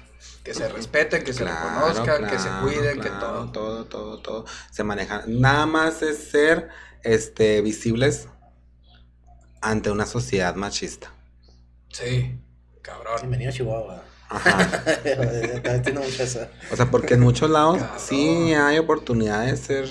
[0.44, 3.52] Que se respeten, que se Claro, reconozcan, que se claro, cuiden, que claro, todo.
[3.52, 5.24] todo, todo, todo se maneja.
[5.26, 6.68] Nada más es ser
[7.02, 8.28] este visibles
[9.62, 11.14] ante una sociedad machista.
[11.90, 12.38] Sí,
[12.82, 13.20] cabrón.
[13.20, 14.04] Bienvenido a Chihuahua.
[14.28, 14.72] Ajá.
[15.62, 16.50] También tiene mucha esa.
[16.68, 17.98] O sea, porque en muchos lados Cabrón.
[17.98, 19.88] sí hay oportunidad de ser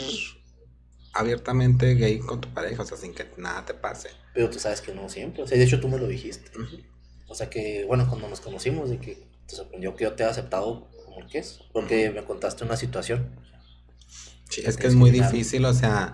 [1.14, 4.10] abiertamente gay con tu pareja, o sea, sin que nada te pase.
[4.34, 5.44] Pero tú sabes que no siempre.
[5.44, 6.52] O sea, de hecho tú me lo dijiste.
[7.28, 10.32] O sea que, bueno, cuando nos conocimos, de que te sorprendió que yo te haya
[10.32, 11.60] aceptado como el que es.
[11.74, 13.30] Porque me contaste una situación.
[14.50, 16.14] Sí, es que es muy difícil, o sea,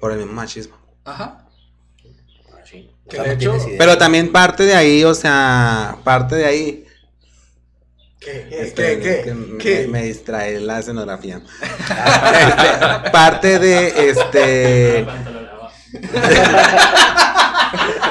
[0.00, 0.76] por el mismo machismo.
[1.04, 1.46] Ajá.
[2.62, 2.90] Así.
[3.04, 3.78] O Que sea, de no hecho- tienes idea.
[3.78, 6.84] Pero también parte de ahí, o sea, parte de ahí.
[8.18, 8.46] ¿Qué?
[8.48, 8.62] ¿Qué?
[8.62, 9.10] Esperen, ¿Qué?
[9.10, 9.34] es que ¿Qué?
[9.34, 9.86] me- ¿Qué?
[9.88, 11.42] Me, distrae la escenografía.
[11.60, 15.06] Este, parte de este.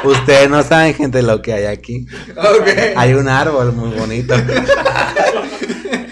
[0.05, 2.05] Ustedes no saben, gente, lo que hay aquí.
[2.95, 4.35] Hay un árbol muy bonito.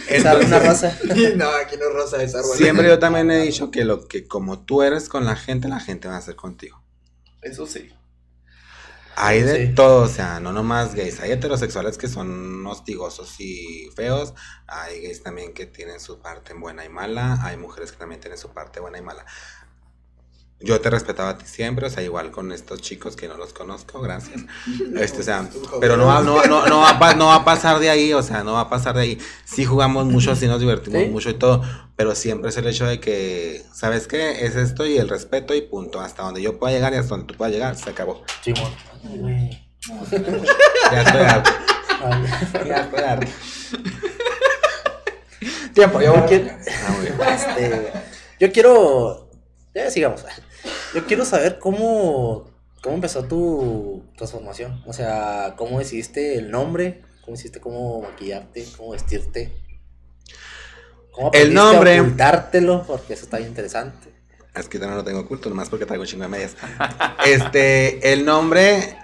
[0.07, 0.95] Es una raza.
[1.35, 2.55] no, aquí no es rosa, es árbol.
[2.55, 5.79] Siempre yo también he dicho que lo que como tú eres con la gente, la
[5.79, 6.83] gente va a ser contigo.
[7.41, 7.91] Eso sí.
[9.15, 9.73] Hay de Sí.
[9.75, 14.33] todo, o sea, no nomás gays, hay heterosexuales que son hostigosos y feos,
[14.67, 18.39] hay gays también que tienen su parte buena y mala, hay mujeres que también tienen
[18.39, 19.25] su parte buena y mala.
[20.65, 23.51] Yo te respetaba a ti siempre, o sea, igual con estos chicos que no los
[23.53, 24.41] conozco, gracias.
[24.97, 25.49] Este, o sea,
[25.81, 28.43] pero no va, no, no, no, va no va a pasar de ahí, o sea,
[28.43, 29.17] no va a pasar de ahí.
[29.45, 31.09] Sí jugamos mucho, sí nos divertimos Sí.
[31.09, 31.61] mucho y todo,
[31.97, 34.45] pero siempre es el hecho de que, ¿sabes qué?
[34.45, 35.99] Es esto y el respeto y punto.
[35.99, 38.23] Hasta donde yo pueda llegar y hasta donde tú puedas llegar, se acabó.
[39.03, 39.67] Güey.
[40.91, 41.51] Ya estoy harto.
[42.65, 43.27] Ya estoy harto.
[45.73, 46.47] Tiempo, yo quiero,
[47.19, 47.91] Ah, este,
[48.39, 49.29] yo quiero,
[49.73, 50.23] ya sigamos.
[50.93, 52.45] Yo quiero saber cómo,
[52.81, 54.83] cómo empezó tu transformación.
[54.85, 59.59] O sea, cómo decidiste el nombre, cómo decidiste cómo maquillarte, cómo vestirte.
[61.11, 62.01] ¿Cómo El aprendiste a nombre.
[62.01, 64.13] ocultártelo, porque eso está bien interesante.
[64.53, 66.55] Es que yo no lo tengo oculto, nomás porque traigo un chingo de medias.
[67.25, 68.95] Este, el nombre,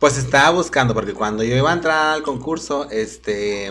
[0.00, 3.70] pues estaba buscando, porque cuando yo iba a entrar al concurso, este,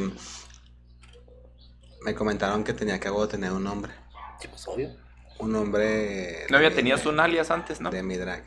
[2.02, 3.92] me comentaron que tenía que tener un nombre.
[4.40, 5.03] Sí, pues obvio.
[5.44, 6.46] Un nombre.
[6.50, 7.90] No había tenías un alias antes, ¿no?
[7.92, 8.44] De mi drag.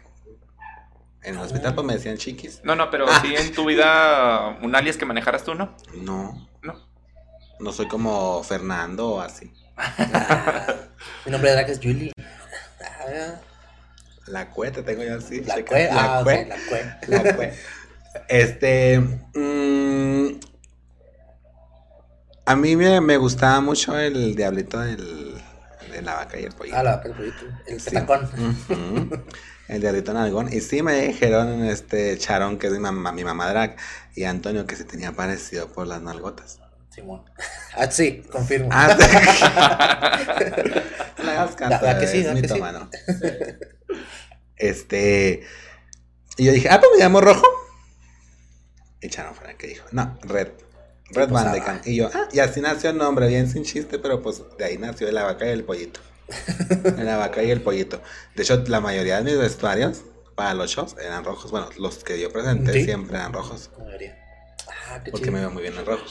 [1.22, 2.60] En el hospital, pues me decían chiquis.
[2.64, 5.76] No, no, pero sí en tu vida un alias que manejaras tú, ¿no?
[5.94, 6.74] No, No.
[7.60, 9.52] no soy como Fernando o así.
[9.76, 10.66] Ah,
[11.26, 12.12] mi nombre de drag es Julie.
[12.80, 13.40] Ah,
[14.28, 15.40] La cueta tengo yo así.
[15.42, 16.46] la checa, cue, ah, cue.
[16.48, 16.96] la cue.
[17.24, 17.54] La cue.
[18.28, 18.98] Este.
[19.00, 20.40] mm,
[22.46, 25.42] a mí me, me gustaba mucho el diablito del, de
[26.04, 26.76] la vaca y el pollito.
[26.76, 27.90] Ah, la vaca, el pollito, el Sí.
[27.90, 28.28] petacón.
[29.68, 30.52] El diablito nalgón.
[30.52, 33.76] Y sí me dijeron este Charón, que es mi mamá, mi mamá drag,
[34.14, 36.60] y Antonio, que se tenía parecido por las nalgotas.
[36.90, 37.24] Simón.
[37.78, 38.70] Ah, sí, confirmo.
[38.72, 39.04] Ah, sí.
[41.22, 42.60] La que sí, es que sí.
[44.56, 45.42] Este.
[46.38, 47.46] Y yo dije, ah, pues me llamo Rojo.
[49.00, 50.48] Y Charón fue la que dijo, no, Red.
[51.10, 51.62] Red pues, Band de.
[51.62, 51.80] Can.
[51.84, 54.78] Y yo, ah, y así nació el nombre, bien sin chiste, pero pues de ahí
[54.78, 56.00] nació la vaca y el pollito.
[56.98, 58.00] La vaca y el pollito.
[58.34, 60.02] De hecho, la mayoría de mis vestuarios
[60.34, 61.52] para los shows eran rojos.
[61.52, 62.84] Bueno, los que yo presenté Sí.
[62.84, 63.70] siempre eran rojos.
[63.78, 64.18] La mayoría.
[64.88, 65.32] Ah, qué Porque chido.
[65.34, 66.04] me veo muy bien en rojo.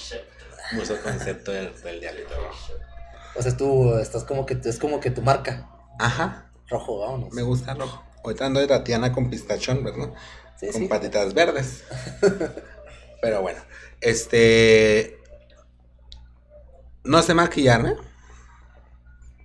[0.72, 2.74] El concepto del, del diablito rojo.
[3.36, 5.70] O sea, tú estás como que, es como que tu marca.
[6.00, 7.34] Ajá, Rojo, vámonos.
[7.34, 8.02] me gusta rojo.
[8.24, 10.14] Ahorita ando de Tatiana con pistachón, ¿verdad?
[10.60, 10.88] Sí, con sí.
[10.88, 11.84] patitas verdes.
[13.22, 13.60] Pero bueno,
[14.06, 15.20] este.
[17.04, 17.96] No sé maquillarme.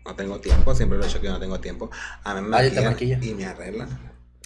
[0.05, 1.91] No tengo tiempo, siempre lo he dicho que no tengo tiempo.
[2.25, 3.19] A mí me maquillan maquilla.
[3.23, 3.89] y me arreglan.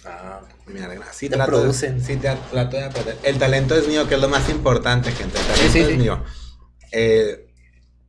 [0.05, 1.07] Ah, Me arreglan.
[1.11, 1.99] Sí, Te trato, producen.
[2.03, 3.17] Sí, te trato de aprender.
[3.23, 5.39] El talento es mío, que es lo más importante, gente.
[5.39, 5.97] El talento sí, es sí.
[5.97, 6.23] mío.
[6.91, 7.51] Eh,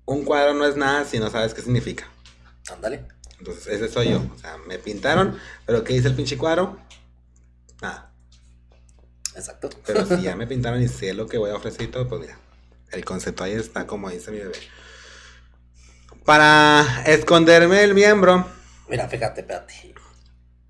[0.05, 2.05] un cuadro no es nada si no sabes qué significa.
[2.71, 3.07] ándale.
[3.39, 4.23] Entonces, ese soy yo.
[4.35, 6.79] O sea, me pintaron, pero ¿qué dice el pinche cuadro?
[7.81, 8.06] Nada.
[9.37, 9.69] Exacto.
[9.87, 12.23] Pero si ya me pintaron y sé lo que voy a ofrecer y todo, pues
[12.23, 12.39] mira,
[12.93, 14.55] el concepto ahí está, como dice mi bebé.
[16.25, 18.45] Para esconderme el miembro,
[18.89, 19.75] Mira, fíjate, espérate.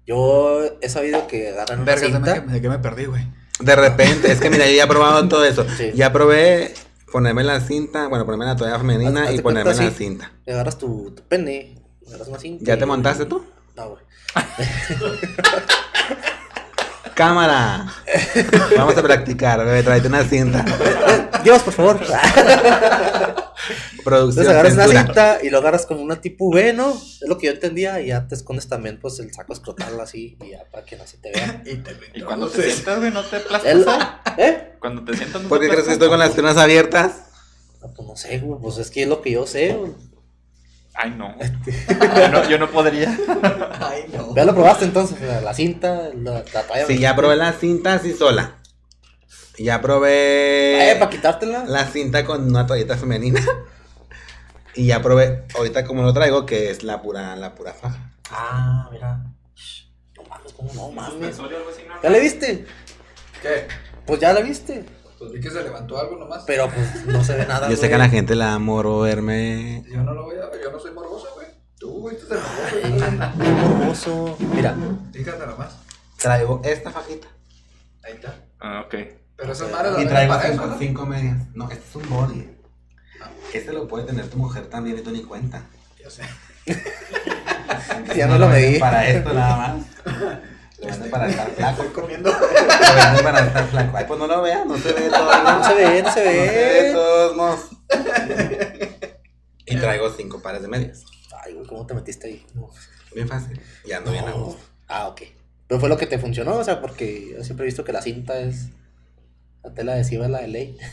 [0.06, 2.34] Yo he sabido que agarran una Vergas, ¿de cinta.
[2.44, 3.26] qué- ¿de qué me perdí, güey?
[3.58, 5.66] de repente, es que mira, yo ya he probado todo eso.
[5.76, 5.90] Sí.
[5.94, 6.74] Ya probé
[7.10, 9.96] ponerme la cinta, bueno, ponerme la toalla femenina haz y ponerme cuenta la así.
[9.96, 10.32] cinta.
[10.44, 12.64] Te agarras tu, tu pene, agarras una cinta.
[12.64, 13.44] ¿Ya y- te montaste tú?
[13.74, 14.02] No, güey.
[17.16, 17.86] Cámara.
[18.76, 20.62] Vamos a practicar, bebé, tráete una cinta.
[21.44, 21.98] Dios, por favor.
[24.04, 26.90] Producción, Entonces agarras una cinta y lo agarras como una tipo V, ¿no?
[26.92, 28.02] Es lo que yo entendía.
[28.02, 30.36] Y ya te escondes también, pues, el saco escrotal así.
[30.44, 31.62] Y ya para que no se te vea.
[31.64, 33.72] Y, te Y cuando te sientas, güey, no te aplastas.
[33.72, 33.86] El-?
[34.36, 34.76] ¿Eh?
[34.78, 37.12] Cuando te sientas, no ¿Por te qué crees que estoy con las piernas abiertas?
[37.80, 38.60] No, pues no sé, güey.
[38.60, 39.92] Pues es que es lo que yo sé, güey.
[40.98, 41.34] Ay, no.
[41.38, 42.48] yo no.
[42.48, 43.10] Yo no podría.
[43.80, 44.34] Ay, no.
[44.34, 46.86] Ya lo probaste entonces, la, cinta, la, la toalla.
[46.86, 48.56] Sí, ya probé la cinta así sola.
[49.58, 51.64] Ya probé Eh, para quitártela.
[51.66, 53.40] la cinta con una toallita femenina.
[54.74, 58.12] Y ya probé, ahorita como lo traigo, que es la pura, la pura faja.
[58.30, 59.20] Ah, mira.
[60.14, 61.38] No mames, ¿cómo no mames?
[62.02, 62.66] ¿Ya le viste?
[63.40, 63.66] ¿Qué?
[64.04, 64.84] Pues ya la viste.
[65.18, 66.44] Pues vi que se levantó algo nomás.
[66.46, 67.68] Pero pues no se ve nada.
[67.70, 69.84] Yo sé que a la gente le da moro verme.
[69.88, 71.46] Yo no lo voy a ver, yo no soy morboso, güey.
[71.78, 73.34] Tú, güey, tú Ay, morboso.
[73.38, 74.36] qué morboso.
[74.54, 74.74] Mira,
[75.12, 75.76] Fíjate nomás.
[76.18, 77.28] Traigo esta fajita.
[78.04, 78.34] Ahí está.
[78.60, 78.94] Ah, ok.
[79.36, 80.78] Pero esas madres las Y traigo para eso, cinco, ¿no?
[80.78, 81.36] cinco medias.
[81.54, 82.50] No, este es un body.
[83.52, 85.62] Este lo puede tener tu mujer también y tú ni cuenta.
[86.02, 86.22] Yo sé.
[88.16, 88.78] Ya no lo medí.
[88.78, 89.86] Para esto nada más.
[90.80, 91.82] Lo venden para estar flaco.
[91.82, 92.30] Estoy comiendo.
[92.30, 92.38] Lo
[92.96, 93.96] venden para estar flaco.
[93.96, 95.42] Ay, pues no lo veas, no se ve todo.
[95.42, 96.92] no se ve, no se No se ve de ve.
[96.92, 97.60] todos modos.
[99.66, 101.04] Y traigo cinco pares de medias.
[101.44, 102.46] Ay, güey, ¿cómo te metiste ahí?
[102.54, 102.70] No.
[103.14, 103.60] Bien fácil.
[103.84, 104.44] Y ando bien a No.
[104.44, 104.62] gusto.
[104.88, 105.22] Ah, ok.
[105.66, 108.00] Pero fue lo que te funcionó, o sea, porque yo siempre he visto que la
[108.02, 108.68] cinta es
[109.64, 110.78] la tela adhesiva, es la de ley.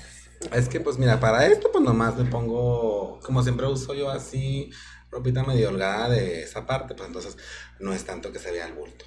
[0.52, 4.72] Es que, pues mira, para esto, pues nomás me pongo, como siempre uso yo así,
[5.10, 7.38] ropita medio holgada de esa parte, pues entonces
[7.80, 9.06] no es tanto que se vea el bulto.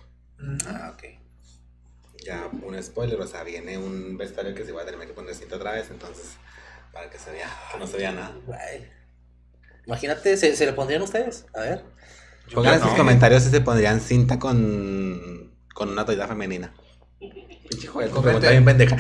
[0.67, 1.05] Ah, ok.
[2.25, 5.35] Ya un spoiler, o sea, viene un vestuario que se va a tener que poner
[5.35, 6.33] cinta otra vez, entonces,
[6.93, 8.35] para que se vea, que no se vea nada.
[8.47, 8.87] Güey.
[9.87, 11.47] Imagínate, ¿se, ¿se le pondrían ustedes?
[11.55, 11.85] A ver.
[12.53, 12.87] Pongan en no.
[12.89, 16.75] sus comentarios si se pondrían cinta con, con una toalla femenina.
[17.69, 18.97] Pinche pregunta bien pendeja.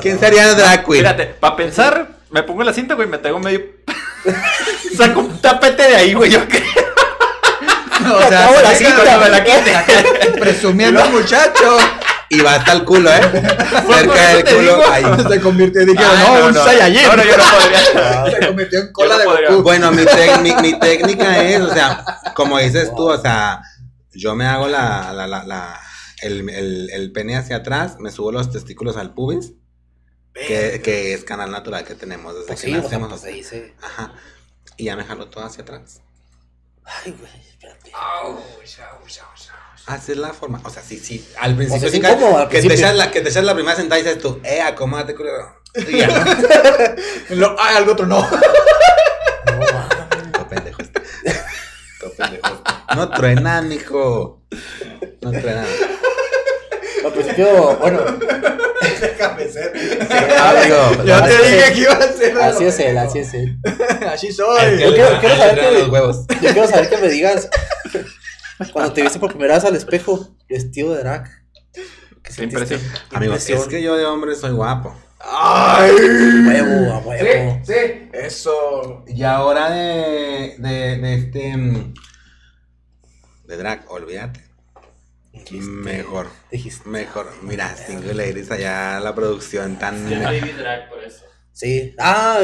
[0.00, 0.20] ¿Quién No.
[0.20, 1.00] sería drag queen?
[1.02, 3.60] Fíjate, para pensar, me pongo la cinta, güey, me tengo medio.
[4.96, 6.62] Saco un tapete de ahí, güey, yo creo.
[8.14, 10.30] O sea, Acabo la deja- me la quité.
[10.40, 11.76] presumiendo muchacho.
[12.28, 13.20] Y va hasta el culo, ¿eh?
[13.22, 14.60] Cerca del culo.
[14.60, 14.82] digo.
[14.90, 15.04] ahí.
[15.30, 17.02] Se convirtió, dije, Ay, no, un Saiyajin.
[17.06, 18.30] No, no, yo no podría.
[18.40, 19.46] Se convirtió en cola no de.
[19.46, 19.62] Goku.
[19.62, 20.02] Bueno, mi,
[20.42, 22.04] mi, mi técnica es, o sea,
[22.34, 23.60] como dices tú, o sea,
[24.12, 25.80] yo me hago la, la, la, la-
[26.22, 29.52] el, el, el pene hacia atrás, me subo los testículos al pubis,
[30.34, 33.20] que, que es canal natural que tenemos desde Pues que sí, o sea, nacemos.
[33.20, 33.72] pues ahí.
[33.82, 34.12] Ajá.
[34.76, 36.00] Y ya me jalo todo hacia atrás.
[36.86, 37.92] Ay, güey, espérate.
[39.86, 40.60] Así es la forma.
[40.64, 41.26] O sea, sí, sí.
[41.38, 42.92] Al O principio sea, sí incómodo al que, te principio.
[42.94, 45.60] la, que te echas la primera sentada y dices tú, eh, acomódate, culero.
[45.74, 46.24] Y ya, ¿no?
[47.36, 48.20] Lo- ah, algo otro no.
[48.20, 48.28] No,
[50.48, 50.78] pendejo.
[52.00, 52.62] Todo pendejo.
[52.96, 54.42] No truena, mijo.
[55.20, 55.64] No truena.
[57.04, 58.00] Al principio, bueno,
[59.00, 59.72] Déjame ser.
[60.38, 62.38] Ah, Yo te dije que iba a ser.
[62.38, 63.58] así es él, así es él.
[64.10, 64.78] Así soy.
[64.80, 66.26] Yo quiero- saber que- los huevos.
[66.42, 67.48] Yo quiero saber que me digas,
[68.72, 71.28] cuando te viste por primera vez al espejo, vestido de drag.
[72.22, 72.80] ¿qué impresión.
[73.12, 73.58] Amigos, Impresión.
[73.60, 74.94] es que yo de hombre soy guapo.
[75.20, 75.92] Ay.
[75.92, 77.60] Huevo, a huevo.
[77.64, 78.08] Sí, sí.
[78.12, 79.04] Eso.
[79.06, 81.56] Y ahora de, de, de este.
[81.56, 81.94] mm,
[83.44, 84.44] De drag, olvídate.
[85.50, 86.26] Dijiste- Mejor.
[86.50, 86.88] Dijiste.
[86.88, 87.32] Mejor.
[87.42, 90.08] Mira, Single Ladies allá, la producción tan.
[90.24, 91.24] Baby drag por eso.
[91.52, 91.94] Sí.
[91.98, 92.40] Ah,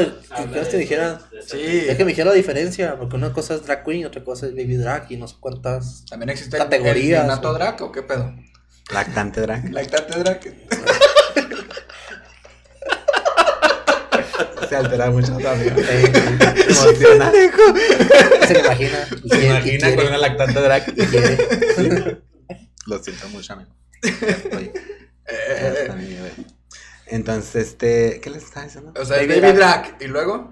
[0.51, 1.19] que eso, dijera.
[1.45, 1.85] Sí.
[1.87, 4.47] Es que me dijera la diferencia, porque una cosa es drag queen y otra cosa
[4.47, 6.03] es baby drag y no sé cuántas.
[6.09, 7.61] También existe Categorías, el neonato güey.
[7.61, 8.33] drag o qué pedo.
[8.91, 9.69] Lactante drag.
[9.71, 10.39] Lactante drag.
[14.69, 15.75] Se altera mucho también.
[15.77, 16.11] Eh,
[16.73, 17.31] Se emociona.
[18.47, 19.07] se le imagina.
[19.29, 20.83] Se imagina con una lactante drag.
[22.85, 23.71] Lo siento mucho, amigo.
[24.55, 24.73] Oye,
[25.87, 26.17] ya mi.
[27.07, 28.93] Entonces, este, ¿qué les estaba diciendo?
[28.99, 29.83] o sea, el Baby baby drag.
[29.89, 30.01] drag.
[30.01, 30.49] Y luego,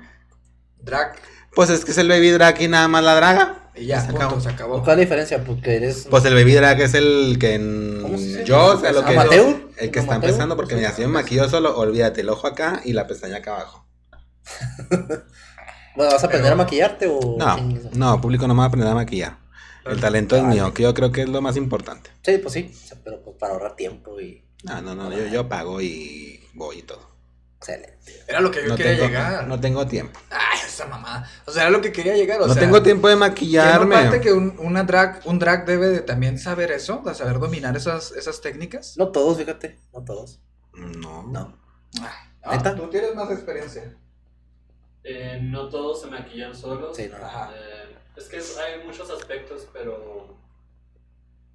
[0.80, 1.16] drag.
[1.56, 3.58] Pues es que es el baby drag y nada más la draga.
[3.76, 4.41] Y ya, Se punto, acabó.
[4.41, 4.84] se acabó.
[4.84, 5.44] ¿Cuál es la diferencia?
[5.44, 6.08] Porque eres.
[6.10, 8.44] Pues el baby drag es el que en- ¿Cómo se dice?
[8.45, 9.70] yo, o sea, lo que ¿Amateur?
[9.78, 12.94] el que está empezando, porque mira, si me maquillo solo, olvídate, el ojo acá y
[12.94, 13.88] la pestaña acá abajo.
[15.94, 17.36] Bueno, ¿vas a aprender Pero- a maquillarte o.?
[17.38, 17.58] No,
[17.94, 19.38] no, público no me va a aprender a maquillar.
[19.86, 22.10] El talento es mío, que yo creo que es lo más importante.
[22.24, 22.72] Sí, pues sí.
[23.03, 24.44] pero pues para ahorrar tiempo y.
[24.64, 27.10] No, no, no, yo, yo pago y voy y todo.
[27.58, 28.24] Excelente.
[28.28, 29.48] Era lo que yo No quería tengo, llegar.
[29.48, 30.20] no tengo tiempo.
[30.32, 31.30] Ay, esa mamada.
[31.45, 32.41] O sea, era lo que quería llegar.
[32.41, 33.95] O no sea, tengo tiempo de maquillarme.
[33.95, 37.76] parte que un, una drag, un drag debe de también saber eso, de saber dominar
[37.78, 38.98] esas, esas técnicas.
[38.98, 39.78] No todos, fíjate.
[39.94, 40.41] No todos.
[40.74, 41.24] No.
[41.24, 41.56] No.
[42.44, 42.76] Ah, ¿Neta?
[42.76, 43.95] tú tienes más experiencia.
[45.03, 46.95] Eh, no todos se maquillan solos.
[46.98, 47.18] Sí, no.
[47.24, 47.52] Ajá.
[47.56, 47.70] Eh,
[48.16, 50.38] es que es- hay muchos aspectos, pero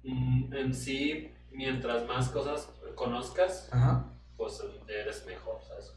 [0.03, 4.05] mm, en sí, mientras más cosas conozcas, Ajá.
[4.37, 5.93] pues eres mejor, ¿sabes?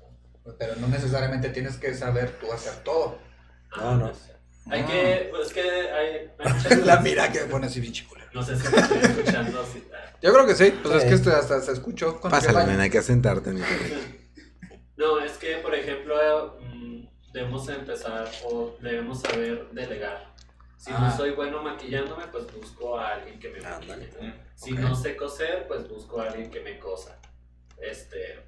[0.59, 3.19] Pero no necesariamente tienes que saber tú hacer todo.
[3.77, 4.15] No, no.
[4.15, 4.35] sé.
[4.71, 4.87] Hay Ah.
[4.87, 5.61] que, pues es que
[5.91, 6.31] hay,
[6.85, 7.93] La mira que me pone así bien.
[8.33, 9.85] No sé si me estoy escuchando así.
[9.93, 10.17] ah.
[10.23, 12.73] Yo creo que sí, pues es que este hasta se escuchó baño.
[12.73, 13.51] nena, hay que sentarte.
[13.53, 13.61] mi.
[14.97, 20.30] No, es que, por ejemplo, mm, debemos empezar o debemos saber delegar.
[20.83, 20.99] Si Ah.
[20.99, 24.11] no soy bueno maquillándome, pues busco a alguien que me maquille.
[24.55, 27.19] Si no sé coser, pues busco a alguien que me cosa.
[27.77, 28.47] Este,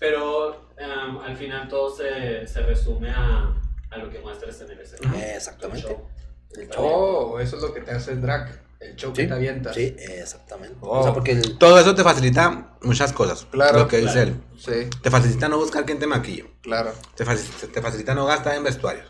[0.00, 3.54] pero am, al final todo se, se resume a,
[3.90, 5.20] a lo que muestres en el escenario.
[5.36, 5.86] Exactamente.
[5.86, 6.08] El show.
[6.56, 6.84] El show.
[6.86, 8.62] Oh, eso es lo que te hace el drag.
[8.80, 9.74] El show que Sí, te avientas.
[9.74, 10.76] Sí, exactamente.
[10.80, 11.00] Oh.
[11.00, 11.58] O sea, porque el.
[11.58, 13.46] Todo eso te facilita muchas cosas.
[13.50, 14.30] Claro, Lo que dice claro.
[14.30, 14.42] él.
[14.58, 16.50] Sí, Te facilita no buscar quien te maquille.
[16.62, 16.92] claro.
[17.14, 19.04] Te facilita, te facilita no gastar en vestuario.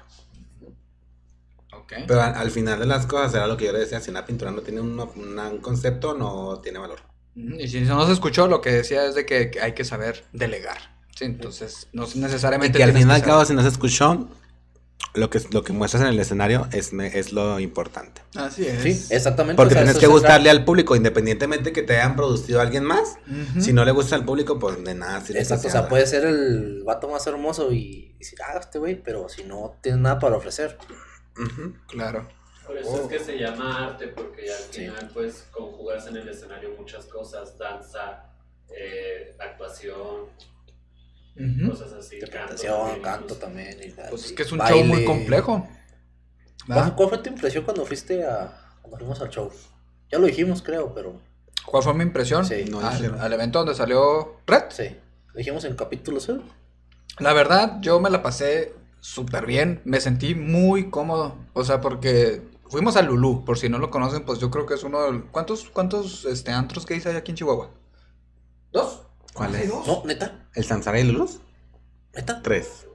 [2.07, 4.25] Pero al, al final de las cosas, era lo que yo le decía, si una
[4.27, 7.01] pintura no tiene un, una- un concepto, no tiene valor.
[7.35, 10.95] Y si no se escuchó, lo que decía es de que hay que saber delegar.
[11.17, 12.79] Sí, entonces no Y necesariamente.
[12.79, 14.29] que al tienes fin y al que cabo, si no se escuchó,
[15.15, 18.23] lo que, lo que muestras en el escenario es, es lo importante.
[18.35, 18.83] Así es.
[18.83, 19.57] Sí, exactamente.
[19.57, 23.17] Porque o sea, tienes que gustarle al público, independientemente que te hayan producido alguien más.
[23.61, 25.41] Si no le gusta al público, pues de nada sirve.
[25.41, 29.29] Exacto, o sea puede ser el vato más hermoso y decir, ah, este güey, pero
[29.29, 30.79] si no tienes nada para ofrecer.
[31.89, 32.29] Claro.
[32.67, 33.01] Por eso Oh.
[33.03, 34.81] es que se llama arte, porque al Sí.
[34.87, 38.31] final pues conjugas en el escenario muchas cosas, danza,
[38.69, 40.29] eh, actuación,
[41.69, 42.15] cosas así.
[42.17, 43.41] Interpretación, canto incluso.
[43.41, 43.77] también.
[43.83, 44.79] y tal, Pues es que es un baile.
[44.79, 45.69] show muy complejo.
[46.67, 48.61] ¿Cuál, fue tu impresión cuando fuiste a.
[48.81, 49.51] cuando fuimos al show?
[50.11, 51.21] Ya lo dijimos, creo, pero.
[51.67, 52.47] ¿Cuál fue mi impresión?
[52.47, 52.65] Sí.
[52.71, 53.21] No al, dijeron.
[53.21, 54.65] al evento donde salió Red.
[54.71, 54.97] Sí.
[55.33, 56.43] Lo dijimos en capítulo 0.
[57.19, 58.73] La verdad, yo me la pasé
[59.05, 59.83] súper bien.
[59.85, 61.37] Me sentí muy cómodo.
[61.53, 63.45] O sea, porque fuimos al Lulú.
[63.45, 66.25] Por si no lo conocen, pues yo creo que es uno de los- ¿Cuántos, cuántos
[66.25, 67.71] este, antros gays hay aquí en Chihuahua?
[68.73, 69.03] ¿Dos?
[69.35, 69.69] ¿Cuál ¿Hay es?
[69.69, 69.87] dos?
[69.87, 71.41] No, neta, ¿El Samsara y Lulus?
[72.15, 72.41] neta.
[72.43, 72.87] Tres.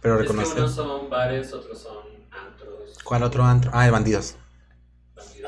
[0.00, 0.58] Pero Es que reconocer.
[0.58, 1.96] unos son bares, otros son
[2.30, 2.94] antros.
[3.04, 3.70] ¿Cuál otro antro?
[3.74, 4.36] Ah, el Bandidos.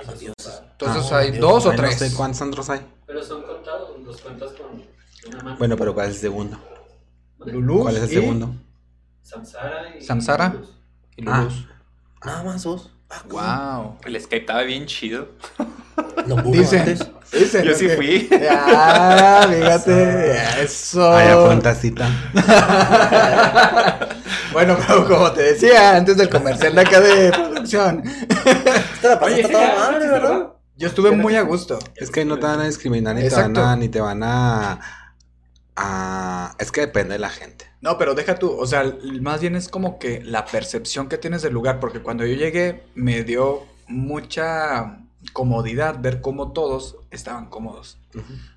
[0.06, 0.34] bandidos.
[0.72, 2.01] Entonces Ah, hay dos o Ay, tres.
[2.02, 2.80] No sé cuántos antros hay.
[3.06, 4.82] Pero son contados, los cuentas con
[5.32, 5.56] una mano.
[5.59, 6.59] Bueno, pero ¿cuál es el segundo?
[7.44, 7.82] Lulú.
[7.82, 8.55] ¿Cuál es el y- segundo?
[9.23, 10.03] Samsara y.
[10.05, 10.55] Samsara.
[11.16, 11.39] Y Ah.
[11.40, 11.69] Lulús.
[12.24, 12.90] Nada más dos.
[13.11, 13.99] Ah, Wow.
[14.07, 15.28] El Skype estaba bien chido.
[16.27, 16.78] Lo pudo Dice.
[16.81, 17.07] antes.
[17.32, 18.28] Dicen, Yo sí fui.
[18.51, 20.62] Ah, fíjate.
[20.62, 21.12] Eso.
[21.12, 22.09] Ah, ya fue en tacita.
[24.53, 28.03] Bueno, pero como te decía antes del comercial de acá de producción,
[29.01, 30.09] Te la Oye, toda ya, madre.
[30.09, 30.47] ¿verdad?
[30.77, 31.78] yo estuve muy a gusto.
[31.97, 33.61] Es que no te van a discriminar ni te Exacto.
[33.62, 34.78] van a, ni te van a,
[35.77, 37.66] a- Es que depende de la gente.
[37.81, 38.85] No, pero deja tú, o sea,
[39.20, 42.85] más bien es como que la percepción que tienes del lugar, porque cuando yo llegué
[42.94, 44.99] me dio mucha
[45.32, 47.99] comodidad ver cómo todos estaban cómodos.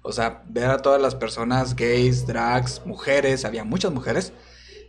[0.01, 4.33] O sea, ver a todas las personas gays, drags, mujeres, había muchas mujeres,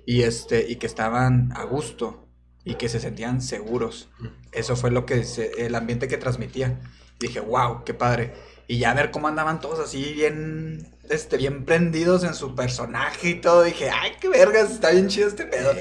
[0.06, 2.26] y este, y que estaban a gusto
[2.64, 4.08] y que se sentían seguros.
[4.52, 6.80] Eso fue lo que se- el ambiente que transmitía.
[7.18, 8.34] Dije, wow, qué padre.
[8.66, 13.40] Y ya ver cómo andaban todos así bien, este, bien prendidos en su personaje y
[13.40, 15.72] todo, dije, ay, qué vergas, está bien chido este pedo.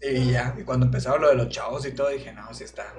[0.00, 2.92] Y ya, y cuando empezaron lo de los chavos y todo, dije, no, sí está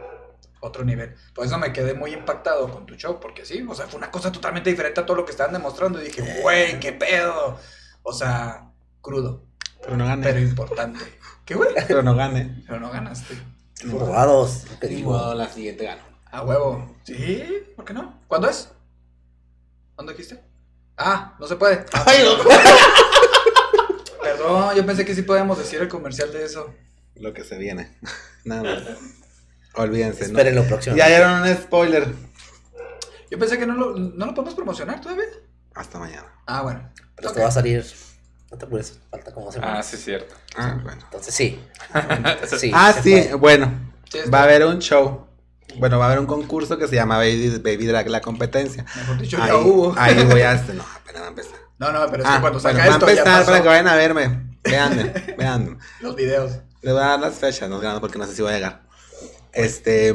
[0.64, 1.14] otro nivel.
[1.36, 4.12] Por eso me quedé muy impactado con tu show, porque sí, o sea, fue una
[4.12, 6.02] cosa totalmente diferente a todo lo que estaban demostrando.
[6.02, 7.58] Y dije, güey, qué pedo.
[8.04, 9.46] O sea, crudo.
[9.82, 10.24] Pero no gané.
[10.24, 11.04] pero importante.
[11.46, 11.70] ¿Qué, güey?
[11.88, 12.64] Pero no gané.
[12.66, 13.36] Pero no ganaste.
[13.86, 14.66] Robados.
[15.04, 16.13] modo, la siguiente gano.
[16.34, 16.96] A huevo.
[17.04, 17.44] Sí,
[17.76, 18.20] ¿por qué no?
[18.28, 18.68] ¿Cuándo es?
[19.94, 20.42] ¿Cuándo dijiste?
[20.98, 21.86] Ah, no se puede.
[22.08, 22.44] Ay, no.
[24.20, 26.74] Perdón, yo pensé que sí podíamos decir el comercial de eso.
[27.18, 27.96] Lo que se viene.
[28.46, 28.84] Nada más.
[29.76, 30.26] Olvídense, ¿no?
[30.30, 30.96] Esperen lo próximo.
[30.96, 32.12] Ya dieron un spoiler.
[33.30, 35.26] Yo pensé que no lo, no lo podemos promocionar todavía.
[35.76, 36.34] Hasta mañana.
[36.48, 36.92] Ah, bueno.
[37.16, 37.86] Pero esto va a salir.
[38.50, 39.78] No te apures, falta como semana.
[39.78, 40.34] Ah, sí, es cierto.
[40.56, 41.00] Ah, bueno.
[41.04, 41.60] Entonces sí.
[42.58, 43.34] sí ah, sí, puede.
[43.36, 43.94] bueno.
[44.12, 45.28] Sí, Va a haber un show.
[45.78, 48.86] Bueno, va a haber un concurso que se llama Baby, Baby Drag La Competencia.
[48.96, 49.94] Mejor dicho, Ahí, ya hubo.
[49.98, 50.54] ahí voy a...
[50.74, 51.56] No, apenas va a empezar.
[51.80, 53.52] No, no, pero es que Ah, cuando bueno, saca va a esto ya empezar pasó.
[53.52, 54.56] para que vayan a verme.
[54.64, 55.04] Veanme,
[55.38, 55.78] veanme.
[56.02, 56.52] Los videos.
[56.82, 58.84] Les voy a dar las fechas, no grabando porque no sé si voy a llegar.
[59.52, 60.14] Este.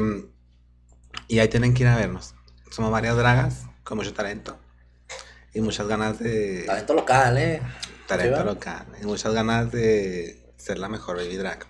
[1.27, 2.33] Y ahí tienen que ir a vernos.
[2.71, 4.57] Somos varias dragas con mucho talento.
[5.53, 6.63] Y muchas ganas de.
[6.65, 7.61] Talento local, eh.
[8.07, 8.85] talento local.
[9.01, 11.65] Y muchas ganas de ser la mejor baby drag.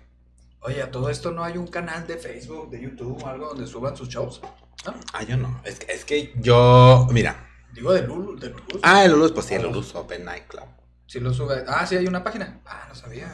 [0.61, 3.65] Oye, a todo esto no hay un canal de Facebook, de YouTube o algo donde
[3.65, 4.41] suban sus shows.
[4.85, 4.93] ¿No?
[5.13, 5.61] Ah, yo no.
[5.63, 7.07] Es que, es que yo.
[7.11, 7.47] Mira.
[7.73, 8.79] Digo de Lulu, de Lulu.
[8.83, 10.65] Ah, el Lulus, pues sí, el Lulus Open Nightclub.
[11.05, 11.63] Sí lo sube.
[11.67, 12.61] Ah, sí hay una página.
[12.65, 13.31] Ah, no sabía.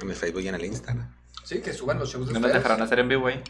[0.00, 1.14] En el Facebook y en el Instagram.
[1.44, 2.56] Sí, que suban los shows de No ustedes.
[2.62, 3.42] dejarán hacer en vivo ahí.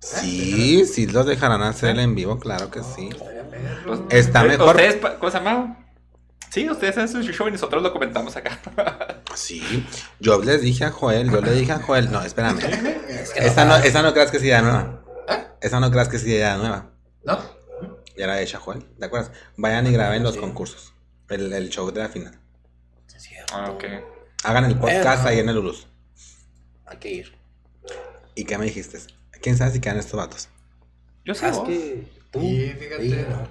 [0.00, 3.10] Sí, sí los dejarán hacer en vivo, claro que sí.
[3.86, 4.74] Pues, Está eh, mejor.
[4.76, 5.89] ¿Ustedes, pa- cómo se llama?
[6.50, 8.58] Sí, ustedes hacen su show y nosotros lo comentamos acá.
[9.36, 9.86] Sí.
[10.18, 12.10] Yo les dije a Joel, yo le dije a Joel.
[12.10, 12.58] No, espérame.
[13.08, 15.04] Es que Esa no, esa no creas que es idea nueva.
[15.28, 15.46] ¿Eh?
[15.60, 16.90] Esa no creas que es idea nueva.
[17.24, 17.38] ¿No?
[18.16, 19.30] Ya la hecha Joel, ¿te acuerdas?
[19.56, 20.40] Vayan y graben los Sí.
[20.40, 20.92] concursos.
[21.28, 22.38] El, el show de la final.
[23.06, 23.54] Sí, es cierto.
[23.56, 23.84] Ah, ok.
[24.42, 25.28] Hagan el podcast Bueno.
[25.28, 25.86] ahí en el Ulus.
[26.86, 27.34] Hay que ir.
[28.34, 28.98] ¿Y qué me dijiste?
[29.40, 30.48] ¿Quién sabe si quedan estos vatos?
[31.24, 31.48] Yo sé.
[31.50, 32.40] Es que tú.
[32.40, 33.02] Sí, fíjate.
[33.02, 33.48] Sí, no.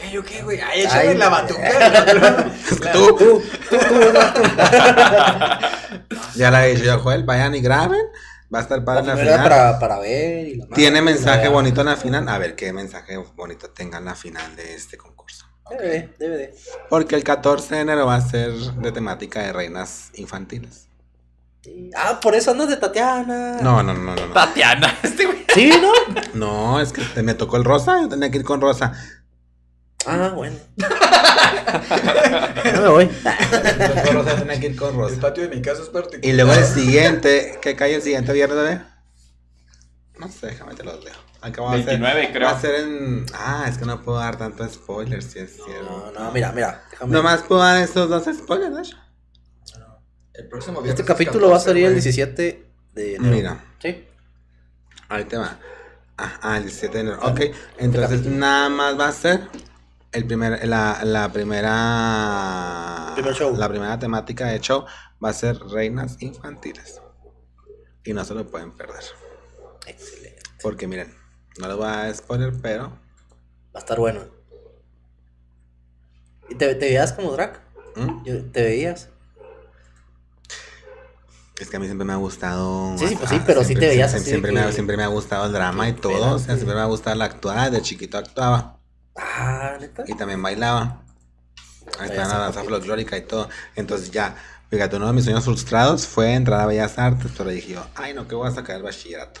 [0.00, 0.60] ¿Qué, yo qué, güey?
[0.60, 1.68] Ay, échame la batuca.
[2.92, 3.42] Tú, tú,
[6.36, 7.24] Ya la he dicho yo, Joel.
[7.24, 8.00] Vayan y graben.
[8.54, 9.42] Va a estar La para la final.
[9.42, 10.48] para, para ver.
[10.48, 12.28] Y la Tiene madre, mensaje la- bonito en la final.
[12.28, 15.46] A ver qué mensaje bonito tenga en la final de este concurso.
[15.70, 16.54] Debe de, debe de.
[16.88, 20.86] Porque el 14 de enero va a ser de temática de reinas infantiles.
[21.62, 21.90] Sí.
[21.94, 23.58] Ah, por eso andas de Tatiana.
[23.60, 24.26] No, no, no, no.
[24.28, 24.32] no.
[24.32, 25.44] Tatiana, este güey.
[25.52, 25.92] Sí, ¿no?
[26.34, 28.92] No, es que te- me tocó el rosa, yo tenía que ir con rosa.
[30.10, 30.56] Ah, bueno.
[32.74, 33.08] no me voy.
[34.60, 35.20] Que ir con El rosa.
[35.20, 36.24] patio de mi casa es particular.
[36.24, 38.80] Y luego el siguiente, ¿qué cae el siguiente viernes, bebé?
[40.18, 41.14] No sé, déjame te los leo.
[41.40, 42.48] Acá va a ser- 29, creo.
[42.48, 43.26] Va a ser en.
[43.34, 46.12] Ah, es que no puedo dar tanto spoiler, si es No, cierto.
[46.18, 46.82] no, mira, mira.
[46.90, 47.12] Déjame.
[47.12, 49.08] Nomás puedo dar esos dos spoilers, ¿no?
[50.34, 52.02] El próximo viernes Este es capítulo va a 14, salir el güey.
[52.02, 53.34] 17 de enero.
[53.36, 54.04] Mira, Sí.
[55.08, 55.58] ahí te va.
[56.16, 57.18] Ah, ah, el 17 de enero.
[57.22, 57.40] Ok,
[57.78, 58.36] entonces capítulo.
[58.36, 59.40] nada más va a ser
[60.12, 63.12] el primer, la, la primera.
[63.14, 63.56] Primer show.
[63.56, 64.84] La primera temática de show
[65.22, 67.00] va a ser reinas infantiles.
[68.04, 69.02] Y no se lo pueden perder.
[69.86, 70.42] Excelente.
[70.62, 71.14] Porque miren,
[71.58, 72.88] no les voy a spoiler, pero.
[72.88, 74.20] Va a estar bueno.
[76.48, 77.60] ¿Y te, te veías como drag?
[77.96, 78.24] ¿Mm?
[78.24, 79.10] Yo- ¿Te veías?
[81.60, 82.96] Es que a mí siempre me ha gustado.
[82.96, 85.08] Sí, sí, pues sí, pero sí te veías siempre, así siempre, me, siempre me ha
[85.08, 86.36] gustado el drama y todo.
[86.36, 87.68] O sea, siempre me ha gustado la actuada.
[87.68, 88.77] De chiquito actuaba.
[89.18, 90.04] Ah, neta.
[90.06, 91.02] Y también bailaba.
[91.98, 93.48] Ahí está la danza folclórica y todo.
[93.74, 94.36] Entonces ya,
[94.70, 98.14] fíjate, uno de mis sueños frustrados fue entrar a Bellas Artes, pero dije yo, ay
[98.14, 99.40] no, que voy a sacar el bachillerato.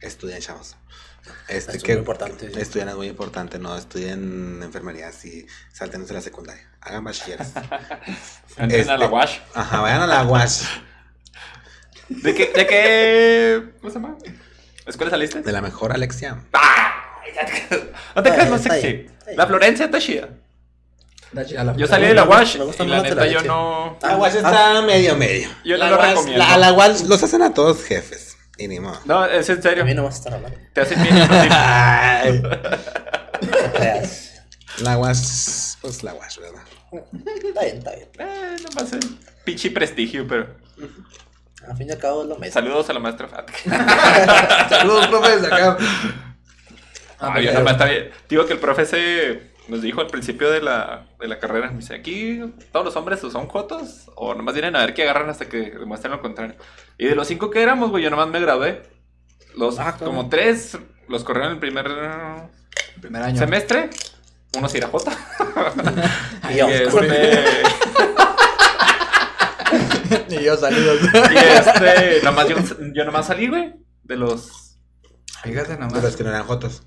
[0.00, 0.76] Estudien, chavos.
[1.48, 2.60] Este, Es que muy importante, sí.
[2.60, 6.70] Estudien es muy importante, no estudien enfermería, si saltense la secundaria.
[6.80, 7.48] Hagan bachilleres.
[8.56, 9.38] Entren a la Este- wash.
[9.54, 10.62] Ajá, vayan a la UASH.
[12.08, 12.52] ¿De qué?
[12.54, 13.72] ¿De qué?
[13.80, 14.16] ¿Cómo se llama?
[14.86, 15.42] ¿Escuela saliste?
[15.42, 16.44] De la mejor Alexia.
[16.52, 16.92] ¡Ay!
[18.14, 19.06] No te creas, no sexy.
[19.34, 20.28] La Florencia está chida.
[21.76, 23.98] Yo salí de la wash Me gusta y la neta yo no.
[24.00, 25.48] La UASH está medio medio.
[25.64, 26.42] Yo la no lo recomiendo.
[26.44, 28.36] A la UASH los hacen a todos jefes.
[28.58, 28.98] Y ni modo.
[29.04, 29.84] No, es en A serio.
[29.84, 30.56] mí no vas a estar hablando.
[30.72, 31.14] Te hacen bien.
[34.82, 36.62] La UASH, pues la UASH, ¿verdad?
[37.44, 38.08] Está bien, está bien.
[38.18, 39.06] Eh, nomás es
[39.44, 40.46] pinche prestigio, pero.
[41.68, 42.52] Al fin y al cabo es lo mismo.
[42.52, 43.50] Saludos a la maestra Fat.
[44.68, 45.76] Saludos, profes, acá.
[47.18, 48.10] Ah, yo nomás está bien.
[48.28, 51.78] Digo que el profe se nos dijo al principio de la, de la carrera, me
[51.78, 52.40] dice, aquí
[52.72, 55.70] todos los hombres o son jotos o nomás vienen a ver qué agarran hasta que
[55.70, 56.54] demuestren lo contrario.
[56.98, 58.82] Y de los cinco que éramos, güey, yo nomás me gradué.
[59.56, 60.06] Los Ah, claro.
[60.12, 60.78] como tres
[61.08, 61.86] los corrieron el primer
[63.00, 63.38] Primer año.
[63.38, 63.90] semestre.
[64.56, 65.12] Uno se irá jota.
[66.50, 67.44] Y este,
[70.40, 70.98] Y yo saludos.
[71.32, 72.56] y este, nomás yo,
[72.94, 73.74] yo nomás salí, güey,
[74.04, 74.76] de los...
[75.42, 76.02] Fíjate De nomás.
[76.02, 76.82] los que no eran jotos.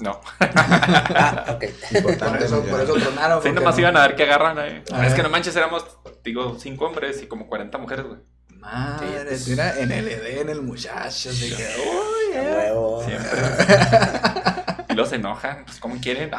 [0.00, 0.20] No.
[0.40, 1.64] Ah, ok.
[2.02, 3.42] Por eso, por eso tronaron.
[3.42, 4.82] Sí, nomás no- iban a ver qué agarran ahí.
[4.92, 5.06] Ah.
[5.06, 5.84] Es que no manches, éramos,
[6.24, 8.18] digo, cinco hombres y como 40 mujeres, güey.
[8.58, 9.48] Madre, Sí, pues.
[9.48, 11.30] mira, en el Edén, el muchacho.
[11.30, 12.56] Así que, uy, A eh.
[12.72, 13.04] huevo.
[13.04, 13.30] Siempre.
[14.88, 16.30] y los enojan, pues como quieren.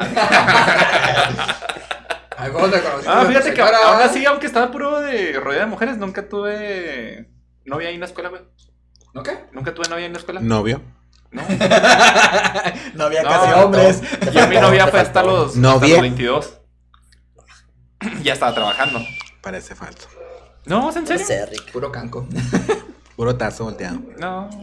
[2.38, 5.70] Ay, ¿cómo te conociste Ah, fíjate que aún así, aunque estaba puro de rodeada de
[5.70, 7.30] mujeres, nunca tuve
[7.64, 8.42] novia ahí en la escuela, güey.
[9.14, 9.46] ¿No qué?
[9.52, 10.40] Nunca tuve novia en la escuela.
[10.40, 10.82] Novio.
[11.30, 11.42] No.
[12.94, 13.56] No había No, casi no.
[13.64, 14.00] hombres.
[14.32, 16.58] Yo mi novia fue hasta los, hasta los 22.
[18.22, 19.00] ya estaba trabajando.
[19.42, 20.08] Parece falso.
[20.64, 21.26] No, ¿es en No serio?
[21.26, 21.48] sé.
[21.72, 22.26] Puro canco.
[23.16, 24.00] Puro tazo volteado.
[24.18, 24.48] No.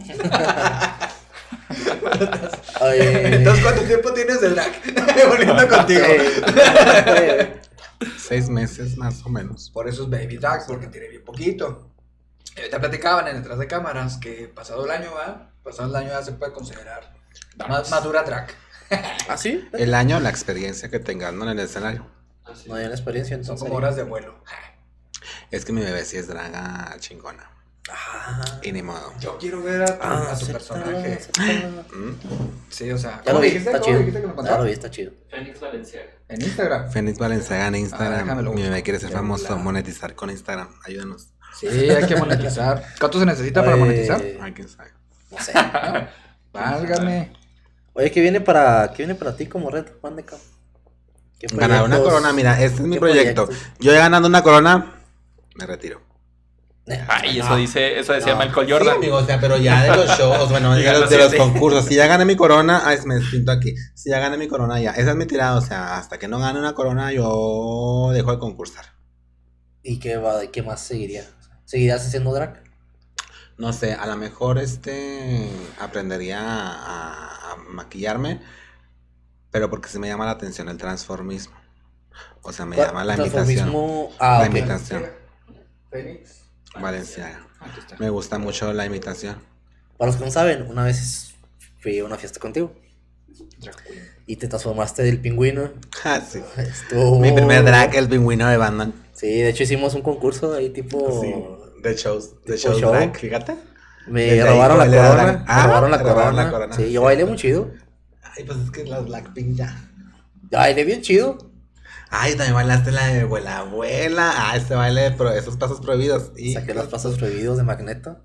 [2.80, 3.36] Oye.
[3.36, 4.72] Entonces, ¿cuánto tiempo tienes de drag?
[5.28, 6.04] Volviendo contigo.
[6.06, 7.60] Eh,
[8.18, 9.70] Seis meses más o menos.
[9.70, 11.90] Por eso es baby drag, porque tiene bien poquito.
[12.56, 15.50] Eh, te platicaban en detrás de cámaras que pasado el año, ¿va?
[15.64, 17.12] Pasado el año ya se puede considerar
[17.68, 18.48] más madura drag.
[19.28, 19.66] ¿Ah, sí?
[19.72, 21.44] El año, la experiencia que tengan ¿no?
[21.50, 22.06] en el escenario.
[22.44, 22.68] Así.
[22.68, 23.64] No hay una experiencia, Son entonces.
[23.64, 24.44] como horas de vuelo.
[25.50, 27.50] Es que mi bebé sí es draga chingona.
[27.90, 29.12] Ah, Y ni modo.
[29.20, 31.12] Yo quiero ver a tu, ah, a tu acepta, personaje.
[31.14, 31.42] acepta.
[31.96, 32.18] ¿Mm?
[32.70, 33.70] Sí, o sea, Ya ¿cómo lo vi, dijiste?
[33.70, 33.98] está ¿Cómo chido.
[34.00, 35.12] dijiste que Ya lo vi, está chido.
[35.30, 36.10] Fénix Valenciaga.
[36.28, 36.90] En Instagram.
[36.90, 38.18] Fénix Valenciaga en Ah, Instagram.
[38.20, 40.68] déjamelo mi bebé quiere ser famoso, la- monetizar con Instagram.
[40.84, 41.28] Ayúdanos.
[41.58, 42.84] Sí, hay que monetizar.
[42.98, 44.22] ¿Cuánto se necesita para Oye, monetizar?
[44.40, 44.90] Ay, quién sabe.
[45.34, 45.52] No sé.
[46.52, 47.32] Válgame.
[47.94, 50.38] Oye, ¿qué viene para, qué viene para ti como reto, Juan de Cam?
[51.38, 53.46] ¿Qué Ganar una corona, mira, este es mi ¿Qué proyecto.
[53.46, 53.72] proyectos?
[53.80, 54.94] Yo ya ganando una corona,
[55.56, 56.02] me retiro.
[57.08, 57.56] Ay, eso No.
[57.56, 58.40] dice, eso decía No.
[58.40, 58.96] Michael Sí, Jordan.
[58.96, 61.30] amigo, o sea, pero ya de los shows, bueno, Ya de lo los, de los
[61.30, 61.38] siente.
[61.52, 61.86] concursos.
[61.86, 63.74] Si ya gané mi corona, ay, me despinto aquí.
[63.94, 64.90] Si ya gané mi corona, ya.
[64.92, 68.38] Esa es mi tirada, o sea, hasta que no gane una corona, yo dejo de
[68.38, 68.84] concursar.
[69.82, 71.24] ¿Y qué, va, qué más seguiría?
[71.64, 72.63] ¿Seguirías haciendo drag?
[73.56, 75.48] No sé, a lo mejor este
[75.80, 78.40] aprendería a, a maquillarme,
[79.50, 81.54] pero porque se me llama la atención el transformismo.
[82.42, 83.70] O sea, me llama la imitación.
[83.70, 85.04] Transformismo- Ah, La imitación.
[85.90, 86.40] Fénix.
[86.80, 87.46] Valenciaga.
[87.60, 87.96] Aquí está.
[87.98, 89.36] Me gusta mucho la imitación.
[89.96, 91.34] Para los que no saben, una vez
[91.80, 92.72] fui a una fiesta contigo
[94.26, 95.70] y te transformaste del pingüino.
[96.04, 96.40] Ah, sí.
[96.56, 97.20] Estuvo...
[97.20, 98.92] Mi primer drag, el pingüino de Batman.
[99.12, 101.20] Sí, de hecho hicimos un concurso ahí tipo...
[101.22, 101.32] Sí,
[101.90, 102.92] de shows, tipo shows show.
[102.92, 103.56] drag, fíjate.
[104.06, 105.32] Me ahí robaron la corona.
[105.32, 106.76] me Ah, robaron la te robaron la corona.
[106.76, 107.70] Sí, yo bailé muy chido.
[108.22, 109.88] Ay, pues es que las Blackpink ya.
[110.50, 111.38] Yo bailé bien chido.
[112.10, 114.32] Ay, también bailaste la de abuela, abuela.
[114.36, 116.32] Ah, este baile, de pro- esos pasos prohibidos.
[116.36, 118.24] Y Saqué los pasos prohibidos de Magneto.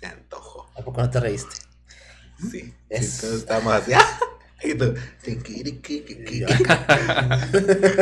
[0.00, 0.68] Se antojó.
[0.76, 1.54] ¿A poco no te reíste?
[2.50, 2.74] Sí.
[2.88, 3.92] Es- Sí, todos estábamos así.
[4.62, 4.66] ¡ah!
[4.66, 4.94] Y tú.
[5.22, 6.44] tiquiriquiquiqui.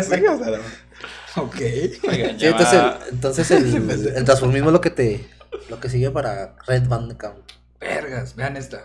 [0.02, 1.42] Sí, o sea, no.
[1.42, 1.56] Ok.
[2.08, 5.28] Oigan, Sí, ya entonces, el, entonces el, el transformismo es lo que te...
[5.70, 7.38] Lo que sigue para Red Band Camp.
[7.80, 8.84] Vergas, vean esta.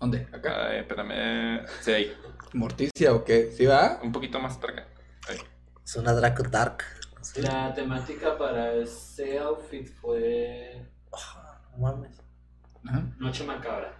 [0.00, 0.26] ¿Dónde?
[0.32, 0.68] ¿Acá?
[0.68, 1.66] Ay, espérame.
[1.80, 2.16] Sí, ahí.
[2.52, 3.52] ¿Morticia o qué?
[3.56, 4.00] ¿Sí va?
[4.02, 4.86] Un poquito más para acá.
[5.28, 5.38] Ahí.
[5.84, 6.84] Es una drag dark.
[7.20, 7.42] Sí.
[7.42, 10.86] La temática para ese outfit fue
[11.76, 12.12] No mames.
[13.18, 13.92] Noche Macabra.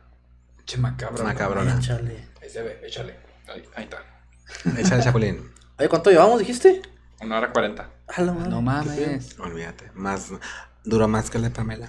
[0.66, 1.24] Che, macabro.
[1.24, 1.78] Macabrona.
[1.78, 2.28] Échale.
[2.44, 3.16] Ahí se ve, échale.
[3.48, 3.98] Ahí, ahí está.
[4.78, 5.50] Échale chapulín.
[5.78, 6.82] Oye, ¿cuánto llevamos, dijiste?
[7.20, 7.90] Una hora cuarenta.
[8.18, 8.50] Madre.
[8.50, 9.38] No mames.
[9.38, 9.90] Olvídate.
[9.94, 10.30] Más.
[10.84, 11.88] Duró más que la de Pamela.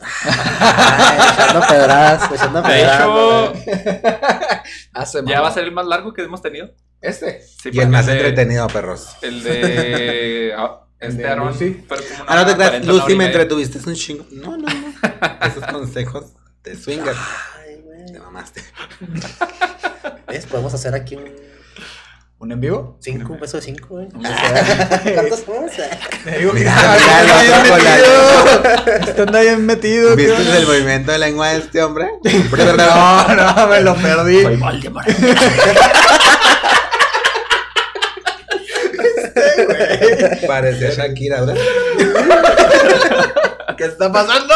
[0.00, 3.66] Ay, echando pedradas, echando De pedradas.
[3.66, 4.62] hecho,
[4.94, 6.70] Hace ya va a ser el más largo que hemos tenido.
[7.00, 7.42] Este.
[7.42, 9.16] Sí, y el más de- entretenido, perros.
[9.22, 10.54] El de.
[10.56, 11.48] ah, El este de Aaron.
[11.48, 11.74] Lucy.
[11.88, 14.24] como Ah, no te creas, 40, una Lucy, me entretuviste, es un chingo.
[14.30, 14.94] No, no, no.
[15.46, 16.26] Esos consejos
[16.62, 17.16] de swinger.
[18.06, 18.62] Te mamaste.
[20.28, 20.46] ¿Ves?
[20.46, 21.24] Podemos hacer aquí un
[22.40, 22.96] ¿Un en vivo?
[23.00, 24.08] 5, un peso de 5, güey.
[25.14, 25.72] ¿Cuántos somos?
[26.24, 29.10] Te digo que Mira, está mira, bien metido.
[29.10, 30.16] Está anda bien metido.
[30.16, 32.06] ¿qué ¿Viste el movimiento de lengua de este hombre?
[32.76, 34.38] No, no, me lo perdí.
[34.38, 35.08] Este, güey.
[40.46, 41.56] Parecía Shakira, ¿verdad?
[43.76, 44.54] ¿Qué está pasando?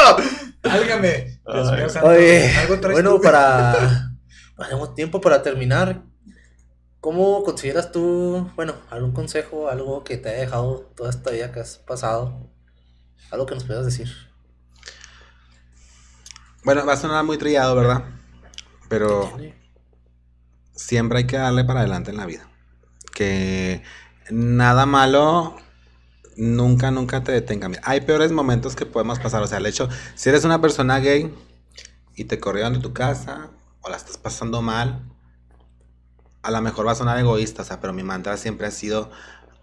[0.62, 1.31] Válgame.
[1.47, 1.77] Dios Ay.
[1.77, 2.09] mío, santo.
[2.09, 3.23] Oye, ¿Algo traes bueno, tú?
[3.23, 4.10] para.
[4.56, 6.02] Tenemos tiempo para terminar.
[7.01, 11.59] ¿Cómo consideras tú, bueno, algún consejo, algo que te haya dejado toda esta vida que
[11.59, 12.48] has pasado?
[13.32, 14.09] Algo que nos puedas decir.
[16.64, 18.05] Bueno, va a sonar muy trillado, ¿verdad?
[18.89, 19.36] Pero
[20.77, 22.48] siempre hay que darle para adelante en la vida.
[23.12, 23.82] Que
[24.31, 25.56] nada malo
[26.36, 27.68] nunca, nunca te detenga.
[27.68, 29.42] Mira, hay peores momentos que podemos pasar.
[29.42, 31.34] O sea, el hecho, si eres una persona gay
[32.14, 33.50] y te corrieron de tu casa
[33.80, 35.02] o la estás pasando mal,
[36.42, 39.10] a lo mejor va a sonar egoísta, o sea, pero mi mantra siempre ha sido,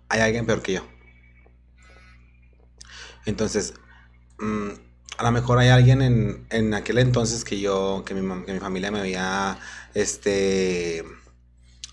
[0.08, 0.82] hay alguien peor que yo.
[3.26, 3.74] Entonces,
[4.40, 4.70] mm,
[5.18, 8.60] a lo mejor hay alguien en, en aquel entonces que yo, que mi, que mi
[8.60, 9.60] familia me había,
[9.94, 11.04] este,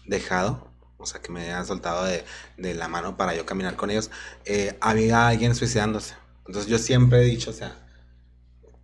[0.07, 0.66] dejado,
[0.99, 2.25] o sea, que me hayan soltado de,
[2.57, 4.11] de la mano para yo caminar con ellos,
[4.45, 6.15] eh, había alguien suicidándose.
[6.47, 7.77] Entonces yo siempre he dicho, o sea,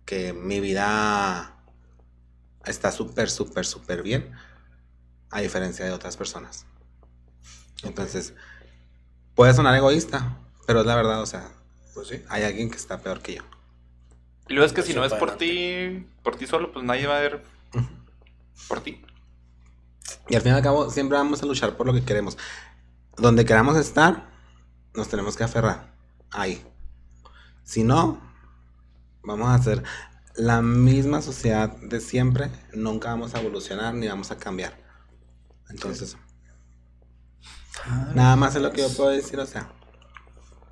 [0.05, 1.55] que mi vida
[2.65, 4.31] está súper, súper, súper bien,
[5.31, 6.65] a diferencia de otras personas.
[7.83, 8.33] Entonces,
[9.35, 10.37] puede sonar egoísta,
[10.67, 11.51] pero es la verdad, o sea,
[11.93, 12.21] Pues sí.
[12.29, 13.43] hay alguien que está peor que yo.
[14.49, 17.17] Y luego es que si no es por ti, por ti solo, pues nadie va
[17.17, 17.43] a ver
[18.67, 19.01] por ti.
[20.29, 22.37] Y al fin y al cabo, siempre vamos a luchar por lo que queremos.
[23.17, 24.29] Donde queramos estar,
[24.93, 25.93] nos tenemos que aferrar.
[26.31, 26.65] Ahí.
[27.63, 28.21] Si no,
[29.23, 29.83] vamos a hacer
[30.35, 32.49] la misma sociedad de siempre.
[32.73, 34.77] Nunca vamos a evolucionar ni vamos a cambiar.
[35.69, 36.17] Entonces,
[38.13, 39.39] nada más es lo que yo puedo decir.
[39.39, 39.71] O sea,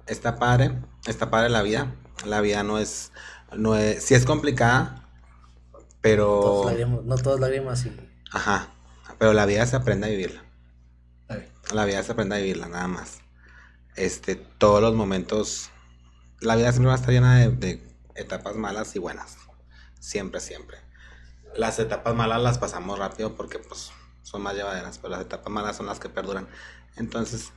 [0.07, 1.95] está padre, está padre la vida.
[2.25, 3.11] La vida no es,
[3.55, 5.09] no es, sí es complicada,
[6.01, 6.25] pero...
[6.41, 8.09] Todos lágrimas- no todas lágrimas y.
[8.31, 8.67] Ajá,
[9.21, 10.43] pero la vida se aprende a vivirla.
[11.27, 11.47] Ay.
[11.75, 13.19] La vida se aprende a vivirla, nada más.
[13.95, 15.69] Este, todos los momentos,
[16.39, 17.83] la vida siempre va a estar llena de, de
[18.15, 19.37] etapas malas y buenas.
[19.99, 20.79] Siempre, siempre.
[21.55, 23.91] Las etapas malas las pasamos rápido porque pues
[24.23, 26.47] son más llevaderas, pero las etapas malas son las que perduran.
[26.95, 27.51] Entonces,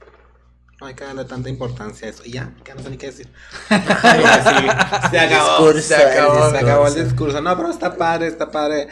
[0.81, 2.25] no hay que darle tanta importancia a eso.
[2.27, 3.33] Y ya, que no sé ni qué decir.
[3.69, 5.73] se acabó.
[5.73, 7.05] Discurso, se acabó, el se acabó el discurso.
[7.05, 7.41] discurso.
[7.41, 8.89] No, pero está padre, está padre.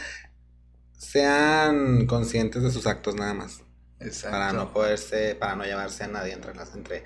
[1.03, 3.61] Sean conscientes de sus actos nada más.
[3.99, 4.37] Exacto.
[4.37, 7.03] Para no poderse, para no llevarse a nadie entre las, entre,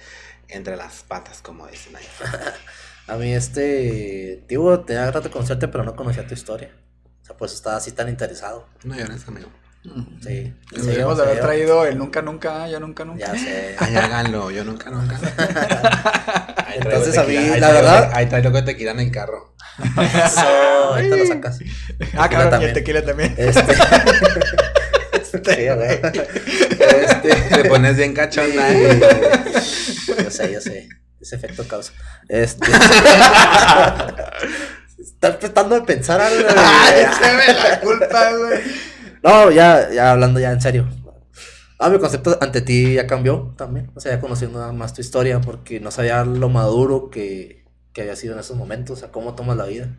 [0.47, 2.05] entre las patas, como dicen ahí.
[3.07, 4.43] A mí, este.
[4.47, 6.71] Digo, te da rato conocerte, pero no conocía tu historia.
[7.21, 8.67] O sea, pues estaba así tan interesado.
[8.83, 9.47] No llores, amigo.
[10.21, 10.53] Sí.
[10.71, 13.19] Debemos de haber traído el nunca, nunca, yo nunca, nunca.
[13.33, 13.75] Ya sé.
[13.79, 15.17] Ay, háganlo, yo nunca, nunca.
[16.67, 19.55] Ahí Entonces, a mí, ahí la traigo- verdad- Ahí traigo que tequila en el carro.
[19.79, 20.41] Eso,
[20.93, 21.59] ahorita lo sacas.
[22.17, 22.69] Ah, claro, y también.
[22.69, 23.33] el tequila también.
[23.37, 23.75] Este.
[25.23, 25.99] sí, güey.
[27.03, 27.33] Este.
[27.61, 28.69] Te pones bien cachonda.
[28.69, 28.75] Sí.
[28.77, 28.99] ¿eh?
[30.23, 30.89] Yo sé, yo sé.
[31.21, 31.93] Ese efecto causa.
[32.29, 32.65] Este.
[34.99, 36.47] Está tratando de pensar algo.
[36.55, 38.61] Ay, se me la culpa, güey.
[39.23, 40.87] No, ya, ya hablando ya en serio.
[41.79, 43.91] Ah, mi concepto ante ti ya cambió también.
[43.95, 48.01] O sea, ya conociendo nada más tu historia porque no sabía lo maduro que, que
[48.01, 49.95] había sido en esos momentos, o sea, cómo tomas la vida.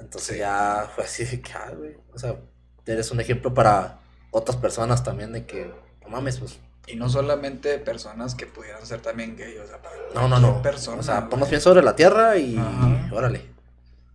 [0.00, 1.96] Entonces ya fue así de que, ah, güey.
[2.12, 2.36] O sea,
[2.86, 4.00] eres un ejemplo para
[4.30, 6.58] otras personas también de que, no mames, pues.
[6.88, 10.62] Y no solamente personas que pudieran ser también gay, o sea, para No, no, no.
[10.62, 11.00] persona.
[11.00, 13.08] o sea, ponnos bien sobre la tierra y Ajá.
[13.12, 13.42] órale.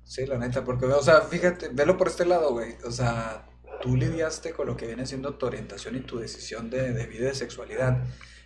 [0.06, 2.76] Sí, la neta, porque, o sea, fíjate, velo por este lado, güey.
[2.86, 3.44] O sea,
[3.82, 7.22] tú lidiaste con lo que viene siendo tu orientación y tu decisión de, de vida
[7.26, 8.04] y de sexualidad.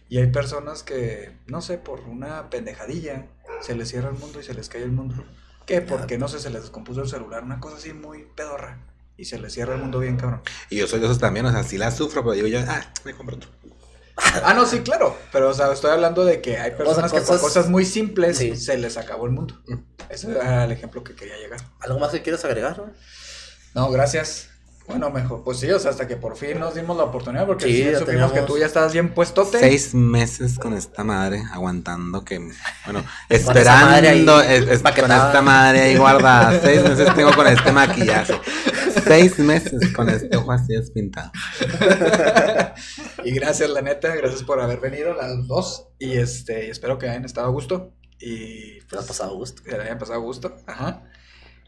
[0.10, 3.28] Y hay personas que, no sé, por una pendejadilla,
[3.62, 5.24] se les cierra el mundo y se les cae el mundo.
[5.66, 5.82] ¿Qué?
[5.82, 8.86] Porque, no sé, se les descompuso el celular, una cosa así muy pedorra.
[9.18, 10.42] Y se les cierra el mundo bien, cabrón.
[10.70, 12.86] Y yo soy de esos también, o sea, sí la sufro, pero digo yo, ah,
[13.04, 13.50] me compro otro.
[14.44, 15.18] Ah, no, sí, claro.
[15.32, 18.56] Pero, o sea, estoy hablando de que hay personas que por cosas- muy simples Sí.
[18.56, 19.62] se les acabó el mundo.
[20.10, 21.60] Ese era el ejemplo que quería llegar.
[21.82, 22.94] ¿Algo más que quieres agregar?
[23.74, 24.50] No, gracias.
[24.88, 27.66] Bueno, mejor, pues sí, o sea, hasta que por fin nos dimos la oportunidad, porque
[27.66, 29.60] Sí, sí, ya supimos que tú ya estabas bien puestote.
[29.60, 32.38] Seis meses con esta madre, aguantando que,
[32.86, 36.60] bueno, esa madre ahí esperando, es- es- con esta madre ahí guardada.
[36.62, 38.40] Seis meses tengo con este maquillaje.
[39.04, 41.32] Seis meses con este ojo así despintado.
[43.24, 45.88] y gracias, la neta, gracias por haber venido, las dos.
[46.00, 47.94] Y este, espero que hayan estado a gusto.
[48.20, 49.64] Y Te lo has pasado a gusto.
[49.64, 50.56] que hayan pasado a gusto.
[50.68, 51.04] Ajá.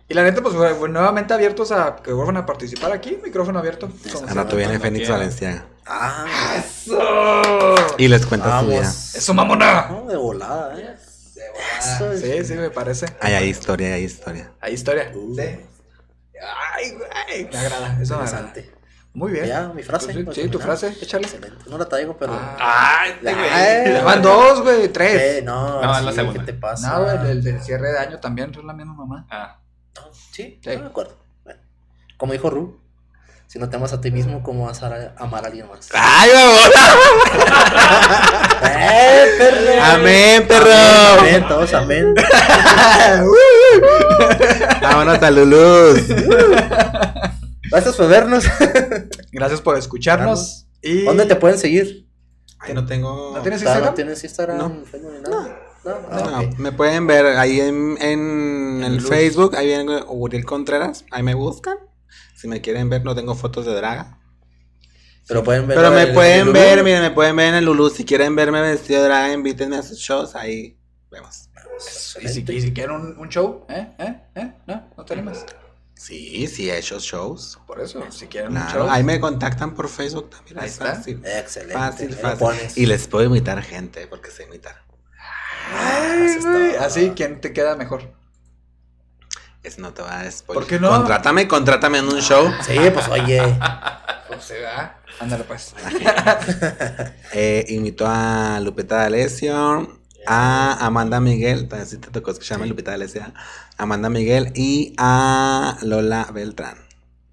[0.09, 3.87] Y la neta, pues fue- nuevamente abiertos a que vuelvan a participar aquí, micrófono abierto.
[3.87, 5.09] viene cuando Fénix.
[5.09, 5.65] Valenciaga.
[5.85, 6.25] Ah,
[6.57, 7.75] ¡Eso!
[7.97, 8.81] Y les cuenta su vida.
[8.81, 9.87] ¡Eso, mamona!
[9.89, 10.95] No, de volada, eh.
[11.79, 13.05] Eso es- Sí, sí, me parece.
[13.19, 14.51] Ay, hay historia, hay historia.
[14.61, 15.11] Hay historia.
[15.13, 15.35] Uh.
[15.35, 15.41] Sí.
[16.73, 17.49] Ay, güey.
[17.51, 18.39] Me agrada, eso me agrada.
[18.47, 18.71] Interesante.
[19.13, 19.45] Muy bien.
[19.47, 20.05] Ya, mi frase.
[20.05, 21.23] Pues sí, para sí, tu frase, échale.
[21.25, 21.57] Excelente.
[21.69, 22.33] No la traigo, pero.
[22.33, 23.33] Ah, ¡Ay, Ay.
[23.83, 23.93] güey!
[23.97, 25.43] Ya van dos, güey, Eh, tres.
[25.43, 26.39] no, No, sí, la segunda.
[26.39, 26.89] ¿qué te pasa?
[26.99, 29.25] No, güey, el del cierre de año también es la misma mamá.
[29.31, 29.59] Ah,
[30.31, 30.69] sí, Sí.
[30.75, 31.17] no me acuerdo.
[31.43, 31.59] Bueno,
[32.17, 32.79] como dijo Ru,
[33.47, 35.87] si no te amas a ti mismo, ¿cómo vas a amar a alguien más?
[35.93, 36.29] ¡Ay,
[38.63, 39.83] ¡Eh, perro!
[39.83, 40.71] Amén, perro.
[40.71, 42.13] Amén, amén, todos amén.
[44.81, 46.07] Vámonos a Luluz.
[47.69, 48.45] Gracias por vernos.
[49.31, 50.67] Gracias por escucharnos.
[50.81, 51.03] Y...
[51.03, 52.07] ¿Dónde te pueden seguir?
[52.59, 53.33] Ay, no tengo.
[53.35, 53.95] ¿No tienes ¿No Instagram?
[53.95, 54.57] tienes Instagram?
[54.57, 54.69] No.
[54.69, 55.29] Nada?
[55.29, 55.66] No.
[56.09, 56.57] Ah, No, ok.
[56.57, 59.09] me pueden ver ahí en, en el Luz.
[59.09, 61.77] Facebook, ahí viene Uriel Contreras, ahí me buscan.
[62.35, 64.19] Si me quieren ver, no tengo fotos de draga.
[65.27, 65.77] Pero pueden ver.
[65.77, 67.89] Pero me el- pueden el ver, miren, me pueden ver en el Lulú.
[67.89, 70.77] Si quieren verme vestido de draga, invítenme a sus shows, ahí
[71.11, 71.49] vemos.
[72.21, 73.87] Y si, y si quieren un, un show, ¿eh?
[73.99, 74.21] ¿Eh?
[74.35, 74.53] ¿Eh?
[74.67, 74.87] ¿No?
[74.97, 75.45] ¿No te animas?
[75.95, 77.59] Sí, sí, he hecho shows.
[77.67, 78.87] Por eso, si quieren un show.
[78.89, 80.59] ahí me contactan por Facebook también.
[80.59, 80.95] Ahí es está.
[80.95, 81.21] fácil.
[81.25, 81.73] Excelente.
[81.73, 82.83] Fácil, fácil.
[82.83, 84.85] Y les puedo imitar gente, porque sé imitar.
[85.73, 86.75] Ay, es güey.
[86.75, 88.13] Así, ¿quién te queda mejor?
[89.63, 90.63] Eso no te va a spoiler.
[90.63, 90.89] ¿Por qué no?
[90.89, 92.49] Contrátame, contrátame en un show.
[92.65, 93.41] Sí, pues oye.
[94.27, 94.99] Pues se da.
[95.19, 95.73] Ándale, pues.
[97.33, 103.23] Eh, invitó a Lupita D'Alessio, a Amanda Miguel, también sí te tocó escucharme Lupita D'Alessio,
[103.77, 106.77] Amanda Miguel y a Lola Beltrán.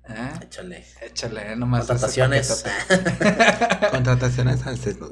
[0.09, 0.33] ¿Eh?
[0.43, 0.85] Échale.
[1.01, 1.87] Échale, nomás.
[1.87, 2.65] Contrataciones.
[3.91, 5.11] Contrataciones al sexo.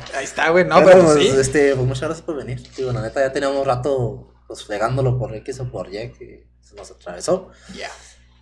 [0.14, 0.64] Ahí está, güey.
[0.64, 1.28] No, Bueno, pero pues, sí.
[1.28, 2.62] este, pues muchas gracias por venir.
[2.76, 6.74] Digo, la neta ya teníamos rato pues fregándolo por X o por Y que se
[6.74, 7.50] nos atravesó.
[7.76, 7.88] Ya.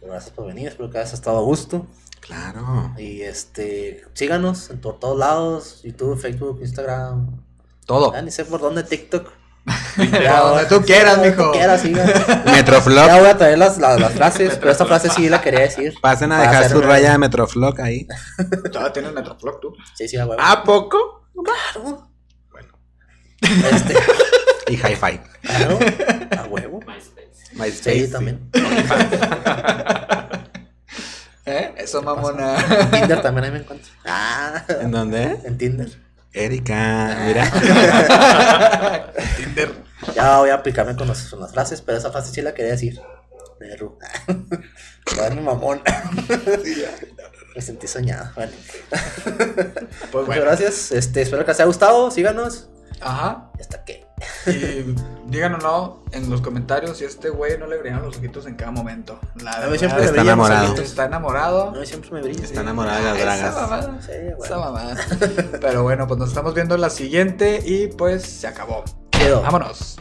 [0.01, 1.87] Gracias por venir, espero que hayas estado a gusto.
[2.21, 2.95] Claro.
[2.99, 7.43] Y este, síganos en por todos lados, YouTube, Facebook, Instagram.
[7.87, 8.13] Todo.
[8.13, 9.31] Ya ni sé por dónde, TikTok.
[10.23, 11.45] Ya, donde tú quieras, donde mijo.
[11.47, 12.15] tú quieras, síganos.
[12.47, 13.07] Metroflog.
[13.07, 15.93] Ya voy a traer las, las, las frases, pero esta frase sí la quería decir.
[16.01, 18.07] Pasen a dejar su raya de Metroflog ahí.
[18.73, 19.75] Todavía tienes Metroflog tú.
[19.95, 20.41] Sí, sí, a huevo.
[20.43, 21.28] ¿A poco?
[21.43, 22.11] Claro.
[22.51, 22.69] Bueno.
[23.73, 23.95] Este,
[24.69, 25.21] Y Hi-Fi.
[25.43, 25.79] claro,
[26.39, 26.81] a huevo.
[26.81, 27.55] MySpace.
[27.55, 28.51] MySpace, Sí, también.
[31.47, 31.73] ¿Eh?
[31.79, 32.57] Eso, mamona.
[32.81, 33.91] En Tinder también ahí me encuentro.
[34.05, 35.39] Ah, ¿En dónde?
[35.45, 35.89] en Tinder.
[36.33, 37.51] Erika, mira.
[39.37, 39.73] Tinder.
[40.15, 42.73] Ya voy a aplicarme con, las- con las frases, pero esa frase sí la quería
[42.73, 43.01] decir.
[43.61, 43.99] De Ru.
[45.35, 45.81] mi mamón.
[47.59, 48.31] Me sentí soñado.
[48.37, 48.53] Bueno.
[50.13, 50.93] Pues Muchas gracias.
[50.93, 52.09] Este, espero que les haya gustado.
[52.13, 52.69] Síganos.
[53.01, 53.51] Ajá.
[53.59, 54.07] Y hasta que.
[54.47, 54.95] Y
[55.27, 58.71] díganos no en los comentarios si este güey no le brillaron los ojitos en cada
[58.71, 59.19] momento.
[59.43, 60.75] La A mí verdad, siempre me Está enamorado.
[60.77, 61.69] está enamorado.
[61.71, 62.45] A mí siempre me brilla.
[62.45, 64.01] Está enamorada de las Esa mamada.
[64.03, 64.45] Sí, bueno.
[64.45, 64.97] Esa mamada.
[65.61, 68.85] Pero bueno, pues nos estamos viendo en la siguiente y pues se acabó.
[69.11, 69.43] Quedo.
[69.43, 69.99] Vámonos.